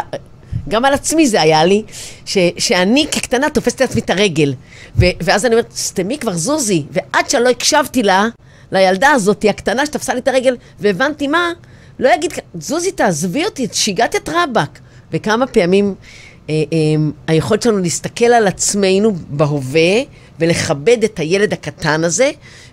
גם 0.68 0.84
על 0.84 0.94
עצמי 0.94 1.26
זה 1.26 1.42
היה 1.42 1.64
לי, 1.64 1.82
ש, 2.24 2.38
שאני 2.58 3.06
כקטנה 3.12 3.50
תופסת 3.50 3.80
לעצמי 3.80 4.00
את 4.00 4.10
הרגל. 4.10 4.54
ו, 4.96 5.06
ואז 5.22 5.46
אני 5.46 5.54
אומרת, 5.54 5.72
סתמי 5.76 6.18
כבר 6.18 6.32
זוזי. 6.32 6.82
ועד 6.90 7.30
שלא 7.30 7.48
הקשבתי 7.48 8.02
לה, 8.02 8.26
לילדה 8.72 9.10
הזאת, 9.10 9.44
הקטנה 9.48 9.86
שתפסה 9.86 10.14
לי 10.14 10.20
את 10.20 10.28
הרגל, 10.28 10.56
והבנתי 10.80 11.26
מה, 11.26 11.52
לא 11.98 12.08
יגיד, 12.14 12.32
זוזי 12.54 12.92
תעזבי 12.92 13.44
אותי, 13.44 13.66
שיגעת 13.72 14.16
את 14.16 14.28
רבאק. 14.28 14.78
וכמה 15.12 15.46
פעמים 15.46 15.94
אה, 16.50 16.54
אה, 16.72 16.78
היכולת 17.26 17.62
שלנו 17.62 17.78
להסתכל 17.78 18.24
על 18.24 18.46
עצמנו 18.46 19.12
בהווה, 19.28 20.02
ולכבד 20.40 21.04
את 21.04 21.18
הילד 21.18 21.52
הקטן 21.52 22.04
הזה, 22.04 22.30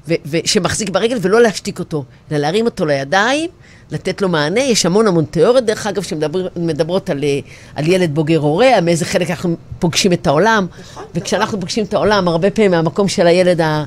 ו- 0.07 0.13
ו- 0.25 0.37
שמחזיק 0.45 0.89
ברגל, 0.89 1.17
ולא 1.21 1.41
להשתיק 1.41 1.79
אותו, 1.79 2.03
אלא 2.31 2.39
להרים 2.39 2.65
אותו 2.65 2.85
לידיים, 2.85 3.49
לתת 3.91 4.21
לו 4.21 4.29
מענה. 4.29 4.59
יש 4.59 4.85
המון 4.85 5.07
המון 5.07 5.25
תיאוריות, 5.25 5.65
דרך 5.65 5.87
אגב, 5.87 6.03
שמדברות 6.03 7.09
על, 7.09 7.23
אה, 7.23 7.39
על 7.75 7.87
ילד 7.87 8.15
בוגר 8.15 8.39
הורה, 8.39 8.81
מאיזה 8.81 9.05
חלק 9.05 9.29
אנחנו 9.29 9.55
פוגשים 9.79 10.13
את 10.13 10.27
העולם. 10.27 10.67
וכשאנחנו 11.15 11.59
פוגשים 11.59 11.85
את 11.85 11.93
העולם, 11.93 12.27
הרבה 12.27 12.51
פעמים 12.51 12.71
מהמקום 12.71 13.07
של 13.07 13.27
הילד 13.27 13.61
ה... 13.61 13.83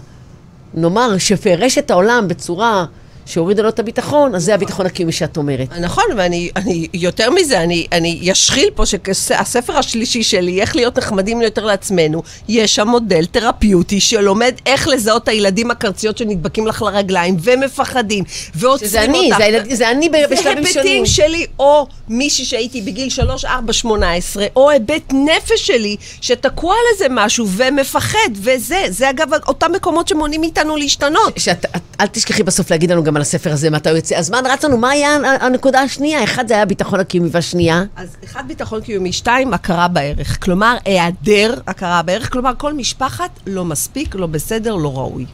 נאמר, 0.75 1.19
שפירש 1.19 1.79
את 1.79 1.91
העולם 1.91 2.29
בצורה 2.29 2.85
שהורידה 3.27 3.63
לו 3.63 3.69
את 3.69 3.79
הביטחון, 3.79 4.35
אז 4.35 4.45
זה 4.45 4.55
הביטחון 4.55 4.87
הקיומי 4.87 5.13
שאת 5.13 5.37
אומרת. 5.37 5.69
נכון, 5.81 6.05
ואני 6.17 6.51
אני, 6.57 6.87
יותר 6.95 7.31
מזה, 7.31 7.61
אני, 7.61 7.87
אני 7.93 8.19
ישחיל 8.23 8.71
פה 8.75 8.87
שהספר 8.87 9.79
השלישי 9.79 10.23
שלי, 10.23 10.61
איך 10.61 10.77
להיות 10.77 10.99
נחמדים 10.99 11.43
יותר 11.43 11.65
לעצמנו, 11.65 12.23
יש 12.49 12.75
שם 12.75 12.89
מודל 12.89 13.25
תרפיוטי 13.27 14.01
שלומד 14.01 14.55
איך 14.67 14.89
לזהות 14.89 15.23
את 15.23 15.29
הילדים 15.29 15.71
הקרציות 15.71 16.19
שנדבקים 16.19 16.67
לך 16.67 16.83
לרגליים 16.83 17.37
ומפחדים, 17.43 18.25
ועוצרים 18.55 18.89
שזה 18.89 19.05
אני, 19.05 19.19
אותך. 19.19 19.37
זה, 19.39 19.45
הילד, 19.45 19.75
זה 19.75 19.91
אני 19.91 20.09
זה 20.13 20.27
בשלבים 20.31 20.67
שונים. 20.67 20.67
היבטים 20.67 21.07
שלי, 21.07 21.47
או 21.59 21.87
מישהי 22.09 22.45
שהייתי 22.45 22.81
בגיל 22.81 23.09
3, 23.09 23.45
4, 23.45 23.73
18, 23.73 24.47
או 24.57 24.71
היבט 24.71 25.13
נפש 25.13 25.67
שלי, 25.67 25.97
שתקוע 26.21 26.75
על 26.75 26.81
איזה 26.93 27.07
משהו 27.11 27.47
ומפחד, 27.49 28.19
וזה, 28.35 28.85
זה 28.89 29.11
אגב 29.11 29.29
אותם 29.49 29.73
מקומות 29.73 30.09
שמונעים 30.09 30.41
מאיתנו 30.41 30.77
להשתנות. 30.77 31.33
שאת, 31.37 31.65
את, 31.65 31.81
אל 32.01 32.07
תשכחי 32.07 32.43
בסוף 32.43 32.71
להגיד 32.71 32.91
לנו 32.91 33.05
גם 33.05 33.14
על 33.17 33.23
הספר 33.23 33.53
הזה, 33.53 33.71
מתי 33.71 33.89
הוא 33.89 33.97
יוצא. 33.97 34.17
הזמן 34.17 34.43
רץ 34.47 34.65
לנו, 34.65 34.79
מה 34.79 34.91
היה 34.91 35.17
הנקודה 35.41 35.81
השנייה? 35.81 36.25
אחד 36.25 36.49
זה 36.49 36.55
היה 36.55 36.63
הביטחון 36.63 37.01
הקיומי, 37.01 37.29
והשנייה? 37.33 37.85
אז 37.97 38.17
אחד, 38.25 38.45
ביטחון 38.49 38.81
קיומי, 38.81 39.13
שתיים, 39.13 39.55
הכרה 39.55 39.89
בערך. 39.89 40.45
כלומר, 40.45 40.77
היעדר 40.85 41.55
הכרה 41.67 42.03
בערך, 42.03 42.33
כלומר, 42.33 42.53
כל 42.59 42.73
משפחת 42.73 43.31
לא 43.47 43.65
מספיק, 43.65 44.15
לא 44.15 44.27
בסדר, 44.27 44.75
לא 44.75 44.99
ראוי. 44.99 45.27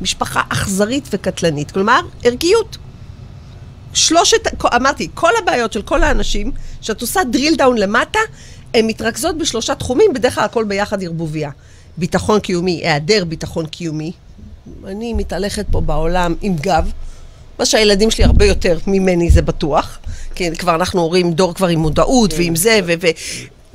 משפחה 0.00 0.42
אכזרית 0.48 1.08
וקטלנית, 1.12 1.70
כלומר, 1.70 2.00
ערכיות. 2.24 2.76
שלושת, 3.94 4.64
אמרתי, 4.76 5.08
כל 5.14 5.30
הבעיות 5.42 5.72
של 5.72 5.82
כל 5.82 6.02
האנשים, 6.02 6.52
שאת 6.80 7.00
עושה 7.00 7.20
drill 7.32 7.58
down 7.58 7.76
למטה, 7.76 8.18
הן 8.74 8.86
מתרכזות 8.86 9.38
בשלושה 9.38 9.74
תחומים, 9.74 10.12
בדרך 10.14 10.34
כלל 10.34 10.44
הכל 10.44 10.64
ביחד 10.64 11.02
ערבוביה. 11.02 11.50
ביטחון 11.96 12.40
קיומי, 12.40 12.72
היעדר 12.72 13.24
ביטחון 13.24 13.66
קיומי. 13.66 14.12
אני 14.86 15.14
מתהלכת 15.14 15.66
פה 15.70 15.80
בעולם 15.80 16.34
עם 16.40 16.56
גב, 16.56 16.92
מה 17.58 17.66
שהילדים 17.66 18.10
שלי 18.10 18.24
הרבה 18.24 18.44
יותר 18.44 18.78
ממני 18.86 19.30
זה 19.30 19.42
בטוח. 19.42 19.98
כי 20.34 20.50
כבר 20.50 20.74
אנחנו 20.74 21.00
הורים 21.00 21.32
דור 21.32 21.54
כבר 21.54 21.66
עם 21.66 21.78
מודעות 21.78 22.34
ועם 22.36 22.56
זה, 22.56 22.80
ו... 22.86 22.92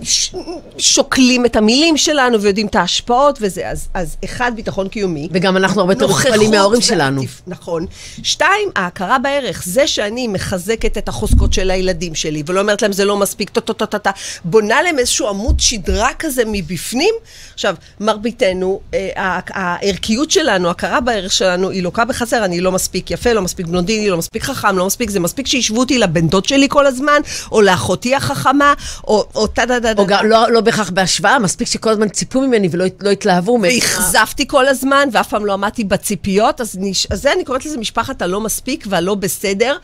ש- 0.03 0.35
שוקלים 0.77 1.45
את 1.45 1.55
המילים 1.55 1.97
שלנו 1.97 2.41
ויודעים 2.41 2.67
את 2.67 2.75
ההשפעות 2.75 3.37
וזה, 3.41 3.69
אז, 3.69 3.87
אז 3.93 4.15
אחד, 4.25 4.51
ביטחון 4.55 4.87
קיומי. 4.87 5.27
וגם 5.31 5.57
אנחנו 5.57 5.81
הרבה 5.81 5.93
יותר 5.93 6.07
מטופלים 6.07 6.51
מההורים 6.51 6.81
שלנו. 6.81 7.21
נכון. 7.47 7.85
שתיים, 8.23 8.69
ההכרה 8.75 9.19
בערך. 9.19 9.63
זה 9.65 9.87
שאני 9.87 10.27
מחזקת 10.27 10.97
את 10.97 11.09
החוזקות 11.09 11.53
של 11.53 11.71
הילדים 11.71 12.15
שלי, 12.15 12.43
ולא 12.45 12.59
אומרת 12.59 12.81
להם 12.81 12.91
זה 12.91 13.05
לא 13.05 13.17
מספיק, 13.17 13.49
טה-טה-טה-טה, 13.49 14.11
בונה 14.43 14.81
להם 14.81 14.99
איזשהו 14.99 15.27
עמוד 15.27 15.59
שדרה 15.59 16.09
כזה 16.19 16.43
מבפנים. 16.47 17.13
עכשיו, 17.53 17.75
מרביתנו, 17.99 18.79
אה, 18.93 19.39
הערכיות 19.49 20.31
שלנו, 20.31 20.69
הכרה 20.69 21.01
בערך 21.01 21.31
שלנו, 21.31 21.69
היא 21.69 21.83
לוקה 21.83 22.05
בחסר, 22.05 22.45
אני 22.45 22.61
לא 22.61 22.71
מספיק 22.71 23.11
יפה, 23.11 23.33
לא 23.33 23.41
מספיק 23.41 23.65
בלונדיני, 23.65 24.09
לא 24.09 24.17
מספיק 24.17 24.43
חכם, 24.43 24.77
לא 24.77 24.85
מספיק, 24.85 25.09
זה 25.09 25.19
מספיק 25.19 25.47
שישוו 25.47 25.79
אותי 25.79 25.97
לבן 25.97 26.27
דוד 26.27 26.45
שלי 26.45 26.67
כל 26.69 26.85
הזמן, 26.85 27.21
או 27.51 27.61
לאחותי 27.61 28.15
החכמה, 28.15 28.73
או 29.07 29.25
או 29.35 29.47
טה-דה-דה-דה. 29.95 30.19
או 30.19 30.23
גם, 30.23 30.29
לא, 30.29 30.51
לא 30.51 30.61
בהכרח 30.61 30.89
בהשוואה, 30.89 31.39
מספיק 31.39 31.67
שכל 31.67 31.89
הזמן 31.89 32.09
ציפו 32.09 32.41
ממני 32.41 32.69
ולא 32.71 32.85
לא 33.01 33.09
התלהבו 33.09 33.57
ממני. 33.57 33.79
והאכזבתי 33.81 34.47
כל 34.47 34.67
הזמן, 34.67 35.09
ואף 35.11 35.29
פעם 35.29 35.45
לא 35.45 35.53
עמדתי 35.53 35.83
בציפיות, 35.83 36.61
אז, 36.61 36.77
נש... 36.79 37.07
אז 37.11 37.21
זה 37.21 37.33
אני 37.33 37.45
קוראת 37.45 37.65
לזה 37.65 37.77
משפחת 37.77 38.21
הלא 38.21 38.41
מספיק 38.41 38.85
והלא 38.89 39.15
בסדר, 39.15 39.77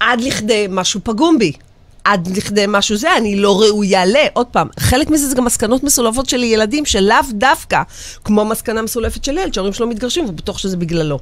עד 0.00 0.20
לכדי 0.20 0.66
משהו 0.70 1.00
פגום 1.04 1.38
בי. 1.38 1.52
עד 2.04 2.36
לכדי 2.36 2.64
משהו 2.68 2.96
זה, 2.96 3.16
אני 3.16 3.36
לא 3.36 3.60
ראויה 3.60 4.06
ל... 4.06 4.16
עוד 4.32 4.46
פעם, 4.46 4.68
חלק 4.80 5.10
מזה 5.10 5.28
זה 5.28 5.34
גם 5.34 5.44
מסקנות 5.44 5.82
מסולפות 5.82 6.28
של 6.28 6.42
ילדים, 6.42 6.86
שלאו 6.86 7.16
דווקא, 7.30 7.82
כמו 8.24 8.44
מסקנה 8.44 8.82
מסולפת 8.82 9.24
של 9.24 9.38
ילד, 9.38 9.54
שההורים 9.54 9.72
שלו 9.72 9.86
מתגרשים, 9.86 10.24
והוא 10.24 10.36
בטוח 10.36 10.58
שזה 10.58 10.76
בגללו. 10.76 11.18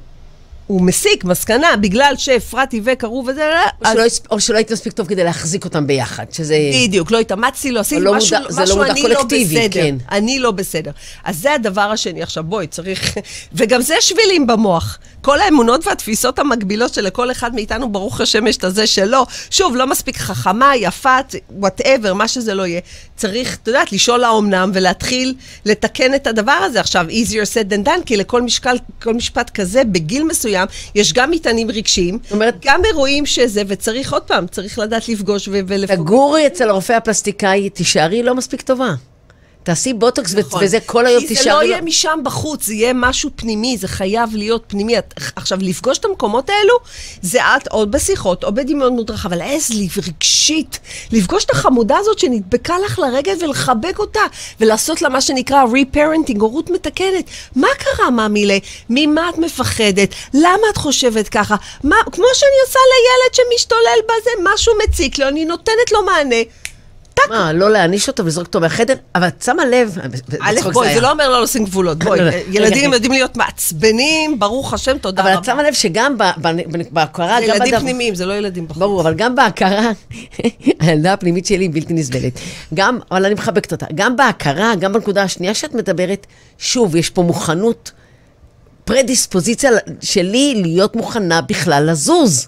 הוא 0.67 0.81
מסיק 0.81 1.23
מסקנה, 1.23 1.75
בגלל 1.75 2.13
שהפרעתי 2.17 2.81
וקראו 2.83 3.23
וזה, 3.27 3.51
או, 3.81 3.91
שלא, 3.93 4.05
הספ- 4.05 4.27
או 4.31 4.39
שלא 4.39 4.55
הייתי 4.57 4.73
מספיק 4.73 4.93
טוב 4.93 5.07
כדי 5.07 5.23
להחזיק 5.23 5.65
אותם 5.65 5.87
ביחד, 5.87 6.25
שזה... 6.31 6.55
בדיוק, 6.83 7.11
לא 7.11 7.19
התאמצתי, 7.19 7.71
לא 7.71 7.79
עשיתי 7.79 8.01
לא 8.01 8.13
משהו, 8.13 8.37
מודע- 8.37 8.51
זה 8.51 8.61
משהו 8.61 8.75
לא 8.75 8.81
מודע 8.81 8.91
אני 8.93 9.01
קולקטיבי, 9.01 9.55
לא 9.55 9.61
בסדר. 9.61 9.81
כן. 9.81 9.95
אני 10.11 10.39
לא 10.39 10.51
בסדר. 10.51 10.91
אז 11.23 11.37
זה 11.37 11.53
הדבר 11.53 11.81
השני. 11.81 12.23
עכשיו 12.23 12.43
בואי, 12.43 12.67
צריך... 12.67 13.15
וגם 13.53 13.81
זה 13.81 13.95
שבילים 14.01 14.47
במוח. 14.47 14.97
כל 15.21 15.39
האמונות 15.39 15.87
והתפיסות 15.87 16.39
המקבילות 16.39 16.93
שלכל 16.93 17.31
אחד 17.31 17.55
מאיתנו, 17.55 17.91
ברוך 17.91 18.21
השם, 18.21 18.47
יש 18.47 18.57
את 18.57 18.63
הזה 18.63 18.87
שלו. 18.87 19.25
שוב, 19.49 19.75
לא 19.75 19.87
מספיק 19.87 20.17
חכמה, 20.17 20.75
יפה, 20.75 21.17
whatever, 21.49 22.13
מה 22.13 22.27
שזה 22.27 22.53
לא 22.53 22.65
יהיה. 22.67 22.81
צריך, 23.15 23.57
את 23.63 23.67
יודעת, 23.67 23.91
לשאול 23.91 24.23
האומנם 24.23 24.71
ולהתחיל 24.73 25.33
לתקן 25.65 26.15
את 26.15 26.27
הדבר 26.27 26.51
הזה. 26.51 26.79
עכשיו, 26.79 27.05
easier 27.09 27.45
said 27.53 27.73
than 27.73 27.87
done, 27.87 28.03
כי 28.05 28.17
לכל 28.17 28.41
משקל, 28.41 28.75
כל 29.03 29.13
משפט 29.13 29.49
כזה, 29.49 29.83
בגיל 29.83 30.23
מסוים, 30.23 30.54
יש 30.95 31.13
גם 31.13 31.31
מטענים 31.31 31.71
רגשיים, 31.71 32.19
אומרת- 32.31 32.55
גם 32.65 32.81
אירועים 32.85 33.25
שזה, 33.25 33.61
וצריך 33.67 34.13
עוד 34.13 34.21
פעם, 34.23 34.47
צריך 34.47 34.79
לדעת 34.79 35.09
לפגוש 35.09 35.47
ולפגוש. 35.51 35.95
תגורי 36.05 36.47
אצל 36.47 36.69
הרופא 36.69 36.93
הפלסטיקאי, 36.93 37.69
תישארי 37.69 38.23
לא 38.23 38.35
מספיק 38.35 38.61
טובה. 38.61 38.93
תעשי 39.65 39.93
בוטוקס 39.93 40.33
נכון. 40.35 40.63
וזה 40.63 40.77
כל 40.85 41.05
היום 41.05 41.21
כי 41.21 41.27
זה 41.27 41.35
תישארי... 41.35 41.55
לא 41.55 41.73
יהיה 41.73 41.81
משם 41.81 42.19
בחוץ, 42.23 42.65
זה 42.65 42.73
יהיה 42.73 42.93
משהו 42.95 43.29
פנימי, 43.35 43.77
זה 43.77 43.87
חייב 43.87 44.35
להיות 44.35 44.63
פנימי. 44.67 44.97
את- 44.97 45.13
עכשיו, 45.35 45.57
לפגוש 45.61 45.97
את 45.97 46.05
המקומות 46.05 46.49
האלו, 46.49 46.73
זה 47.21 47.39
את 47.41 47.67
או 47.71 47.87
בשיחות 47.87 48.43
או 48.43 48.53
בדמיון 48.53 48.93
מודרך, 48.93 49.25
אבל 49.25 49.41
העז 49.41 49.69
לי 49.69 49.87
רגשית, 50.07 50.79
לפגוש 51.11 51.45
את 51.45 51.51
החמודה 51.51 51.97
הזאת 51.97 52.19
שנדבקה 52.19 52.75
לך 52.85 52.99
לרגל 52.99 53.33
ולחבק 53.41 53.99
אותה, 53.99 54.19
ולעשות 54.59 55.01
לה 55.01 55.09
מה 55.09 55.21
שנקרא 55.21 55.63
re-parenting, 55.65 56.39
הורות 56.39 56.69
מתקנת. 56.69 57.25
מה 57.55 57.67
קרה, 57.77 58.09
מאמילה? 58.09 58.57
ממה 58.89 59.29
את 59.29 59.37
מפחדת? 59.37 60.09
למה 60.33 60.63
את 60.71 60.77
חושבת 60.77 61.29
ככה? 61.29 61.55
מה, 61.83 61.95
כמו 62.11 62.25
שאני 62.33 62.57
עושה 62.67 62.79
לילד 62.91 63.35
שמשתולל 63.51 63.99
בזה, 64.05 64.29
משהו 64.53 64.73
מציק 64.83 65.19
לו, 65.19 65.27
אני 65.27 65.45
נותנת 65.45 65.91
לו 65.91 66.03
מענה. 66.05 66.35
מה, 67.29 67.53
לא 67.53 67.71
להעניש 67.71 68.07
אותו 68.07 68.23
ולזרוק 68.23 68.47
אותו 68.47 68.59
מהחדר? 68.59 68.93
אבל 69.15 69.27
את 69.27 69.41
שמה 69.41 69.65
לב... 69.65 69.97
א', 70.41 70.55
בצחוק 70.55 70.73
בואי. 70.73 70.95
זה 70.95 71.01
לא 71.01 71.11
אומר 71.11 71.29
לא 71.29 71.43
לשים 71.43 71.65
גבולות. 71.65 72.03
בואי, 72.03 72.19
לא, 72.19 72.25
לא. 72.25 72.31
ילדים 72.51 72.87
רגע. 72.87 72.95
יודעים 72.95 73.11
להיות 73.11 73.37
מעצבנים, 73.37 74.39
ברוך 74.39 74.73
השם, 74.73 74.97
תודה 74.97 75.21
אבל 75.21 75.31
רבה. 75.31 75.39
את 75.39 75.45
שמה 75.45 75.63
לב 75.63 75.73
שגם 75.73 76.17
בהכרה, 76.91 77.37
זה 77.39 77.45
ילדים 77.45 77.79
פנימיים, 77.79 78.15
זה 78.15 78.25
לא 78.25 78.33
ילדים 78.33 78.67
בחוץ. 78.67 78.77
ברור, 78.77 79.01
אבל 79.01 79.13
גם 79.13 79.35
בהכרה, 79.35 79.91
הילדה 80.79 81.13
הפנימית 81.13 81.45
שלי 81.45 81.63
היא 81.63 81.69
בלתי 81.73 81.93
נסבלת. 81.93 82.39
גם, 82.73 82.99
אבל 83.11 83.25
אני 83.25 83.33
מחבקת 83.33 83.71
אותה. 83.71 83.85
גם 83.95 84.15
בהכרה, 84.15 84.75
גם 84.75 84.93
בנקודה 84.93 85.23
השנייה 85.23 85.53
שאת 85.53 85.73
מדברת, 85.73 86.27
שוב, 86.57 86.95
יש 86.95 87.09
פה 87.09 87.21
מוכנות, 87.21 87.91
פרדיספוזיציה 88.85 89.71
שלי 90.01 90.61
להיות 90.65 90.95
מוכנה 90.95 91.41
בכלל 91.41 91.89
לזוז. 91.91 92.47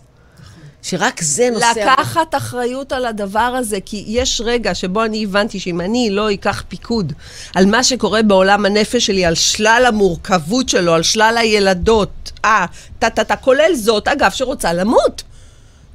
שרק 0.90 1.22
זה 1.22 1.50
נושא... 1.54 1.66
לקחת 1.66 2.36
אחריות 2.36 2.92
על 2.92 3.06
הדבר 3.06 3.40
הזה, 3.40 3.78
כי 3.86 4.04
יש 4.08 4.42
רגע 4.46 4.76
שבו 4.76 5.04
אני 5.04 5.24
הבנתי 5.24 5.60
שאם 5.60 5.82
אני 5.82 6.10
לא 6.12 6.34
אקח 6.34 6.64
פיקוד 6.68 7.14
על 7.56 7.66
מה 7.66 7.84
שקורה 7.84 8.24
בעולם 8.24 8.66
הנפש 8.66 9.06
שלי, 9.06 9.26
על 9.26 9.36
שלל 9.36 9.84
המורכבות 9.88 10.70
שלו, 10.70 10.94
על 10.94 11.04
שלל 11.04 11.38
הילדות, 11.38 12.32
אה, 12.46 12.66
טה-טה-טה, 13.00 13.36
כולל 13.36 13.74
זאת, 13.76 14.08
אגב, 14.08 14.32
שרוצה 14.32 14.74
למות. 14.74 15.24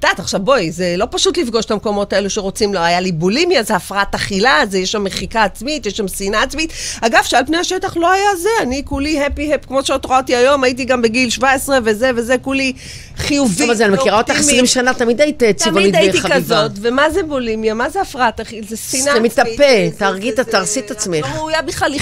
יודעת, 0.08 0.20
עכשיו 0.20 0.40
בואי, 0.40 0.70
זה 0.72 0.94
לא 0.98 1.06
פשוט 1.10 1.38
לפגוש 1.38 1.64
את 1.64 1.70
המקומות 1.70 2.12
האלו 2.12 2.30
שרוצים, 2.30 2.74
לא 2.74 2.80
היה 2.80 3.00
לי 3.00 3.12
בולימיה, 3.12 3.62
זה 3.62 3.76
הפרעת 3.76 4.14
אכילה, 4.14 4.60
זה 4.70 4.78
יש 4.78 4.92
שם 4.92 5.04
מחיקה 5.04 5.44
עצמית, 5.44 5.86
יש 5.86 5.96
שם 5.96 6.08
שנאה 6.08 6.42
עצמית. 6.42 6.72
אגב, 7.00 7.22
שעל 7.24 7.46
פני 7.46 7.56
השטח 7.56 7.96
לא 7.96 8.12
היה 8.12 8.36
זה, 8.42 8.48
אני 8.62 8.82
כולי 8.84 9.24
הפי 9.24 9.54
הפ, 9.54 9.66
כמו 9.66 9.84
שאת 9.84 10.04
רואה 10.04 10.18
אותי 10.18 10.36
היום, 10.36 10.64
הייתי 10.64 10.84
גם 10.84 11.02
בגיל 11.02 11.30
17 11.30 11.78
וזה 11.84 12.10
וזה, 12.16 12.38
כולי 12.38 12.72
חיובי. 13.16 13.58
טוב, 13.58 13.70
אז 13.70 13.82
אני 13.82 13.92
מכירה 13.92 14.18
אותך 14.18 14.28
ואופטימי. 14.34 14.52
20 14.52 14.66
שנה, 14.66 14.94
תמיד 14.94 15.20
היית 15.20 15.42
צבעונית 15.56 15.82
תמיד 15.82 15.96
הייתי 15.96 16.18
וחביבה. 16.18 16.36
כזאת, 16.36 16.70
ומה 16.80 17.10
זה 17.10 17.22
בולימיה? 17.22 17.74
מה 17.74 17.90
זה 17.90 18.00
הפרעת 18.00 18.40
אכילה? 18.40 18.66
זה 18.68 18.76
שנאה 18.76 19.02
זה 19.02 19.10
עצמית. 19.12 19.32
מתאפה, 19.38 19.50
זה- 19.90 19.98
תהרגי 19.98 20.30
את- 20.30 20.40
תהרסי 20.40 20.80
את 20.80 20.90
עצמך. 20.90 21.26
את 21.26 21.34
לא 21.34 21.40
ראויה 21.40 21.62
בכלל 21.62 21.92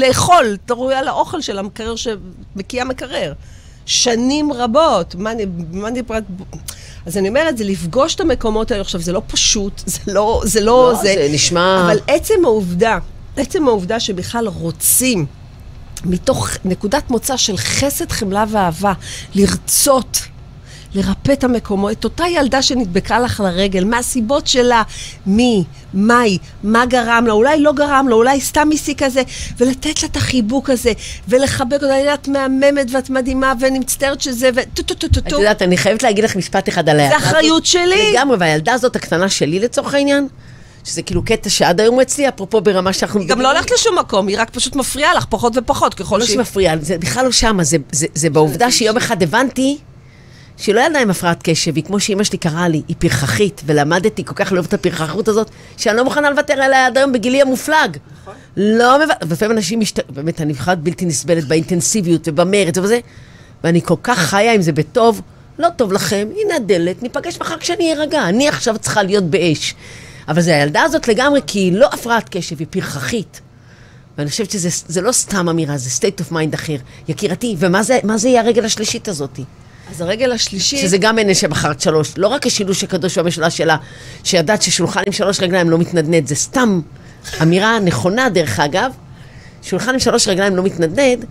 לאכול, 0.00 0.56
את 0.64 0.70
לא 0.70 0.74
ראויה 0.74 1.02
לאוכל 1.02 1.40
של 1.40 1.58
המקרר 1.58 1.94
שמקיע 1.96 2.84
מקרר. 2.84 3.32
שנים 3.86 4.52
רבות. 4.52 5.14
מה 5.14 5.30
אני... 5.32 5.46
מה 5.72 5.88
אני... 5.88 6.02
אז 7.06 7.16
אני 7.16 7.28
אומרת, 7.28 7.58
זה 7.58 7.64
לפגוש 7.64 8.14
את 8.14 8.20
המקומות 8.20 8.70
האלה. 8.70 8.80
עכשיו, 8.82 9.00
זה 9.00 9.12
לא 9.12 9.22
פשוט, 9.26 9.82
זה 9.86 9.98
לא... 10.06 10.42
זה 10.44 10.60
לא... 10.60 10.92
לא, 10.92 10.98
זה 11.02 11.28
נשמע- 11.32 11.82
אבל 11.86 11.98
עצם 12.06 12.34
העובדה, 12.44 12.98
עצם 13.36 13.68
העובדה 13.68 14.00
שבכלל 14.00 14.48
רוצים, 14.48 15.26
מתוך 16.04 16.50
נקודת 16.64 17.10
מוצא 17.10 17.36
של 17.36 17.56
חסד, 17.56 18.12
חמלה 18.12 18.44
ואהבה, 18.50 18.92
לרצות. 19.34 20.20
לרפא 20.94 21.32
את 21.32 21.44
המקומות, 21.44 21.92
את 21.92 22.04
אותה 22.04 22.24
ילדה 22.28 22.62
שנדבקה 22.62 23.20
לך 23.20 23.40
לרגל, 23.40 23.84
מהסיבות 23.84 24.46
שלה, 24.46 24.82
מי, 25.26 25.64
מהי, 25.94 26.38
מה 26.62 26.86
גרם 26.86 27.24
לה, 27.26 27.32
אולי 27.32 27.60
לא 27.60 27.72
גרם 27.72 28.06
לה, 28.08 28.14
אולי 28.14 28.40
סתם 28.40 28.68
הסיק 28.74 29.02
כזה, 29.02 29.22
ולתת 29.58 30.02
לה 30.02 30.08
את 30.08 30.16
החיבוק 30.16 30.70
הזה, 30.70 30.92
ולחבק 31.28 31.82
אותה, 31.82 32.14
את 32.14 32.28
מהממת 32.28 32.86
ואת 32.92 33.10
מדהימה, 33.10 33.52
ואני 33.60 33.78
מצטערת 33.78 34.20
שזה, 34.20 34.50
וטו 34.54 34.82
טו 34.82 34.94
טו 34.94 35.08
טו 35.08 35.20
את 35.20 35.28
טו. 35.28 35.36
יודעת, 35.36 35.62
אני 35.62 35.76
חייבת 35.76 36.02
להגיד 36.02 36.24
לך 36.24 36.36
משפט 36.36 36.68
אחד 36.68 36.88
עליה. 36.88 37.08
זה 37.08 37.16
אחריות 37.16 37.66
שלי. 37.66 38.12
לגמרי, 38.12 38.36
והילדה 38.40 38.72
הזאת, 38.72 38.96
הקטנה 38.96 39.28
שלי 39.28 39.60
לצורך 39.60 39.94
העניין, 39.94 40.28
שזה 40.84 41.02
כאילו 41.02 41.24
קטע 41.24 41.50
שעד 41.50 41.80
היום 41.80 42.00
אצלי, 42.00 42.28
אפרופו 42.28 42.60
ברמה 42.60 42.92
שאנחנו... 42.92 43.20
היא 43.20 43.28
גם 43.28 43.40
לא 43.40 43.50
הולכת 43.52 43.70
לשום 43.70 43.98
מקום, 43.98 44.26
היא 44.26 44.38
רק 44.38 44.50
פשוט 44.50 44.76
מפריעה 44.76 45.14
לך 45.14 45.26
פחות 45.30 45.52
ופחות, 45.56 45.94
ככל 45.94 46.18
לא 46.18 46.24
שהיא... 46.24 46.36
שמפריע, 46.36 46.74
זה 46.80 46.98
בכלל 46.98 47.24
לא 47.24 47.32
שמה, 47.32 47.64
זה, 47.64 47.76
זה, 47.92 48.06
זה 48.14 48.30
בעובדה 48.30 48.70
שיום 48.70 48.96
אחד 48.96 49.22
הבנתי 49.22 49.78
שהיא 50.58 50.74
לא 50.74 50.80
ילדה 50.80 51.00
עם 51.00 51.10
הפרעת 51.10 51.38
קשב, 51.42 51.76
היא 51.76 51.84
כמו 51.84 52.00
שאימא 52.00 52.24
שלי 52.24 52.38
קראה 52.38 52.68
לי, 52.68 52.82
היא 52.88 52.96
פרחחית, 52.98 53.62
ולמדתי 53.66 54.24
כל 54.24 54.34
כך 54.34 54.52
לאהוב 54.52 54.66
את 54.66 54.74
הפרחחות 54.74 55.28
הזאת, 55.28 55.50
שאני 55.76 55.96
לא 55.96 56.04
מוכנה 56.04 56.30
לוותר 56.30 56.62
עליה 56.62 56.86
עד 56.86 56.98
היום 56.98 57.12
בגילי 57.12 57.42
המופלג. 57.42 57.96
לא 58.56 58.98
מב... 58.98 59.08
ולפעמים 59.28 59.56
אנשים 59.56 59.80
משת... 59.80 60.10
באמת, 60.10 60.40
אני 60.40 60.52
בכלל 60.52 60.74
בלתי 60.74 61.06
נסבלת 61.06 61.44
באינטנסיביות 61.44 62.28
ובמרץ 62.28 62.78
ובזה, 62.78 63.00
ואני 63.64 63.82
כל 63.82 63.94
כך 64.02 64.18
חיה 64.18 64.52
עם 64.52 64.62
זה 64.62 64.72
בטוב, 64.72 65.22
לא 65.58 65.68
טוב 65.76 65.92
לכם, 65.92 66.28
הנה 66.36 66.56
הדלת, 66.56 67.02
ניפגש 67.02 67.40
מחר 67.40 67.58
כשאני 67.58 67.92
ארגע, 67.92 68.28
אני 68.28 68.48
עכשיו 68.48 68.78
צריכה 68.78 69.02
להיות 69.02 69.24
באש. 69.24 69.74
אבל 70.28 70.40
זה 70.40 70.56
הילדה 70.56 70.82
הזאת 70.82 71.08
לגמרי, 71.08 71.40
כי 71.46 71.58
היא 71.58 71.72
לא 71.72 71.88
הפרעת 71.92 72.28
קשב, 72.28 72.56
היא 72.58 72.66
פרחחית. 72.70 73.40
ואני 74.18 74.30
חושבת 74.30 74.50
שזה 74.50 74.68
זה 74.88 75.00
לא 75.00 75.12
סתם 75.12 75.48
אמירה, 75.48 75.76
זה 75.76 75.90
state 76.00 76.20
of 76.20 76.32
mind 76.32 76.54
אחר. 76.54 76.76
יקירתי, 77.08 77.56
ומה 77.58 77.82
זה, 77.82 77.98
זה 78.16 78.28
יהיה 78.28 78.40
הרגל 78.40 78.64
השלישית 78.64 79.08
הזאתי? 79.08 79.44
אז 79.90 80.00
הרגל 80.00 80.32
השלישי... 80.32 80.76
שזה 80.76 80.98
גם 80.98 81.18
אין 81.18 81.34
שבחרת 81.34 81.80
שלוש. 81.80 82.12
לא 82.16 82.28
רק 82.28 82.46
השילוש 82.46 82.84
הקדוש 82.84 83.18
במשולש 83.18 83.56
שלה, 83.56 83.76
שידעת 84.24 84.62
ששולחן 84.62 85.02
עם 85.06 85.12
שלוש 85.12 85.40
רגליים 85.40 85.70
לא 85.70 85.78
מתנדנד, 85.78 86.26
זה 86.26 86.34
סתם 86.34 86.80
אמירה 87.42 87.78
נכונה, 87.78 88.28
דרך 88.28 88.60
אגב. 88.60 88.92
שולחן 89.62 89.92
עם 89.92 89.98
שלוש 89.98 90.28
רגליים 90.28 90.56
לא 90.56 90.62
מתנדנד, 90.62 91.24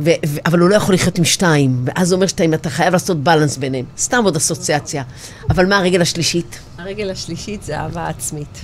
ו- 0.00 0.10
ו- 0.26 0.38
אבל 0.46 0.58
הוא 0.58 0.70
לא 0.70 0.74
יכול 0.74 0.94
לחיות 0.94 1.18
עם 1.18 1.24
שתיים. 1.24 1.84
ואז 1.84 2.08
זה 2.08 2.14
אומר 2.14 2.26
שאתה 2.26 2.44
אתה 2.54 2.70
חייב 2.70 2.92
לעשות 2.92 3.22
בלנס 3.24 3.56
ביניהם. 3.56 3.84
סתם 3.98 4.24
עוד 4.24 4.36
אסוציאציה. 4.36 5.02
אבל 5.50 5.66
מה 5.66 5.76
הרגל 5.76 6.02
השלישית? 6.02 6.58
הרגל 6.78 7.10
השלישית 7.10 7.62
זה 7.62 7.78
אהבה 7.80 8.08
עצמית. 8.08 8.58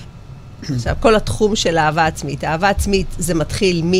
עכשיו, 0.75 0.95
כל 0.99 1.15
התחום 1.15 1.55
של 1.55 1.77
אהבה 1.77 2.05
עצמית. 2.05 2.43
אהבה 2.43 2.69
עצמית 2.69 3.07
זה 3.19 3.33
מתחיל 3.33 3.81
מ... 3.85 3.91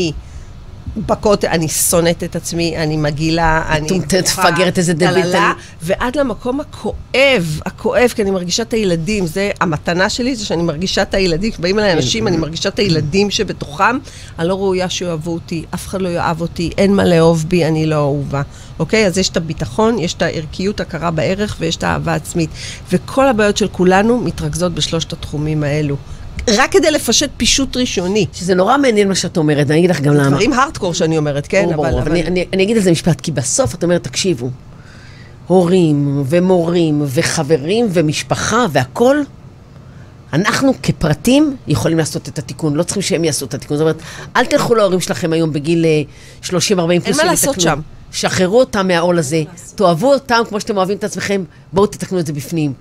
בכותל, 0.96 1.46
אני 1.46 1.68
שונאת 1.68 2.24
את 2.24 2.36
עצמי, 2.36 2.76
אני 2.76 2.96
מגעילה, 2.96 3.64
אני... 3.68 3.86
מטומטמת, 3.86 4.24
מפגרת, 4.38 4.78
איזה 4.78 4.94
דביל, 4.94 5.22
טללה, 5.22 5.46
אני- 5.46 5.54
ועד 5.82 6.16
למקום 6.16 6.60
הכואב, 6.60 7.60
הכואב, 7.66 8.12
כי 8.14 8.22
אני 8.22 8.30
מרגישה 8.30 8.62
את 8.62 8.72
הילדים. 8.72 9.26
זה, 9.26 9.50
המתנה 9.60 10.08
שלי 10.08 10.36
זה 10.36 10.46
שאני 10.46 10.62
מרגישה 10.62 11.02
את 11.02 11.14
הילדים. 11.14 11.52
כשבאים 11.52 11.78
אליי 11.78 11.92
אנשים, 11.92 12.28
אני 12.28 12.36
מרגישה 12.36 12.68
את 12.68 12.78
הילדים 12.78 13.30
שבתוכם. 13.30 13.98
אני 14.38 14.48
לא 14.48 14.54
ראויה 14.54 14.88
שיאהבו 14.88 15.32
אותי, 15.34 15.64
אף 15.74 15.86
אחד 15.86 16.02
לא 16.02 16.08
יאהב 16.08 16.40
אותי, 16.40 16.70
אין 16.78 16.94
מה 16.96 17.04
לאהוב 17.04 17.44
בי, 17.48 17.64
אני 17.64 17.86
לא 17.86 17.94
אהובה. 17.94 18.42
אוקיי? 18.78 19.06
אז 19.06 19.18
יש 19.18 19.28
את 19.28 19.36
הביטחון, 19.36 19.98
יש 19.98 20.14
את 20.14 20.22
הערכיות, 20.22 20.80
הכרה 20.80 21.10
בערך, 21.10 21.56
ויש 21.60 21.76
את 21.76 21.84
האהבה 21.84 22.12
העצמית. 22.12 22.50
וכל 22.92 23.28
הבעיות 23.28 23.56
של 23.56 23.68
כולנו 23.68 24.18
מתרכזות 24.18 24.74
בשלושת 24.74 25.12
התחומים 25.12 25.62
האלו. 25.62 25.96
רק 26.48 26.72
כדי 26.72 26.90
לפשט 26.90 27.30
פישוט 27.36 27.76
ראשוני. 27.76 28.26
שזה 28.32 28.54
נורא 28.54 28.78
מעניין 28.78 29.08
מה 29.08 29.14
שאת 29.14 29.36
אומרת, 29.36 29.66
ואני 29.68 29.78
אגיד 29.78 29.90
לך 29.90 30.00
גם 30.00 30.14
למה. 30.14 30.30
דברים 30.30 30.52
הארדקור 30.52 30.94
שאני 30.94 31.18
אומרת, 31.18 31.46
כן? 31.46 31.66
ברור, 31.72 31.86
ברור, 31.86 32.02
אבל 32.02 32.10
אני, 32.10 32.22
אני, 32.22 32.46
אני 32.52 32.62
אגיד 32.62 32.76
על 32.76 32.82
זה 32.82 32.90
משפט, 32.90 33.20
כי 33.20 33.32
בסוף 33.32 33.74
את 33.74 33.84
אומרת, 33.84 34.04
תקשיבו, 34.04 34.50
הורים 35.46 36.22
ומורים 36.26 37.02
וחברים 37.06 37.86
ומשפחה 37.92 38.66
והכול, 38.72 39.24
אנחנו 40.32 40.72
כפרטים 40.82 41.56
יכולים 41.68 41.98
לעשות 41.98 42.28
את 42.28 42.38
התיקון, 42.38 42.74
לא 42.74 42.82
צריכים 42.82 43.02
שהם 43.02 43.24
יעשו 43.24 43.46
את 43.46 43.54
התיקון. 43.54 43.76
זאת 43.76 43.82
אומרת, 43.82 44.02
אל 44.36 44.44
תלכו 44.44 44.74
להורים 44.74 45.00
שלכם 45.00 45.32
היום 45.32 45.52
בגיל 45.52 45.84
אה, 45.84 46.02
30-40 46.42 46.50
פלוס. 46.50 47.06
מה 47.06 47.14
שהם 47.14 47.26
לעשות. 47.26 47.60
שם. 47.60 47.80
שחררו 48.12 48.60
אותם 48.60 48.88
מהעול 48.88 49.18
הזה, 49.18 49.42
תאהבו 49.74 50.12
אותם 50.12 50.42
כמו 50.48 50.60
שאתם 50.60 50.76
אוהבים 50.76 50.96
את 50.96 51.04
עצמכם, 51.04 51.44
בואו 51.72 51.86
תתקנו 51.86 52.18
את 52.18 52.26
זה 52.26 52.32
בפנים. 52.32 52.72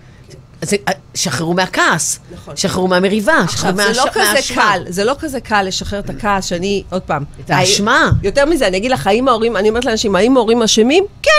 זה, 0.61 0.75
אה, 0.87 0.93
שחררו 1.15 1.53
מהכעס, 1.53 2.19
נכון. 2.33 2.57
שחררו 2.57 2.87
מהמריבה, 2.87 3.43
שחררו 3.51 3.79
עכשיו, 3.79 3.93
זה 3.93 3.99
לא 3.99 4.05
כזה 4.11 4.33
מהאשמה. 4.33 4.63
קל, 4.63 4.83
זה 4.87 5.03
לא 5.03 5.15
כזה 5.19 5.39
קל 5.39 5.63
לשחרר 5.63 5.99
את 5.99 6.09
הכעס 6.09 6.45
שאני, 6.45 6.83
עוד 6.91 7.01
פעם. 7.01 7.23
את 7.45 7.49
האשמה. 7.49 8.11
יותר 8.23 8.45
מזה, 8.45 8.67
אני 8.67 8.77
אגיד 8.77 8.91
לך, 8.91 9.07
האם 9.07 9.27
ההורים, 9.27 9.57
אני 9.57 9.69
אומרת 9.69 9.85
לאנשים, 9.85 10.15
האם 10.15 10.37
ההורים 10.37 10.61
אשמים? 10.61 11.03
כן. 11.21 11.31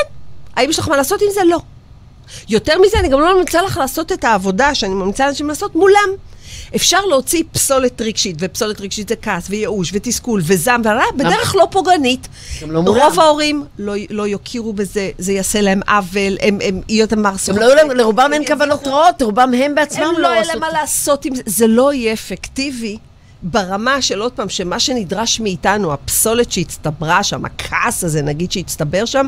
האם 0.57 0.71
יש 0.71 0.79
לך 0.79 0.89
מה 0.89 0.97
לעשות 0.97 1.23
עם 1.23 1.29
זה? 1.35 1.41
לא. 1.45 1.59
יותר 2.49 2.79
מזה, 2.79 2.99
אני 2.99 3.09
גם 3.09 3.21
לא 3.21 3.35
ממליצה 3.35 3.63
לך 3.63 3.77
לעשות 3.77 4.13
את 4.13 4.25
העבודה 4.25 4.75
שאני 4.75 4.95
ממליצה 4.95 5.27
לאנשים 5.27 5.49
לעשות 5.49 5.77
מולם. 5.77 6.09
אפשר 6.77 7.01
להוציא 7.05 7.43
פסולת 7.53 8.01
רגשית, 8.01 8.37
ופסולת 8.41 8.81
רגשית 8.81 9.09
זה 9.09 9.17
כעס, 9.17 9.47
וייאוש, 9.51 9.91
ותסכול, 9.95 10.41
וזעם, 10.45 10.83
והרע, 10.85 11.05
בדרך 11.17 11.55
לא 11.57 11.69
פוגענית. 11.71 12.29
לא. 12.69 12.79
רוב 12.79 13.21
ההורים 13.21 13.65
לא, 13.79 13.93
לא 14.11 14.29
יכירו 14.29 14.73
בזה, 14.73 15.11
זה 15.19 15.33
יעשה 15.33 15.61
להם 15.61 15.81
עוול, 15.89 16.37
הם, 16.43 16.59
הם 16.65 16.81
יהיו 16.89 17.05
את 17.05 17.13
המרסות. 17.13 17.55
גם 17.57 17.63
לא, 17.63 17.75
להם- 17.75 17.91
לרובם 17.91 18.31
אין 18.33 18.47
כוונות 18.47 18.87
רעות, 18.87 19.23
רובם 19.23 19.51
הם 19.55 19.75
בעצמם 19.75 20.03
הם 20.05 20.15
לא 20.15 20.21
לא 20.23 20.29
יהיה 20.29 20.41
עשו 20.41 20.49
להם 20.53 20.63
את 20.65 20.73
מה 20.73 20.81
לעשות 20.81 21.25
עם 21.25 21.35
זה, 21.35 21.43
זה 21.47 21.67
לא 21.67 21.93
יהיה 21.93 22.13
אפקטיבי 22.13 22.99
ברמה 23.43 24.03
של 24.03 24.21
עוד 24.21 24.33
פעם, 24.33 24.49
שמה 24.49 24.81
שנדרש 24.81 25.41
מאיתנו, 25.41 25.93
הפסולת 25.93 26.53
שהצטברה 26.53 27.23
שם, 27.23 27.45
הכעס 27.45 28.05
הזה 28.05 28.23
נגיד 28.23 28.53
שהצטבר 28.53 29.05
שם, 29.05 29.27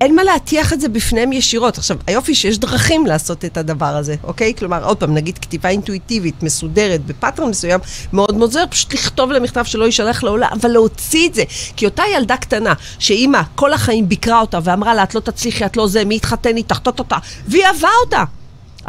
אין 0.00 0.14
מה 0.14 0.24
להטיח 0.24 0.72
את 0.72 0.80
זה 0.80 0.88
בפניהם 0.88 1.32
ישירות. 1.32 1.78
עכשיו, 1.78 1.96
היופי 2.06 2.34
שיש 2.34 2.58
דרכים 2.58 3.06
לעשות 3.06 3.44
את 3.44 3.56
הדבר 3.56 3.96
הזה, 3.96 4.14
אוקיי? 4.24 4.54
כלומר, 4.58 4.84
עוד 4.84 4.96
פעם, 4.96 5.14
נגיד 5.14 5.38
כתיבה 5.38 5.68
אינטואיטיבית, 5.68 6.42
מסודרת, 6.42 7.06
בפאטרון 7.06 7.50
מסוים, 7.50 7.80
מאוד 8.12 8.36
מאוד 8.36 8.52
זר, 8.52 8.64
פשוט 8.70 8.94
לכתוב 8.94 9.30
להם 9.30 9.42
מכתב 9.42 9.64
שלא 9.64 9.84
יישלח 9.84 10.22
לעולה, 10.22 10.48
אבל 10.52 10.70
להוציא 10.70 11.28
את 11.28 11.34
זה. 11.34 11.42
כי 11.76 11.84
אותה 11.84 12.02
ילדה 12.14 12.36
קטנה, 12.36 12.74
שאימא 12.98 13.40
כל 13.54 13.72
החיים 13.72 14.08
ביקרה 14.08 14.40
אותה 14.40 14.58
ואמרה 14.64 14.94
לה, 14.94 15.02
את 15.02 15.14
לא 15.14 15.20
תצליחי, 15.20 15.66
את 15.66 15.76
לא 15.76 15.86
זה, 15.86 16.04
מי 16.04 16.14
יתחתן 16.14 16.56
איתך, 16.56 16.78
טה-טה-טה, 16.78 17.18
והיא 17.46 17.64
אהבה 17.64 17.88
אותה. 18.04 18.24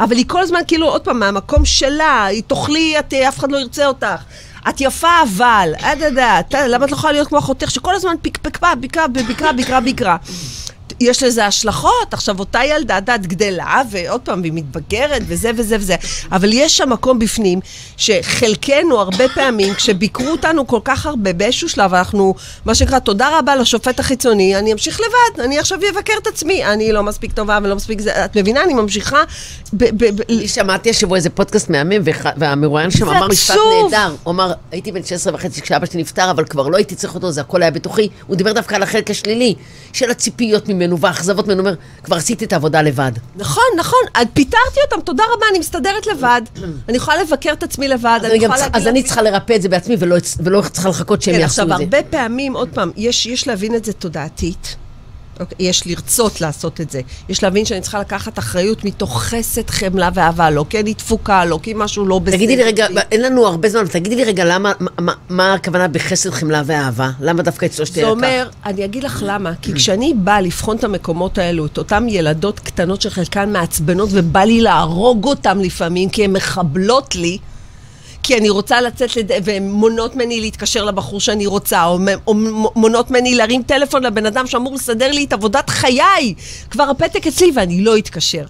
אבל 0.00 0.16
היא 0.16 0.24
כל 0.28 0.40
הזמן 0.40 0.60
כאילו, 0.66 0.88
עוד 0.88 1.00
פעם, 1.00 1.18
מהמקום 1.18 1.64
שלה, 1.64 2.24
היא 2.24 2.42
תאכלי, 2.46 2.98
את, 2.98 3.14
אף 3.14 3.38
אחד 3.38 3.52
לא 3.52 3.56
ירצה 3.56 3.86
אותך. 3.86 4.22
את 4.68 4.80
יפה 4.80 5.22
אבל, 5.22 5.72
עד 5.78 6.02
עד 6.02 6.18
עד, 6.18 6.54
למה 6.68 6.84
את 6.84 6.90
לא 6.90 6.96
יכולה 6.96 7.12
להיות 7.12 7.28
כמו 7.28 7.38
אחותך 7.38 7.70
שכל 7.70 7.94
הזמן 7.94 8.14
פקפקה, 8.22 8.74
ביקרה, 8.74 9.08
ביקרה, 9.08 9.52
ביקרה, 9.52 9.80
ביקרה. 9.80 10.16
יש 11.02 11.22
לזה 11.22 11.46
השלכות. 11.46 12.14
עכשיו, 12.14 12.38
אותה 12.38 12.60
ילדה, 12.64 13.00
דת 13.00 13.26
גדלה, 13.26 13.82
ועוד 13.90 14.20
פעם, 14.20 14.42
היא 14.42 14.52
מתבגרת, 14.52 15.22
וזה 15.26 15.50
וזה 15.56 15.76
וזה. 15.80 15.96
אבל 16.32 16.52
יש 16.52 16.76
שם 16.76 16.90
מקום 16.90 17.18
בפנים, 17.18 17.60
שחלקנו, 17.96 19.00
הרבה 19.00 19.28
פעמים, 19.34 19.74
כשביקרו 19.74 20.28
אותנו 20.28 20.66
כל 20.66 20.80
כך 20.84 21.06
הרבה, 21.06 21.32
באיזשהו 21.32 21.68
שלב, 21.68 21.94
אנחנו, 21.94 22.34
מה 22.64 22.74
שנקרא, 22.74 22.98
תודה 22.98 23.38
רבה 23.38 23.56
לשופט 23.56 24.00
החיצוני, 24.00 24.56
אני 24.56 24.72
אמשיך 24.72 25.00
לבד, 25.00 25.40
אני 25.40 25.58
עכשיו 25.58 25.78
אבקר 25.92 26.12
את 26.22 26.26
עצמי. 26.26 26.64
אני 26.64 26.92
לא 26.92 27.02
מספיק 27.02 27.32
טובה 27.32 27.58
ולא 27.62 27.76
מספיק 27.76 28.00
זה, 28.00 28.24
את 28.24 28.36
מבינה? 28.36 28.62
אני 28.62 28.74
ממשיכה... 28.74 29.22
ב- 29.72 29.84
ב- 30.04 30.16
ב- 30.16 30.22
אני 30.30 30.48
שמעתי 30.48 30.90
השבוע 30.90 31.16
איזה 31.16 31.30
פודקאסט 31.30 31.70
מהמם, 31.70 32.02
והמרואיין 32.36 32.90
שם 32.90 33.08
אמר 33.08 33.28
משפט. 33.28 33.56
נהדר. 33.84 34.14
הוא 34.22 34.32
אמר, 34.32 34.52
הייתי 34.70 34.92
בן 34.92 35.02
16 35.04 35.34
וחצי 35.34 35.60
כשאבא 35.62 35.86
שלי 35.86 36.00
נפטר, 36.00 36.30
אבל 36.30 36.44
כבר 36.44 36.68
לא 36.68 36.76
הייתי 36.76 36.94
צריך 36.94 37.14
אותו, 37.14 37.32
זה 37.32 37.40
הכל 37.40 37.62
היה 37.62 37.70
בתוכי. 37.70 38.08
הוא 38.26 38.36
דיבר 38.36 38.52
דווקא 38.52 38.74
על 38.74 38.82
החלק 38.82 39.10
השלילי, 39.10 39.54
של 39.92 40.10
הציפיות 40.10 40.68
ממנו 40.68 40.91
והאכזבות 41.00 41.46
ממנו. 41.46 41.60
אומר, 41.60 41.74
כבר 42.04 42.16
עשיתי 42.16 42.44
את 42.44 42.52
העבודה 42.52 42.82
לבד. 42.82 43.12
נכון, 43.36 43.64
נכון, 43.78 43.98
פיטרתי 44.34 44.80
אותם, 44.84 45.00
תודה 45.00 45.24
רבה, 45.34 45.46
אני 45.50 45.58
מסתדרת 45.58 46.06
לבד. 46.06 46.42
אני 46.88 46.96
יכולה 46.96 47.22
לבקר 47.22 47.52
את 47.52 47.62
עצמי 47.62 47.88
לבד, 47.88 48.20
אני, 48.24 48.34
יכולה 48.34 48.58
להגיד 48.58 48.76
אז 48.76 48.86
אני 48.86 49.02
צריכה 49.02 49.22
לרפא 49.22 49.52
את 49.56 49.62
זה 49.62 49.68
בעצמי, 49.68 49.96
ולא, 49.98 50.60
צריכה 50.60 50.88
לחכות 50.88 51.22
שהם 51.22 51.34
כן, 51.34 51.40
יעשו 51.40 51.62
את 51.62 51.66
עכשיו, 51.66 51.78
זה. 51.78 51.84
הרבה 51.84 52.02
פעמים, 52.10 52.56
עוד 52.56 52.68
פעם, 52.74 52.90
יש 52.96 53.48
להבין 53.48 53.74
את 53.74 53.84
זה 53.84 53.92
תודעתית. 53.92 54.76
אוקיי? 55.40 55.66
יש 55.66 55.86
לרצות 55.86 56.40
לעשות 56.40 56.80
את 56.80 56.90
זה. 56.90 57.00
יש 57.28 57.42
להבין 57.42 57.64
שאני 57.64 57.80
צריכה 57.80 58.00
לקחת 58.00 58.38
אחריות 58.38 58.84
מתוך 58.84 59.22
חסד, 59.22 59.70
חמלה 59.70 60.08
ואהבה, 60.14 60.50
לא 60.50 60.64
כי 60.70 60.80
אני 60.80 60.94
דפוקה, 60.94 61.44
לא 61.44 61.58
כי 61.62 61.72
משהו 61.76 62.06
לא 62.06 62.18
בסדר. 62.18 62.36
תגידי 62.36 62.56
לי 62.56 62.62
רגע. 62.62 62.86
אין 63.12 63.22
לנו 63.22 63.46
הרבה 63.46 63.68
זמן, 63.68 63.86
תגידי 63.86 64.16
לי 64.16 64.24
רגע, 64.24 64.44
למה, 64.44 64.72
מה, 64.98 65.12
מה, 65.28 65.54
הכוונה 65.54 65.88
בחסד, 65.88 66.30
חמלה 66.30 66.62
ואהבה? 66.66 67.10
למה 67.20 67.42
דווקא 67.42 67.66
את 67.66 67.72
שלושת 67.72 67.94
זה 67.94 68.00
אלה 68.00 68.10
אומר, 68.10 68.48
אני 68.66 68.84
אגיד 68.84 69.04
לך 69.04 69.22
למה, 69.26 69.52
כי 69.62 69.72
כשאני 69.72 70.14
באה 70.16 70.40
לבחון 70.40 70.76
את 70.76 70.84
המקומות 70.84 71.38
האלו, 71.38 71.66
את 71.66 71.78
אותן 71.78 72.06
ילדות 72.08 72.60
קטנות 72.60 73.02
שחלקן 73.02 73.52
מעצבנות, 73.52 74.08
ובא 74.12 74.40
לי 74.40 74.60
להרוג 74.60 75.24
אותן 75.24 75.58
לפעמים, 75.58 76.08
כי 76.08 76.24
הן 76.24 76.32
מחבלות 76.32 77.14
לי, 77.14 77.38
כי 78.22 78.38
אני 78.38 78.50
רוצה 78.50 78.80
לצאת, 78.80 79.16
לד... 79.16 79.30
והן 79.44 79.70
מונעות 79.70 80.14
ממני 80.14 80.40
להתקשר 80.40 80.84
לבחור 80.84 81.20
שאני 81.20 81.46
רוצה, 81.46 81.84
או, 81.84 81.98
או 82.26 82.34
מונעות 82.76 83.10
ממני 83.10 83.34
להרים 83.34 83.62
טלפון 83.62 84.02
לבן 84.02 84.26
אדם 84.26 84.46
שאמור 84.46 84.74
לסדר 84.74 85.10
לי 85.12 85.24
את 85.24 85.32
עבודת 85.32 85.70
חיי. 85.70 86.34
כבר 86.70 86.84
הפתק 86.84 87.26
אצלי 87.26 87.50
ואני 87.54 87.84
לא 87.84 87.98
אתקשר. 87.98 88.44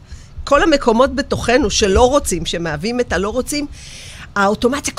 כל 0.44 0.62
המקומות 0.62 1.14
בתוכנו 1.14 1.70
שלא 1.70 2.08
רוצים, 2.10 2.46
שמהווים 2.46 3.00
את 3.00 3.12
הלא 3.12 3.28
רוצים, 3.28 3.66
האוטומציה 4.36 4.94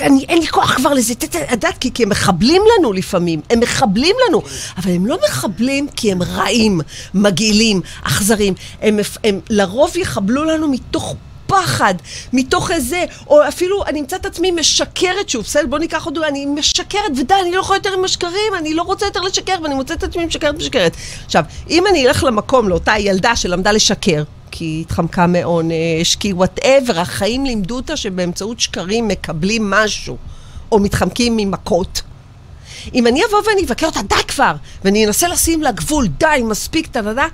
אני- 0.00 0.24
אין 0.28 0.38
לי 0.38 0.46
כוח 0.46 0.74
כבר 0.76 0.92
לזה, 0.92 1.12
את- 1.12 1.34
יודעת, 1.50 1.78
כי 1.78 1.90
כי 1.94 2.02
הם 2.02 2.08
מחבלים 2.08 2.62
לנו 2.78 2.92
לפעמים, 2.92 3.40
הם 3.50 3.60
מחבלים 3.60 4.16
לנו, 4.28 4.42
אבל 4.76 4.90
הם 4.92 5.06
לא 5.06 5.18
מחבלים 5.28 5.88
כי 5.96 6.12
הם 6.12 6.22
רעים, 6.22 6.80
מגעילים, 7.14 7.80
אכזרים, 8.02 8.54
הם, 8.80 8.98
הם 9.24 9.40
לרוב 9.50 9.96
יחבלו 9.96 10.44
לנו 10.44 10.68
מתוך 10.68 11.14
פחד, 11.50 11.94
מתוך 12.32 12.70
איזה, 12.70 13.04
או 13.26 13.48
אפילו 13.48 13.84
אני 13.86 14.00
אמצא 14.00 14.16
את 14.16 14.26
עצמי 14.26 14.50
משקרת 14.50 15.28
שוב, 15.28 15.42
בסדר, 15.44 15.66
בוא 15.66 15.78
ניקח 15.78 16.04
עוד 16.04 16.18
אני 16.18 16.46
משקרת, 16.46 17.10
ודי, 17.16 17.34
אני 17.42 17.52
לא 17.52 17.60
יכולה 17.60 17.76
יותר 17.76 17.92
עם 17.92 18.04
השקרים, 18.04 18.54
אני 18.58 18.74
לא 18.74 18.82
רוצה 18.82 19.06
יותר 19.06 19.20
לשקר, 19.20 19.54
ואני 19.62 19.74
מוצאת 19.74 19.98
את 19.98 20.02
עצמי 20.02 20.24
משקרת 20.24 20.54
משקרת. 20.54 20.96
עכשיו, 21.26 21.44
אם 21.70 21.86
אני 21.86 22.06
אלך 22.06 22.24
למקום, 22.24 22.68
לאותה 22.68 22.98
ילדה 22.98 23.36
שלמדה 23.36 23.72
לשקר, 23.72 24.22
כי 24.50 24.64
היא 24.64 24.80
התחמקה 24.80 25.26
מעונש, 25.26 26.16
כי 26.20 26.32
whatever, 26.32 27.00
החיים 27.00 27.44
לימדו 27.44 27.76
אותה 27.76 27.96
שבאמצעות 27.96 28.60
שקרים 28.60 29.08
מקבלים 29.08 29.70
משהו, 29.70 30.16
או 30.72 30.78
מתחמקים 30.78 31.36
ממכות. 31.36 32.02
אם 32.94 33.06
אני 33.06 33.20
אבוא 33.28 33.38
ואני 33.48 33.64
אבקר 33.66 33.86
אותה, 33.86 34.02
די 34.02 34.22
כבר, 34.28 34.54
ואני 34.84 35.06
אנסה 35.06 35.28
לשים 35.28 35.62
לה 35.62 35.72
גבול, 35.72 36.06
די, 36.06 36.42
מספיק, 36.44 36.86
תדדה, 36.86 37.26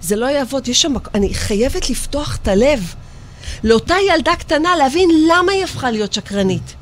זה 0.00 0.16
לא 0.16 0.26
יעבוד, 0.26 0.68
יש 0.68 0.82
שם, 0.82 0.94
אני 1.14 1.34
חייבת 1.34 1.90
לפתוח 1.90 2.38
את 2.42 2.48
הלב. 2.48 2.94
לאותה 3.64 3.94
ילדה 4.08 4.36
קטנה 4.36 4.76
להבין 4.76 5.10
למה 5.28 5.52
היא 5.52 5.64
הפכה 5.64 5.90
להיות 5.90 6.12
שקרנית. 6.12 6.74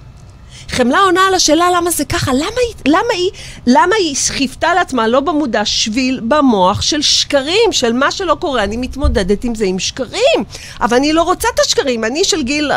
חמלה 0.73 0.99
עונה 0.99 1.21
על 1.27 1.35
השאלה 1.35 1.69
למה 1.77 1.91
זה 1.91 2.05
ככה, 2.05 2.33
למה 2.33 2.45
היא, 2.45 2.75
למה 2.87 3.13
היא, 3.13 3.31
למה 3.67 3.95
היא 3.99 4.17
חיפתה 4.29 4.75
לעצמה, 4.75 5.09
לא 5.09 5.21
במודע, 5.21 5.65
שביל 5.65 6.21
במוח 6.29 6.83
של 6.83 7.03
שקרים, 7.03 7.73
של 7.73 7.93
מה 7.93 8.11
שלא 8.11 8.35
קורה, 8.35 8.65
אני 8.65 8.77
מתמודדת 8.77 9.45
עם 9.45 9.55
זה 9.55 9.65
עם 9.65 9.79
שקרים, 9.79 10.45
אבל 10.81 10.97
אני 10.97 11.13
לא 11.13 11.23
רוצה 11.23 11.49
את 11.55 11.61
השקרים, 11.61 12.05
אני 12.05 12.25
של 12.25 12.43
גיל 12.43 12.71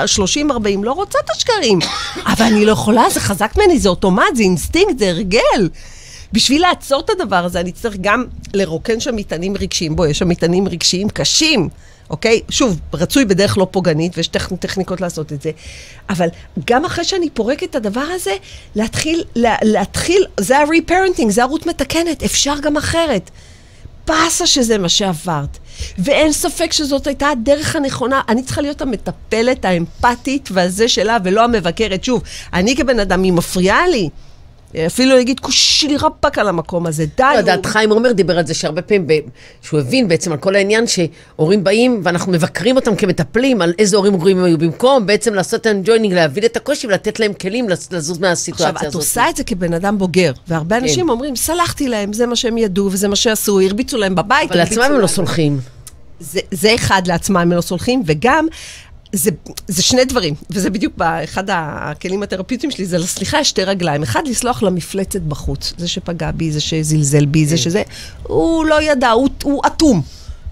30-40 0.45 0.47
לא 0.83 0.91
רוצה 0.91 1.19
את 1.25 1.29
השקרים, 1.29 1.79
אבל 2.25 2.45
אני 2.45 2.65
לא 2.65 2.71
יכולה, 2.71 3.09
זה 3.09 3.19
חזק 3.19 3.51
ממני, 3.57 3.79
זה 3.79 3.89
אוטומט, 3.89 4.35
זה 4.35 4.43
אינסטינקט, 4.43 4.99
זה 4.99 5.09
הרגל. 5.09 5.69
בשביל 6.35 6.61
לעצור 6.61 7.01
את 7.05 7.09
הדבר 7.09 7.45
הזה, 7.45 7.59
אני 7.59 7.71
צריך 7.71 7.95
גם 8.01 8.25
לרוקן 8.53 8.99
שם 8.99 9.15
מטענים 9.15 9.53
רגשיים. 9.57 9.95
בואי, 9.95 10.09
יש 10.09 10.19
שם 10.19 10.29
מטענים 10.29 10.67
רגשיים 10.67 11.09
קשים, 11.09 11.69
אוקיי? 12.09 12.41
שוב, 12.49 12.79
רצוי 12.93 13.25
בדרך 13.25 13.57
לא 13.57 13.67
פוגענית, 13.71 14.17
ויש 14.17 14.27
טכ- 14.27 14.55
טכניקות 14.59 15.01
לעשות 15.01 15.33
את 15.33 15.41
זה. 15.41 15.51
אבל 16.09 16.27
גם 16.65 16.85
אחרי 16.85 17.03
שאני 17.03 17.29
פורקת 17.29 17.69
את 17.69 17.75
הדבר 17.75 18.05
הזה, 18.15 18.31
להתחיל, 18.75 19.23
לה, 19.35 19.55
להתחיל, 19.63 20.25
זה 20.39 20.57
ה-reparenting, 20.57 21.29
זה 21.29 21.43
הורות 21.43 21.65
מתקנת, 21.65 22.23
אפשר 22.23 22.55
גם 22.61 22.77
אחרת. 22.77 23.31
באסה 24.07 24.47
שזה 24.47 24.77
מה 24.77 24.89
שעברת. 24.89 25.57
ואין 25.97 26.31
ספק 26.31 26.73
שזאת 26.73 27.07
הייתה 27.07 27.27
הדרך 27.29 27.75
הנכונה. 27.75 28.21
אני 28.29 28.43
צריכה 28.43 28.61
להיות 28.61 28.81
המטפלת 28.81 29.65
האמפתית 29.65 30.49
והזה 30.51 30.87
שלה, 30.87 31.17
ולא 31.23 31.43
המבקרת. 31.43 32.03
שוב, 32.03 32.21
אני 32.53 32.75
כבן 32.75 32.99
אדם, 32.99 33.23
היא 33.23 33.33
מפריעה 33.33 33.87
לי. 33.87 34.09
אפילו 34.87 35.17
יגיד, 35.19 35.39
כושי 35.39 35.97
רבאק 35.97 36.37
על 36.37 36.47
המקום 36.47 36.85
הזה, 36.87 37.05
די. 37.17 37.23
לא 37.33 37.37
יודעת, 37.37 37.65
חיים 37.65 37.89
עומר 37.91 38.11
דיבר 38.11 38.37
על 38.37 38.47
זה 38.47 38.53
שהרבה 38.53 38.81
פעמים, 38.81 39.07
ב- 39.07 39.13
שהוא 39.61 39.79
הבין 39.79 40.07
בעצם 40.07 40.31
על 40.31 40.37
כל 40.37 40.55
העניין 40.55 40.83
שהורים 40.87 41.63
באים 41.63 42.01
ואנחנו 42.03 42.31
מבקרים 42.31 42.75
אותם 42.75 42.95
כמטפלים, 42.95 43.61
על 43.61 43.73
איזה 43.79 43.97
הורים 43.97 44.17
גרועים 44.17 44.37
הם 44.37 44.43
היו, 44.43 44.57
במקום 44.57 45.05
בעצם 45.05 45.33
לעשות 45.33 45.65
להם 45.65 45.81
joining, 45.85 46.13
להבין 46.13 46.45
את 46.45 46.57
הקושי 46.57 46.87
ולתת 46.87 47.19
להם 47.19 47.33
כלים 47.33 47.69
לז- 47.69 47.87
לזוז 47.91 48.17
מהסיטואציה 48.19 48.67
עכשיו, 48.69 48.81
הזאת. 48.87 48.89
את 48.89 49.05
עושה 49.05 49.29
את 49.29 49.35
זה 49.35 49.43
כבן 49.43 49.73
אדם 49.73 49.97
בוגר, 49.97 50.31
והרבה 50.47 50.77
אנשים 50.77 51.09
אומרים, 51.09 51.35
סלחתי 51.35 51.87
להם, 51.87 52.13
זה 52.13 52.25
מה 52.25 52.35
שהם 52.35 52.57
ידעו 52.57 52.89
וזה 52.91 53.07
מה 53.07 53.15
שעשו, 53.15 53.59
הרביצו 53.59 53.97
להם 53.97 54.15
בבית. 54.15 54.51
אבל 54.51 54.59
לעצמם 54.59 54.83
הם 54.83 54.99
לא. 54.99 55.07
סולחים. 55.07 55.59
זה, 56.19 56.39
זה 56.51 56.75
אחד 56.75 57.01
לעצמם 57.07 57.37
הם 57.37 57.51
לא 57.51 57.61
סולחים, 57.61 58.03
וגם, 58.05 58.47
זה, 59.17 59.31
זה 59.67 59.81
שני 59.81 60.05
דברים, 60.05 60.33
וזה 60.49 60.69
בדיוק 60.69 60.93
באחד 60.97 61.43
הכלים 61.47 62.23
התרפיוטיים 62.23 62.71
שלי, 62.71 62.85
זה 62.85 62.97
לסליחה 62.97 63.39
יש 63.39 63.49
שתי 63.49 63.63
רגליים. 63.63 64.03
אחד, 64.03 64.27
לסלוח 64.27 64.63
למפלצת 64.63 65.21
בחוץ. 65.21 65.73
זה 65.77 65.87
שפגע 65.87 66.31
בי, 66.31 66.51
זה 66.51 66.61
שזלזל 66.61 67.25
בי, 67.25 67.45
זה 67.45 67.57
שזה... 67.57 67.83
הוא 68.23 68.65
לא 68.65 68.81
ידע, 68.81 69.09
הוא, 69.09 69.29
הוא 69.43 69.61
אטום. 69.67 70.01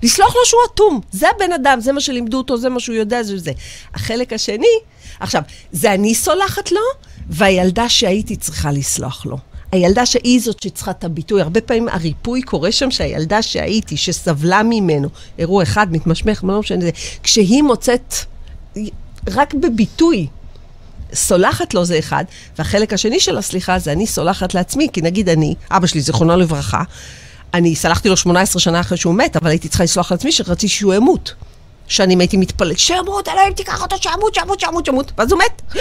לסלוח 0.04 0.36
לו 0.36 0.42
שהוא 0.46 0.60
אטום. 0.74 1.02
זה 1.12 1.28
הבן 1.36 1.54
אדם, 1.54 1.82
זה 1.82 1.92
מה 1.92 2.02
שלימדו 2.02 2.38
אותו, 2.38 2.58
זה 2.58 2.70
מה 2.70 2.80
שהוא 2.80 2.96
יודע, 2.96 3.24
זה 3.24 3.38
זה. 3.38 3.52
החלק 3.94 4.34
השני, 4.34 4.68
עכשיו, 5.20 5.42
זה 5.72 5.94
אני 5.94 6.16
סולחת 6.16 6.72
לו, 6.72 6.82
והילדה 7.30 7.90
שהייתי 7.90 8.36
צריכה 8.36 8.72
לסלוח 8.72 9.26
לו. 9.26 9.38
הילדה 9.72 10.06
שהיא 10.06 10.42
זאת 10.42 10.62
שצריכה 10.62 10.92
את 10.92 11.04
הביטוי. 11.04 11.42
הרבה 11.42 11.62
פעמים 11.62 11.90
הריפוי 11.90 12.42
קורה 12.42 12.72
שם 12.72 12.92
שהילדה 12.92 13.42
שהייתי, 13.42 13.98
שסבלה 13.98 14.64
ממנו, 14.64 15.10
אירוע 15.40 15.64
אחד, 15.64 15.88
מתמשמך, 15.92 16.44
לא 16.48 16.60
משנה, 16.60 16.86
כשהיא 17.24 17.64
מוצאת 17.64 18.14
רק 19.30 19.54
בביטוי, 19.54 20.28
סולחת 21.14 21.74
לו 21.74 21.86
זה 21.86 22.00
אחד, 22.00 22.24
והחלק 22.58 22.94
השני 22.94 23.20
של 23.20 23.38
הסליחה 23.38 23.80
זה 23.80 23.92
אני 23.92 24.08
סולחת 24.08 24.54
לעצמי, 24.54 24.88
כי 24.94 25.02
נגיד 25.02 25.30
אני, 25.30 25.56
אבא 25.72 25.88
שלי, 25.88 26.02
זיכרונו 26.02 26.38
לברכה, 26.38 26.84
אני 27.54 27.76
סלחתי 27.76 28.10
לו 28.10 28.18
18 28.18 28.60
שנה 28.60 28.80
אחרי 28.80 28.98
שהוא 28.98 29.16
מת, 29.16 29.36
אבל 29.36 29.50
הייתי 29.50 29.70
צריכה 29.70 29.84
לסלוח 29.84 30.12
לעצמי 30.12 30.32
שרציתי 30.32 30.68
שהוא 30.68 30.94
ימות. 30.94 31.34
שנים 31.88 32.20
הייתי 32.20 32.38
מתפלאת, 32.38 32.80
שימות, 32.80 33.28
אלוהים 33.28 33.54
תיקח 33.54 33.82
אותו, 33.82 33.96
שימות, 34.02 34.34
שימות, 34.34 34.60
שימות, 34.60 34.86
שימות, 34.86 35.12
ואז 35.18 35.32
הוא 35.32 35.40
מת. 35.40 35.78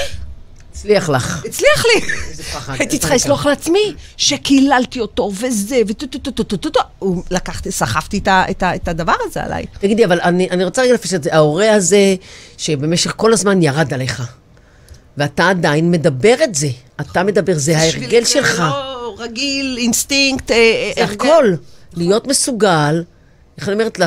הצליח 0.82 1.08
לך. 1.08 1.44
הצליח 1.44 1.84
לי. 1.84 2.00
הייתי 2.78 2.98
צריכה 2.98 3.14
לסלוח 3.14 3.46
לעצמי, 3.46 3.94
שקיללתי 4.16 5.00
אותו 5.00 5.30
וזה, 5.40 5.80
וטו 5.86 6.06
טו 6.06 6.18
טו 6.18 6.30
טו 6.30 6.42
טו 6.42 6.56
טו 6.56 6.70
טו. 6.70 6.80
הוא 6.98 7.22
לקחתי, 7.30 7.72
סחבתי 7.72 8.20
את 8.60 8.88
הדבר 8.88 9.14
הזה 9.20 9.42
עליי. 9.44 9.66
תגידי, 9.80 10.04
אבל 10.04 10.20
אני, 10.20 10.64
רוצה 10.64 10.82
רגע 10.82 10.94
לפשט 10.94 11.14
את 11.14 11.22
זה. 11.22 11.34
ההורה 11.34 11.74
הזה, 11.74 12.14
שבמשך 12.58 13.12
כל 13.16 13.32
הזמן 13.32 13.62
ירד 13.62 13.94
עליך, 13.94 14.22
ואתה 15.16 15.48
עדיין 15.48 15.90
מדבר 15.90 16.34
את 16.44 16.54
זה. 16.54 16.68
אתה 17.00 17.22
מדבר, 17.22 17.58
זה 17.58 17.78
ההרגל 17.78 18.24
שלך. 18.24 18.54
זה 18.54 18.62
לא 18.62 19.14
רגיל, 19.18 19.76
אינסטינקט, 19.78 20.50
אה, 20.50 20.92
זה 20.96 21.02
הרגל. 21.02 21.14
הכל. 21.14 21.54
להיות 21.96 22.26
מסוגל, 22.26 23.02
איך 23.58 23.68
אני 23.68 23.74
אומרת, 23.74 23.98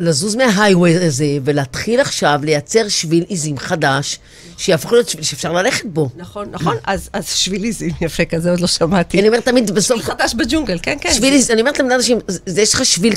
לזוז 0.00 0.34
מההייווי 0.34 1.06
הזה 1.06 1.26
ולהתחיל 1.44 2.00
עכשיו 2.00 2.40
לייצר 2.42 2.88
שביל 2.88 3.24
עיזים 3.28 3.58
חדש, 3.58 4.18
שיהפוך 4.58 4.92
להיות 4.92 5.08
שביל 5.08 5.24
שאפשר 5.24 5.52
ללכת 5.52 5.86
בו. 5.86 6.08
נכון, 6.16 6.48
נכון, 6.50 6.76
אז, 6.84 7.10
אז 7.12 7.28
שביל 7.28 7.64
עיזים 7.64 7.90
יפה 8.00 8.24
כזה, 8.24 8.50
עוד 8.50 8.60
לא 8.60 8.66
שמעתי. 8.66 9.20
אני 9.20 9.28
אומרת 9.28 9.44
תמיד 9.44 9.70
בסוף... 9.70 10.00
שביל 10.00 10.14
חדש 10.14 10.34
בג'ונגל, 10.34 10.78
כן, 10.82 10.96
כן. 11.00 11.12
שביל 11.12 11.32
עיזים, 11.32 11.54
אני 11.54 11.60
אומרת 11.60 11.78
לאנשים, 11.78 12.18
זה 12.26 12.62
יש 12.62 12.74
לך 12.74 12.84
שביל, 12.84 13.14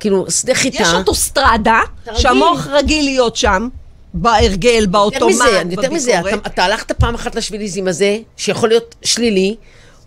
כאילו, 0.00 0.30
שדה 0.30 0.54
חיטה. 0.54 0.82
יש 0.82 0.88
אוטוסטרדה. 0.88 1.80
שהמוח 2.14 2.66
רגיל 2.66 3.04
להיות 3.04 3.36
שם, 3.36 3.68
בהרגל, 4.14 4.86
באוטומט, 4.86 5.34
מזה, 5.34 5.62
יותר 5.70 5.90
מזה, 5.90 6.12
בביקורת. 6.12 6.40
אתה, 6.40 6.48
אתה 6.48 6.64
הלכת 6.64 6.92
פעם 6.92 7.14
אחת 7.14 7.34
לשביליזם 7.34 7.88
הזה, 7.88 8.18
שיכול 8.36 8.68
להיות 8.68 8.94
שלילי, 9.02 9.56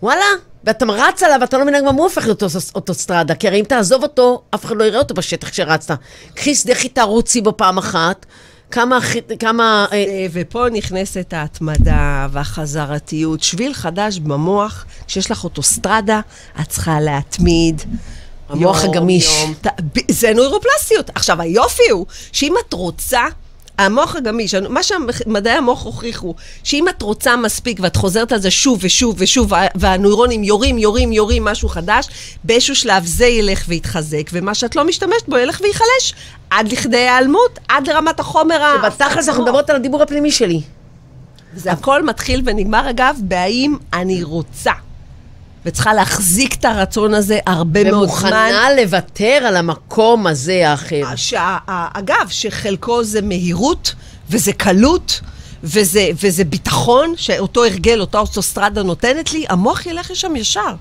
וואלה, 0.02 0.24
ואתה 0.66 0.84
רץ 0.88 1.22
עליו, 1.22 1.38
ואתה 1.40 1.58
לא 1.58 1.64
מבין 1.64 1.86
גם 1.86 1.94
הוא 1.94 2.04
הופך 2.04 2.24
להיות 2.24 2.42
אוטוס- 2.42 2.72
אוטוסטרדה, 2.74 3.34
כי 3.34 3.48
הרי 3.48 3.60
אם 3.60 3.64
תעזוב 3.64 4.02
אותו, 4.02 4.42
אף 4.54 4.64
אחד 4.64 4.76
לא 4.76 4.84
יראה 4.84 4.98
אותו 4.98 5.14
בשטח 5.14 5.48
כשרצת. 5.48 5.94
קחי 6.34 6.54
שדה 6.54 6.74
חיטה, 6.74 7.02
רוצי 7.02 7.40
בו 7.40 7.56
פעם 7.56 7.78
אחת, 7.78 8.26
כמה, 8.70 8.98
כמה, 9.38 9.86
אה, 9.92 10.26
ופה 10.32 10.66
נכנסת 10.72 11.32
ההתמדה 11.32 12.26
והחזרתיות. 12.32 13.42
שביל 13.42 13.74
חדש 13.74 14.18
במוח, 14.18 14.84
כשיש 15.06 15.30
לך 15.30 15.44
אוטוסטרדה, 15.44 16.20
את 16.60 16.68
צריכה 16.68 17.00
להתמיד. 17.00 17.82
המוח 18.48 18.84
הגמיש. 18.84 19.44
זה 20.10 20.32
נוירופלסטיות. 20.34 21.10
עכשיו, 21.14 21.40
היופי 21.42 21.90
הוא 21.90 22.06
שאם 22.32 22.54
את 22.68 22.72
רוצה... 22.72 23.20
המוח 23.78 24.16
הגמיש, 24.16 24.54
מה 24.54 24.82
שמדעי 24.82 25.52
המוח 25.54 25.82
הוכיחו, 25.82 26.34
שאם 26.64 26.88
את 26.88 27.02
רוצה 27.02 27.36
מספיק 27.36 27.78
ואת 27.82 27.96
חוזרת 27.96 28.32
על 28.32 28.40
זה 28.40 28.50
שוב 28.50 28.78
ושוב 28.82 29.14
ושוב, 29.18 29.52
וה- 29.52 29.66
והנוירונים 29.74 30.44
יורים, 30.44 30.78
יורים, 30.78 31.12
יורים 31.12 31.44
משהו 31.44 31.68
חדש, 31.68 32.08
באיזשהו 32.44 32.76
שלב 32.76 33.04
זה 33.06 33.26
ילך 33.26 33.64
ויתחזק, 33.68 34.30
ומה 34.32 34.54
שאת 34.54 34.76
לא 34.76 34.84
משתמשת 34.84 35.28
בו 35.28 35.38
ילך 35.38 35.60
וייחלש, 35.62 36.14
עד 36.50 36.72
לכדי 36.72 36.96
היעלמות, 36.96 37.58
עד 37.68 37.88
לרמת 37.88 38.20
החומר 38.20 38.62
ה... 38.62 38.88
בתכלס 38.88 39.28
אנחנו 39.28 39.42
מדברות 39.44 39.70
על 39.70 39.76
הדיבור 39.76 40.02
הפנימי 40.02 40.30
שלי. 40.30 40.60
זה 41.56 41.72
הכל 41.72 42.04
מתחיל 42.04 42.42
ונגמר, 42.44 42.90
אגב, 42.90 43.16
בהאם 43.20 43.76
אני 43.92 44.22
רוצה. 44.22 44.72
וצריכה 45.66 45.94
להחזיק 45.94 46.54
את 46.54 46.64
הרצון 46.64 47.14
הזה 47.14 47.38
הרבה 47.46 47.84
מאוד 47.84 48.08
זמן. 48.08 48.18
ומוכנה 48.18 48.68
לוותר 48.80 49.42
על 49.46 49.56
המקום 49.56 50.26
הזה 50.26 50.70
האחר. 50.70 51.02
שה, 51.16 51.56
אגב, 51.94 52.28
שחלקו 52.28 53.04
זה 53.04 53.22
מהירות, 53.22 53.94
וזה 54.30 54.52
קלות, 54.52 55.20
וזה, 55.64 56.08
וזה 56.22 56.44
ביטחון, 56.44 57.14
שאותו 57.16 57.64
הרגל, 57.64 58.00
אותה 58.00 58.18
אוטוסטרדה 58.18 58.82
נותנת 58.82 59.32
לי, 59.32 59.44
המוח 59.48 59.86
ילך 59.86 60.10
לשם 60.10 60.36
ישר. 60.36 60.74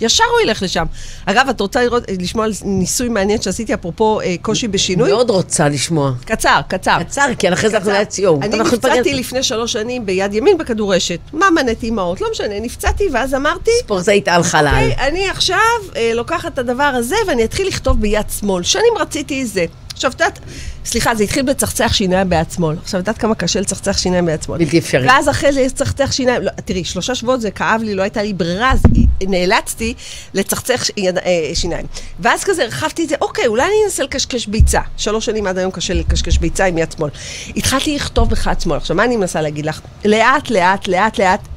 ישר 0.00 0.24
הוא 0.32 0.40
ילך 0.40 0.62
לשם. 0.62 0.84
אגב, 1.26 1.48
את 1.48 1.60
רוצה 1.60 1.82
לראות, 1.82 2.02
לשמוע 2.20 2.44
על 2.44 2.52
ניסוי 2.64 3.08
מעניין 3.08 3.42
שעשיתי, 3.42 3.74
אפרופו 3.74 4.20
אה, 4.20 4.34
קושי 4.42 4.68
בשינוי? 4.68 5.10
מאוד 5.10 5.30
רוצה 5.30 5.68
לשמוע. 5.68 6.12
קצר, 6.24 6.60
קצר. 6.68 6.98
קצר, 7.02 7.26
כי 7.38 7.52
אחרי 7.52 7.70
זה 7.70 7.76
אנחנו 7.76 7.90
ל-CO. 7.90 8.44
אני 8.44 8.58
נפצעתי 8.58 9.14
לפני 9.14 9.42
שלוש 9.42 9.72
שנים 9.72 10.06
ביד 10.06 10.34
ימין 10.34 10.58
בכדורשת. 10.58 11.18
מה 11.32 11.46
מנית 11.50 11.82
אימהות? 11.82 12.20
לא 12.20 12.28
משנה, 12.30 12.60
נפצעתי, 12.60 13.04
ואז 13.12 13.34
אמרתי, 13.34 13.70
ספורטאית 13.80 14.28
על 14.28 14.42
חלל. 14.42 14.66
אוקיי, 14.66 15.08
אני 15.08 15.28
עכשיו 15.28 15.58
אה, 15.96 16.10
לוקחת 16.14 16.52
את 16.52 16.58
הדבר 16.58 16.82
הזה 16.82 17.16
ואני 17.26 17.44
אתחיל 17.44 17.66
לכתוב 17.66 18.00
ביד 18.00 18.26
שמאל. 18.38 18.62
שנים 18.62 18.92
רציתי 18.98 19.42
את 19.42 19.48
זה. 19.48 19.64
עכשיו, 19.98 20.10
את 20.10 20.20
יודעת, 20.20 20.38
סליחה, 20.84 21.14
זה 21.14 21.24
התחיל 21.24 21.42
בצחצח 21.42 21.92
שיניים 21.92 22.28
ביד 22.28 22.50
שמאל. 22.50 22.76
עכשיו, 22.82 23.00
את 23.00 23.06
יודעת 23.06 23.18
כמה 23.18 23.34
קשה 23.34 23.60
לצחצח 23.60 23.98
שיניים 23.98 24.26
ביד 24.26 24.42
שמאל. 24.42 24.58
בלתי 24.58 24.78
אפשרי. 24.78 25.06
ואז 25.06 25.28
אחרי 25.28 25.52
זה 25.52 25.62
לצחצח 25.66 26.12
שיניים, 26.12 26.42
לא, 26.42 26.50
תראי, 26.64 26.84
שלושה 26.84 27.14
שבועות 27.14 27.40
זה 27.40 27.50
כאב 27.50 27.82
לי, 27.82 27.94
לא 27.94 28.02
הייתה 28.02 28.22
לי 28.22 28.32
ברירה, 28.32 28.72
אז 28.72 28.82
נאלצתי 29.20 29.94
לצחצח 30.34 30.84
ש... 30.84 30.90
אה, 30.98 31.50
שיניים. 31.54 31.86
ואז 32.20 32.44
כזה 32.44 32.62
הרחבתי 32.62 33.04
את 33.04 33.08
זה, 33.08 33.14
אוקיי, 33.20 33.46
אולי 33.46 33.62
אני 33.62 33.84
אנסה 33.84 34.02
לקשקש 34.02 34.46
ביצה. 34.46 34.80
שלוש 34.96 35.26
שנים 35.26 35.46
עד 35.46 35.58
היום 35.58 35.70
קשה 35.70 35.94
לקשקש 35.94 36.38
ביצה 36.38 36.64
עם 36.64 36.78
יד 36.78 36.92
שמאל. 36.92 37.10
התחלתי 37.56 37.96
לכתוב 37.96 38.30
בחד 38.30 38.60
שמאל. 38.60 38.76
עכשיו, 38.76 38.96
מה 38.96 39.04
אני 39.04 39.16
מנסה 39.16 39.40
להגיד 39.40 39.66
לך? 39.66 39.80
לאט, 40.04 40.50
לאט, 40.50 40.88
לאט, 40.88 41.18
לאט, 41.18 41.48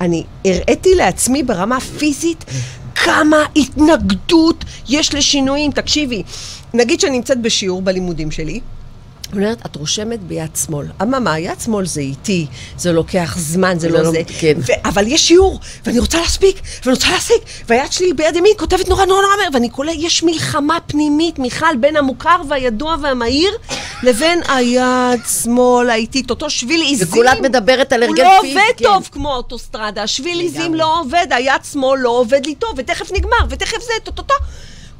אני 0.00 0.24
הראיתי 0.44 0.94
לעצמי 0.94 1.42
ברמה 1.42 1.80
פיזית 1.80 2.44
כמה 2.94 3.36
התנגדות 3.56 4.64
יש 4.88 5.14
לשינויים. 5.14 5.72
תקשיבי, 5.72 6.22
נגיד 6.74 7.00
שאני 7.00 7.16
נמצאת 7.16 7.40
בשיעור 7.42 7.82
בלימודים 7.82 8.30
שלי, 8.30 8.60
אני 9.32 9.42
אומרת, 9.44 9.66
את 9.66 9.76
רושמת 9.76 10.20
ביד 10.20 10.50
שמאל. 10.66 10.86
אממה, 11.02 11.38
יד 11.38 11.60
שמאל 11.64 11.86
זה 11.86 12.00
איטי, 12.00 12.46
זה 12.78 12.92
לוקח 12.92 13.34
זמן, 13.38 13.78
זה 13.78 13.88
לא 13.88 14.02
לא- 14.02 14.10
זה. 14.10 14.22
כן. 14.38 14.52
ו- 14.58 14.88
אבל 14.88 15.06
יש 15.06 15.28
שיעור, 15.28 15.60
ואני 15.86 15.98
רוצה 15.98 16.20
להספיק, 16.20 16.60
ואני 16.84 16.94
רוצה 16.94 17.10
להשיג, 17.10 17.36
והיד 17.68 17.92
שלי 17.92 18.12
ביד 18.12 18.36
ימין 18.36 18.52
כותבת 18.58 18.88
נורא 18.88 19.04
נורא 19.04 19.22
נורא 19.22 19.36
מהר, 19.36 19.48
ואני 19.52 19.68
קולט, 19.70 19.94
יש 19.98 20.22
מלחמה 20.22 20.78
פנימית, 20.86 21.38
מיכל, 21.38 21.76
בין 21.80 21.96
המוכר 21.96 22.36
והידוע 22.48 22.96
והמהיר, 23.02 23.50
לבין 24.02 24.40
היד 24.48 25.20
שמאל 25.42 25.90
האיטית, 25.90 26.30
אותו 26.30 26.50
שביל 26.50 26.80
עיזים. 26.80 27.08
וכולה 27.08 27.32
את 27.32 27.40
מדברת 27.40 27.92
על 27.92 28.02
הרגל 28.02 28.22
הוא 28.22 28.32
לא 28.32 28.40
פיזי, 28.40 28.54
עובד 28.54 28.72
כן. 28.76 28.84
טוב 28.84 29.08
כמו 29.12 29.32
האוטוסטרדה, 29.32 30.02
השביל 30.02 30.40
עיזים. 30.40 30.74
לא 30.74 31.00
עובד, 31.00 31.26
היד 31.30 31.64
שמאל 31.72 32.00
לא 32.00 32.10
עובד 32.10 32.46
לי 32.46 32.54
טוב, 32.54 32.70
ותכף 32.76 33.12
נגמר, 33.12 33.46
ותכף 33.48 33.80
זה, 33.82 33.92
טו-טו-טו. 34.04 34.34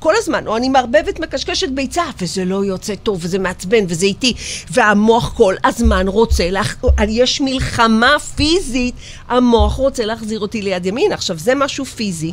כל 0.04 0.14
הזמן, 0.16 0.46
או 0.46 0.56
אני 0.56 0.68
מערבבת 0.68 1.20
מקשקשת 1.20 1.68
ביצה, 1.68 2.02
וזה 2.20 2.44
לא 2.44 2.64
יוצא 2.64 2.94
טוב, 2.94 3.18
וזה 3.22 3.38
מעצבן, 3.38 3.84
וזה 3.88 4.06
איטי, 4.06 4.34
והמוח 4.70 5.32
כל 5.36 5.54
הזמן 5.64 6.08
רוצה, 6.08 6.50
להח... 6.50 6.76
יש 7.08 7.40
מלחמה 7.40 8.18
פיזית, 8.36 8.94
המוח 9.28 9.74
רוצה 9.74 10.04
להחזיר 10.04 10.40
אותי 10.40 10.62
ליד 10.62 10.86
ימין. 10.86 11.12
עכשיו, 11.12 11.38
זה 11.38 11.54
משהו 11.54 11.84
פיזי. 11.84 12.32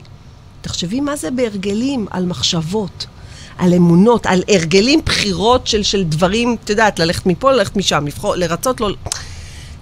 תחשבי 0.61 0.99
מה 0.99 1.15
זה 1.15 1.31
בהרגלים, 1.31 2.07
על 2.09 2.25
מחשבות, 2.25 3.05
על 3.57 3.73
אמונות, 3.73 4.25
על 4.25 4.43
הרגלים, 4.47 5.01
בחירות 5.05 5.67
של, 5.67 5.83
של 5.83 6.03
דברים, 6.03 6.57
את 6.63 6.69
יודעת, 6.69 6.99
ללכת 6.99 7.25
מפה, 7.25 7.51
ללכת 7.51 7.75
משם, 7.75 8.07
לבחור, 8.07 8.35
לרצות, 8.35 8.81
לא... 8.81 8.89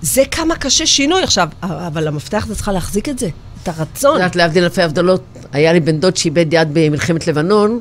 זה 0.01 0.23
כמה 0.31 0.55
קשה 0.55 0.85
שינוי 0.85 1.23
עכשיו, 1.23 1.49
אבל 1.61 2.07
המפתח 2.07 2.45
זה 2.47 2.55
צריכה 2.55 2.71
להחזיק 2.71 3.09
את 3.09 3.19
זה, 3.19 3.29
את 3.63 3.67
הרצון. 3.67 4.11
את 4.11 4.15
יודעת, 4.15 4.35
להבדיל 4.35 4.63
אלפי 4.63 4.81
הבדלות, 4.81 5.23
היה 5.51 5.73
לי 5.73 5.79
בן 5.79 5.99
דוד 5.99 6.17
שאיבד 6.17 6.45
יד 6.51 6.67
במלחמת 6.73 7.27
לבנון, 7.27 7.79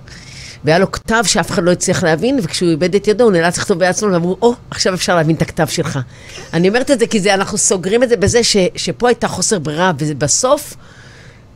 והיה 0.64 0.78
לו 0.78 0.92
כתב 0.92 1.22
שאף 1.26 1.50
אחד 1.50 1.62
לא 1.62 1.70
הצליח 1.70 2.02
להבין, 2.02 2.40
וכשהוא 2.42 2.70
איבד 2.70 2.94
את 2.94 3.08
ידו 3.08 3.24
הוא 3.24 3.32
נאלץ 3.32 3.58
לכתוב 3.58 3.78
ביד 3.78 3.96
שמאל, 3.96 4.12
ואמרו, 4.12 4.36
או, 4.42 4.54
עכשיו 4.70 4.94
אפשר 4.94 5.16
להבין 5.16 5.36
את 5.36 5.42
הכתב 5.42 5.66
שלך. 5.66 5.98
אני 6.52 6.68
אומרת 6.68 6.90
את 6.90 6.98
זה 6.98 7.06
כי 7.06 7.20
זה, 7.20 7.34
אנחנו 7.34 7.58
סוגרים 7.58 8.02
את 8.02 8.08
זה 8.08 8.16
בזה 8.16 8.44
ש, 8.44 8.56
שפה 8.76 9.08
הייתה 9.08 9.28
חוסר 9.28 9.58
ברירה, 9.58 9.92
ובסוף, 9.98 10.76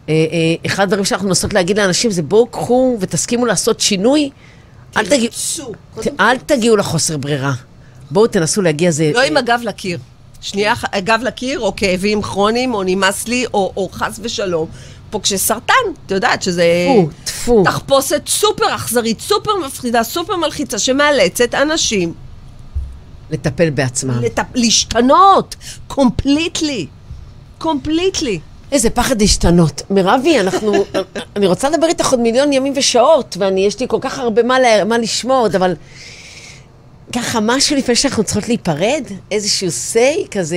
אה, 0.08 0.14
אה, 0.14 0.54
אחד 0.66 0.82
הדברים 0.82 1.04
שאנחנו 1.04 1.28
מנסות 1.28 1.54
להגיד 1.54 1.78
לאנשים 1.78 2.10
זה 2.10 2.22
בואו 2.22 2.46
קחו 2.46 2.96
ותסכימו 3.00 3.46
לעשות 3.46 3.80
שינוי, 3.80 4.30
אל, 4.96 5.06
תגיע, 5.06 5.30
תרצו. 5.30 5.72
ת, 6.00 6.06
אל 6.20 6.38
תגיעו 6.38 6.76
לחוסר 6.76 7.16
ברירה. 7.16 7.52
בואו 8.10 8.26
תנסו 8.26 8.62
להגיע 8.62 8.90
זה... 8.90 9.10
לא 9.14 9.22
עם 9.22 9.36
הגב 9.36 9.60
לקיר. 9.64 9.98
שנייה, 10.42 10.74
הגב 10.92 11.20
לקיר, 11.22 11.60
או 11.60 11.76
כאבים 11.76 12.22
כרוניים, 12.22 12.74
או 12.74 12.82
נמאס 12.82 13.28
לי, 13.28 13.46
או, 13.54 13.72
או 13.76 13.88
חס 13.92 14.20
ושלום. 14.22 14.68
פה 15.10 15.20
כשסרטן, 15.22 15.74
את 16.06 16.10
יודעת 16.10 16.42
שזה... 16.42 16.64
טפו, 16.86 17.08
טפו. 17.24 17.62
תחפושת 17.64 18.22
סופר 18.28 18.74
אכזרית, 18.74 19.20
סופר 19.20 19.50
מפחידה, 19.66 20.02
סופר 20.02 20.36
מלחיצה, 20.36 20.78
שמאלצת 20.78 21.54
אנשים 21.54 22.14
לטפל 23.30 23.70
בעצמם. 23.70 24.22
לט... 24.22 24.38
להשתנות, 24.54 25.56
completely. 25.86 26.86
Completely. 27.58 28.40
איזה 28.72 28.90
פחד 28.90 29.20
להשתנות. 29.20 29.82
מירבי, 29.90 30.40
אנחנו... 30.40 30.84
אני 31.36 31.46
רוצה 31.46 31.70
לדבר 31.70 31.86
איתך 31.86 32.10
עוד 32.10 32.20
מיליון 32.20 32.52
ימים 32.52 32.72
ושעות, 32.76 33.36
ואני, 33.40 33.66
יש 33.66 33.80
לי 33.80 33.86
כל 33.88 33.98
כך 34.00 34.18
הרבה 34.18 34.42
מה, 34.42 34.60
לה, 34.60 34.84
מה 34.84 34.98
לשמוע 34.98 35.38
עוד, 35.38 35.56
אבל... 35.56 35.74
ככה, 37.12 37.38
משהו 37.42 37.76
לפני 37.76 37.94
שאנחנו 37.94 38.24
צריכות 38.24 38.48
להיפרד? 38.48 39.04
איזשהו 39.30 39.68
say 39.68 40.28
כזה... 40.30 40.56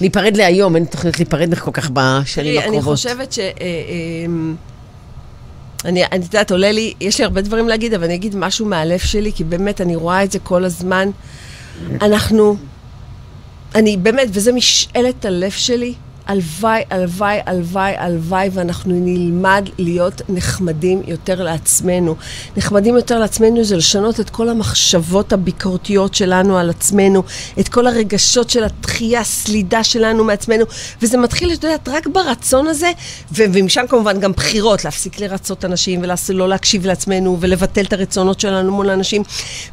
ניפרד 0.00 0.36
להיום, 0.36 0.76
אין 0.76 0.84
תוכנית 0.84 1.18
להיפרד 1.18 1.48
ממך 1.48 1.60
כל 1.60 1.70
כך 1.72 1.90
בשנים 1.92 2.58
הקרובות. 2.58 2.74
אני 2.74 2.82
חושבת 2.82 3.32
ש... 3.32 3.38
אה, 3.38 3.52
אמ, 4.26 4.54
אני, 5.84 6.04
אני 6.04 6.24
יודעת, 6.24 6.50
עולה 6.50 6.72
לי, 6.72 6.94
יש 7.00 7.18
לי 7.18 7.24
הרבה 7.24 7.40
דברים 7.40 7.68
להגיד, 7.68 7.94
אבל 7.94 8.04
אני 8.04 8.14
אגיד 8.14 8.36
משהו 8.36 8.66
מהלב 8.66 8.98
שלי, 8.98 9.32
כי 9.32 9.44
באמת, 9.44 9.80
אני 9.80 9.96
רואה 9.96 10.24
את 10.24 10.32
זה 10.32 10.38
כל 10.38 10.64
הזמן. 10.64 11.10
אנחנו, 12.02 12.56
אני 13.74 13.96
באמת, 13.96 14.28
וזה 14.32 14.52
משאלת 14.52 15.24
הלב 15.24 15.50
שלי, 15.50 15.94
הלוואי, 16.28 16.82
הלוואי, 16.90 17.38
הלוואי, 17.46 17.94
הלוואי, 17.96 18.48
ואנחנו 18.52 18.92
נלמד 18.94 19.68
להיות 19.78 20.22
נחמדים 20.28 21.02
יותר 21.06 21.42
לעצמנו. 21.42 22.14
נחמדים 22.56 22.96
יותר 22.96 23.18
לעצמנו 23.18 23.64
זה 23.64 23.76
לשנות 23.76 24.20
את 24.20 24.30
כל 24.30 24.48
המחשבות 24.48 25.32
הביקורתיות 25.32 26.14
שלנו 26.14 26.58
על 26.58 26.70
עצמנו, 26.70 27.22
את 27.60 27.68
כל 27.68 27.86
הרגשות 27.86 28.50
של 28.50 28.64
התחייה, 28.64 29.20
הסלידה 29.20 29.84
שלנו 29.84 30.24
מעצמנו, 30.24 30.64
וזה 31.02 31.18
מתחיל, 31.18 31.52
את 31.52 31.64
יודעת, 31.64 31.88
רק 31.88 32.06
ברצון 32.06 32.66
הזה, 32.66 32.92
ומשם 33.32 33.84
כמובן 33.88 34.20
גם 34.20 34.32
בחירות, 34.32 34.84
להפסיק 34.84 35.20
לרצות 35.20 35.64
אנשים 35.64 36.02
ולא 36.28 36.48
להקשיב 36.48 36.86
לעצמנו 36.86 37.36
ולבטל 37.40 37.84
את 37.84 37.92
הרצונות 37.92 38.40
שלנו 38.40 38.72
מול 38.72 38.90
אנשים. 38.90 39.22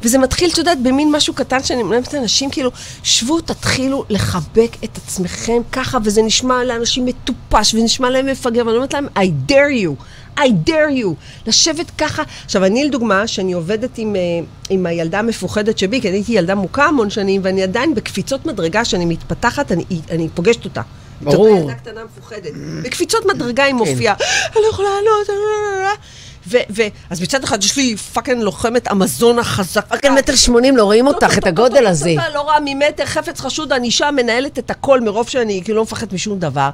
וזה 0.02 0.18
מתחיל, 0.18 0.50
את 0.50 0.58
יודעת, 0.58 0.82
במין 0.82 1.12
משהו 1.12 1.34
קטן 1.34 1.62
שאני 1.62 1.82
אומרת 1.82 2.14
לאנשים, 2.14 2.50
כאילו, 2.50 2.70
שבו, 3.02 3.40
תתחילו 3.40 4.04
לחבק 4.08 4.76
את 4.84 4.96
עצמכם 4.96 5.62
ככה, 5.72 5.98
וזה 6.04 6.22
נשמע 6.22 6.45
נשמע 6.46 6.64
לאנשים 6.64 7.06
מטופש, 7.06 7.74
ונשמע 7.74 8.10
להם 8.10 8.26
מפגר, 8.26 8.66
ואני 8.66 8.76
אומרת 8.76 8.94
להם, 8.94 9.06
I 9.16 9.50
dare 9.50 9.84
you. 9.84 10.02
I 10.38 10.68
dare 10.68 11.02
you, 11.02 11.08
לשבת 11.46 11.90
ככה. 11.98 12.22
עכשיו, 12.44 12.64
אני 12.64 12.84
לדוגמה, 12.84 13.26
שאני 13.26 13.52
עובדת 13.52 13.98
עם, 13.98 14.16
אה, 14.16 14.20
עם 14.70 14.86
הילדה 14.86 15.18
המפוחדת 15.18 15.78
שבי, 15.78 16.00
כי 16.00 16.08
אני 16.08 16.16
הייתי 16.16 16.32
ילדה 16.32 16.54
מוכה 16.54 16.84
המון 16.84 17.10
שנים, 17.10 17.40
ואני 17.44 17.62
עדיין 17.62 17.94
בקפיצות 17.94 18.46
מדרגה, 18.46 18.84
שאני 18.84 19.04
מתפתחת, 19.04 19.72
אני, 19.72 19.84
אני 20.10 20.28
פוגשת 20.34 20.64
אותה. 20.64 20.82
ברור. 21.20 21.48
את 21.48 21.52
אותה 21.52 21.60
ילדה 21.60 21.74
קטנה 21.74 22.00
מפוחדת. 22.04 22.52
בקפיצות 22.82 23.26
מדרגה 23.26 23.64
היא 23.64 23.74
מופיעה, 23.74 24.14
אני 24.52 24.62
לא 24.62 24.68
יכולה 24.70 24.88
לעלות, 24.88 25.22
יכולה... 25.22 25.90
ו- 26.48 26.56
ו- 26.76 26.82
אז 27.10 27.20
מצד 27.20 27.44
אחד 27.44 27.64
יש 27.64 27.76
לי 27.76 27.96
fucking 27.96 28.42
לוחמת 28.42 28.88
אמזונה 28.92 29.44
חזקה. 29.44 29.94
רק 29.96 30.04
על 30.04 30.12
מטר 30.12 30.36
שמונים 30.36 30.76
לא 30.76 30.84
רואים 30.84 31.06
אותך, 31.06 31.38
את 31.38 31.46
הגודל 31.46 31.86
הזה. 31.86 32.14
לא 32.34 32.40
רואה 32.40 32.56
ממטר, 32.64 33.04
חפץ 33.06 33.40
חשוד, 33.40 33.72
אני 33.72 33.86
אישה 33.86 34.10
מנהלת 34.10 34.58
את 34.58 34.70
הכל 34.70 35.00
מרוב 35.00 35.28
שאני 35.28 35.60
כאילו 35.64 35.76
לא 35.76 35.82
מפחדת 35.82 36.12
משום 36.12 36.38
דבר. 36.38 36.70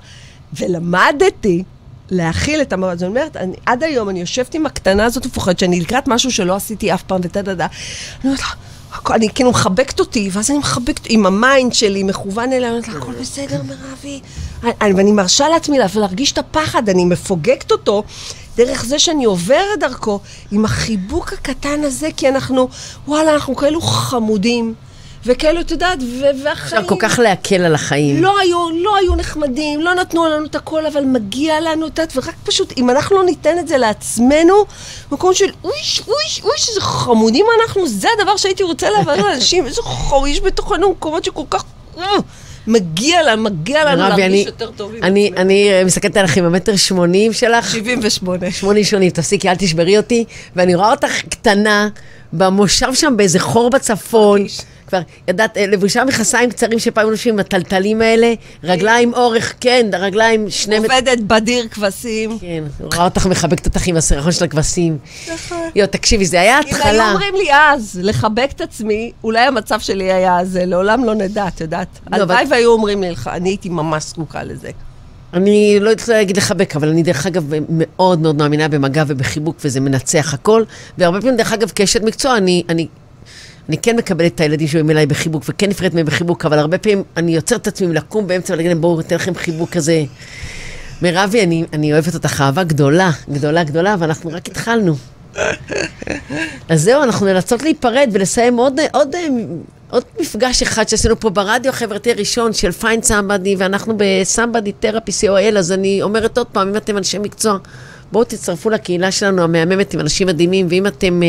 ולמדתי 0.58 1.62
להכיל 2.10 2.60
את 2.62 2.72
המעמד. 2.72 2.98
זאת 2.98 3.08
אומרת, 3.08 3.36
אני, 3.36 3.54
עד 3.66 3.82
היום 3.82 4.08
אני 4.08 4.20
יושבת 4.20 4.54
עם 4.54 4.66
הקטנה 4.66 5.04
הזאת 5.04 5.26
מפוחדת, 5.26 5.58
שאני 5.58 5.80
לקראת 5.80 6.08
משהו 6.08 6.30
שלא 6.32 6.56
עשיתי 6.56 6.94
אף 6.94 7.02
פעם, 7.02 7.20
ותה 7.24 7.42
דה 7.42 7.54
דה. 7.54 7.66
אני 7.66 7.70
אומרת 8.24 8.40
לה, 8.40 9.14
אני 9.14 9.28
כאילו 9.34 9.50
מחבקת 9.50 10.00
אותי, 10.00 10.30
ואז 10.32 10.50
אני 10.50 10.58
מחבקת, 10.58 11.00
עם 11.08 11.26
ה 11.26 11.36
mind 11.36 11.72
שלי 11.74 12.02
מכוון 12.02 12.52
אליה, 12.52 12.68
אני 12.68 12.76
אומרת 12.76 12.88
לה, 12.88 12.94
הכל 12.98 13.12
בסדר, 13.20 13.60
מירבי. 13.62 14.20
אני- 14.80 14.94
ואני 14.94 15.12
מרשה 15.12 15.48
לעצמי 15.48 15.78
לה- 15.78 15.86
להרגיש 15.94 16.32
את 16.32 16.38
הפחד, 16.38 16.88
אני 16.88 17.04
מפוגגת 17.04 17.72
אותו 17.72 18.02
דרך 18.56 18.84
זה 18.84 18.98
שאני 18.98 19.24
עוברת 19.24 19.78
דרכו 19.80 20.20
עם 20.50 20.64
החיבוק 20.64 21.32
הקטן 21.32 21.84
הזה, 21.84 22.08
כי 22.16 22.28
אנחנו, 22.28 22.68
וואלה, 23.08 23.34
אנחנו 23.34 23.56
כאלו 23.56 23.80
חמודים, 23.80 24.74
וכאלו, 25.26 25.60
את 25.60 25.70
יודעת, 25.70 25.98
והחיים... 26.42 26.82
אפשר 26.82 26.88
כל 26.88 26.94
כך 26.98 27.18
להקל 27.18 27.64
על 27.64 27.74
החיים. 27.74 28.22
לא 28.22 28.38
היו, 28.38 28.70
לא 28.70 28.96
היו 28.96 29.14
נחמדים, 29.14 29.80
לא 29.80 29.94
נתנו 29.94 30.26
לנו 30.26 30.46
את 30.46 30.54
הכל, 30.54 30.86
אבל 30.86 31.04
מגיע 31.04 31.60
לנו, 31.60 31.86
את 31.86 31.98
יודעת, 31.98 32.12
ורק 32.16 32.34
פשוט, 32.44 32.72
אם 32.76 32.90
אנחנו 32.90 33.16
לא 33.16 33.24
ניתן 33.24 33.58
את 33.58 33.68
זה 33.68 33.78
לעצמנו, 33.78 34.54
מקום 35.12 35.34
של 35.34 35.50
אויש, 35.64 36.02
אויש, 36.08 36.42
אויש, 36.44 36.68
איזה 36.68 36.80
חמודים 36.80 37.46
אנחנו, 37.60 37.88
זה 37.88 38.08
הדבר 38.18 38.36
שהייתי 38.36 38.62
רוצה 38.62 38.90
לעבור 38.90 39.14
לאנשים, 39.14 39.66
איזה 39.66 39.82
חויש 39.82 40.40
בתוכנו, 40.40 40.90
מקומות 40.90 41.24
שכל 41.24 41.42
כך... 41.50 41.64
מגיע 42.66 43.22
לנו, 43.22 43.42
מגיע 43.42 43.84
לנו 43.84 43.96
להרגיש 44.02 44.24
אני- 44.24 44.42
יותר 44.46 44.70
טוב 44.76 44.92
עם 44.94 45.02
אני. 45.04 45.30
אני 45.36 45.70
אה, 45.70 45.84
מסתכלת 45.84 46.16
עליך 46.16 46.36
עם 46.36 46.44
המטר 46.44 46.76
שמונים 46.76 47.32
שלך. 47.32 47.70
78. 47.72 48.50
שמונים 48.50 48.84
שונים, 48.84 49.10
תפסיקי, 49.10 49.48
אל 49.48 49.54
תשברי 49.54 49.96
אותי. 49.96 50.24
ואני 50.56 50.74
רואה 50.74 50.90
אותך 50.90 51.20
קטנה, 51.28 51.88
במושב 52.32 52.94
שם 52.94 53.14
באיזה 53.16 53.38
חור 53.40 53.70
בצפון. 53.70 54.46
כבר, 54.92 55.00
ידעת, 55.28 55.56
אה, 55.56 55.66
לבושה 55.66 56.04
מכסיים 56.04 56.50
קצרים 56.50 56.78
שפעם 56.78 57.10
נושבים 57.10 57.34
עם 57.34 57.40
הטלטלים 57.40 58.00
האלה, 58.02 58.34
רגליים 58.64 59.14
אורך, 59.14 59.54
כן, 59.60 59.86
רגליים 59.92 60.50
שני. 60.50 60.76
עובדת 60.76 61.18
בדיר 61.18 61.68
כבשים. 61.68 62.38
כן, 62.38 62.64
רואה 62.80 63.04
אותך 63.04 63.26
מחבקת 63.26 63.66
אותך 63.66 63.86
עם 63.86 63.96
הסירחון 63.96 64.32
של 64.32 64.44
הכבשים. 64.44 64.98
יו, 65.74 65.86
תקשיבי, 65.86 66.26
זה 66.26 66.40
היה 66.40 66.58
אם 66.58 66.64
היו 66.66 66.76
התחלה. 66.76 67.10
אומרים 67.12 67.34
לי 67.34 67.48
אז, 67.52 68.00
לחבק 68.02 68.50
את 68.56 68.60
עצמי, 68.60 69.12
אולי 69.24 69.40
המצב 69.40 69.80
שלי 69.80 70.12
היה 70.12 70.44
זה, 70.44 70.64
לעולם 70.64 71.04
לא 71.04 71.14
נדע, 71.14 71.48
את 71.48 71.60
יודעת. 71.60 71.88
לא, 72.10 72.16
הלוואי 72.16 72.44
והיו 72.50 72.72
אומרים 72.72 73.02
לי, 73.02 73.14
אני 73.26 73.48
הייתי 73.48 73.68
ממש 73.68 74.04
זקוקה 74.04 74.42
לזה. 74.42 74.70
אני 75.34 75.78
לא 75.80 75.90
יודעת 75.90 76.08
להגיד 76.08 76.36
לחבק, 76.36 76.76
אבל 76.76 76.88
אני 76.88 77.02
דרך 77.02 77.26
אגב 77.26 77.44
מאוד 77.68 78.20
מאוד 78.20 78.36
מאמינה 78.36 78.68
במגע 78.68 79.04
ובחיבוק, 79.06 79.56
וזה 79.64 79.80
מנצח 79.80 80.34
הכל. 80.34 80.62
והרבה 80.98 81.20
פעמים, 81.20 81.36
דרך 81.36 81.52
אגב, 81.52 81.72
כאשת 81.74 82.02
מקצוע, 82.02 82.36
אני, 82.36 82.62
אני, 82.68 82.86
אני 83.72 83.78
כן 83.78 83.96
מקבלת 83.96 84.34
את 84.34 84.40
הילדים 84.40 84.68
שבאים 84.68 84.90
אליי 84.90 85.06
בחיבוק, 85.06 85.44
וכן 85.48 85.68
נפרדת 85.68 85.94
מהם 85.94 86.06
בחיבוק, 86.06 86.44
אבל 86.44 86.58
הרבה 86.58 86.78
פעמים 86.78 87.02
אני 87.16 87.34
עוצרת 87.34 87.62
את 87.62 87.66
עצמי 87.66 87.94
לקום 87.94 88.26
באמצע 88.26 88.52
ולהגיד 88.52 88.70
להם, 88.70 88.80
בואו, 88.80 89.00
אתן 89.00 89.14
לכם 89.14 89.34
חיבוק 89.34 89.70
כזה. 89.70 90.04
מירבי, 91.02 91.42
אני, 91.42 91.64
אני 91.72 91.92
אוהבת 91.92 92.14
אותך 92.14 92.40
אהבה 92.40 92.64
גדולה, 92.64 93.10
גדולה, 93.30 93.64
גדולה, 93.64 93.96
ואנחנו 93.98 94.30
רק 94.30 94.48
התחלנו. 94.48 94.94
אז 96.68 96.82
זהו, 96.82 97.02
אנחנו 97.02 97.26
נאלצות 97.26 97.62
להיפרד 97.62 98.08
ולסיים 98.12 98.56
עוד, 98.56 98.80
עוד, 98.92 99.16
עוד 99.90 100.04
מפגש 100.20 100.62
אחד 100.62 100.88
שעשינו 100.88 101.20
פה 101.20 101.30
ברדיו 101.30 101.70
החברתי 101.70 102.10
הראשון 102.10 102.52
של 102.52 102.72
Find 102.72 103.04
Somebody, 103.04 103.56
ואנחנו 103.58 103.94
ב 103.96 104.05
Somebody 104.05 104.72
Therapy 104.72 105.12
co.il, 105.12 105.58
אז 105.58 105.72
אני 105.72 106.02
אומרת 106.02 106.38
עוד 106.38 106.46
פעם, 106.46 106.68
אם 106.68 106.76
אתם 106.76 106.96
אנשי 106.96 107.18
מקצוע, 107.18 107.58
בואו 108.12 108.24
תצטרפו 108.24 108.70
לקהילה 108.70 109.10
שלנו 109.10 109.42
המהממת 109.42 109.94
עם 109.94 110.00
אנשים 110.00 110.26
מדהימים, 110.26 110.66
ואם 110.70 110.86
אתם 110.86 111.22
אה, 111.22 111.28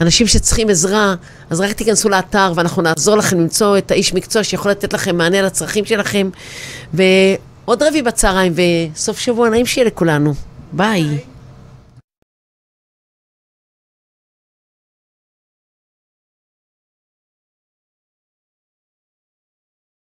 אנשים 0.00 0.26
שצריכים 0.26 0.68
עזרה, 0.68 1.14
אז 1.50 1.60
רק 1.60 1.72
תיכנסו 1.72 2.08
לאתר 2.08 2.52
ואנחנו 2.54 2.82
נעזור 2.82 3.16
לכם 3.16 3.40
למצוא 3.40 3.78
את 3.78 3.90
האיש 3.90 4.14
מקצוע 4.14 4.44
שיכול 4.44 4.70
לתת 4.70 4.92
לכם 4.92 5.16
מענה 5.16 5.42
לצרכים 5.42 5.84
שלכם. 5.84 6.30
ועוד 6.94 7.82
רביעי 7.82 8.02
בצהריים, 8.02 8.52
וסוף 8.94 9.18
שבוע 9.18 9.48
נעים 9.48 9.66
שיהיה 9.66 9.86
לכולנו. 9.86 10.34
ביי. 10.72 11.04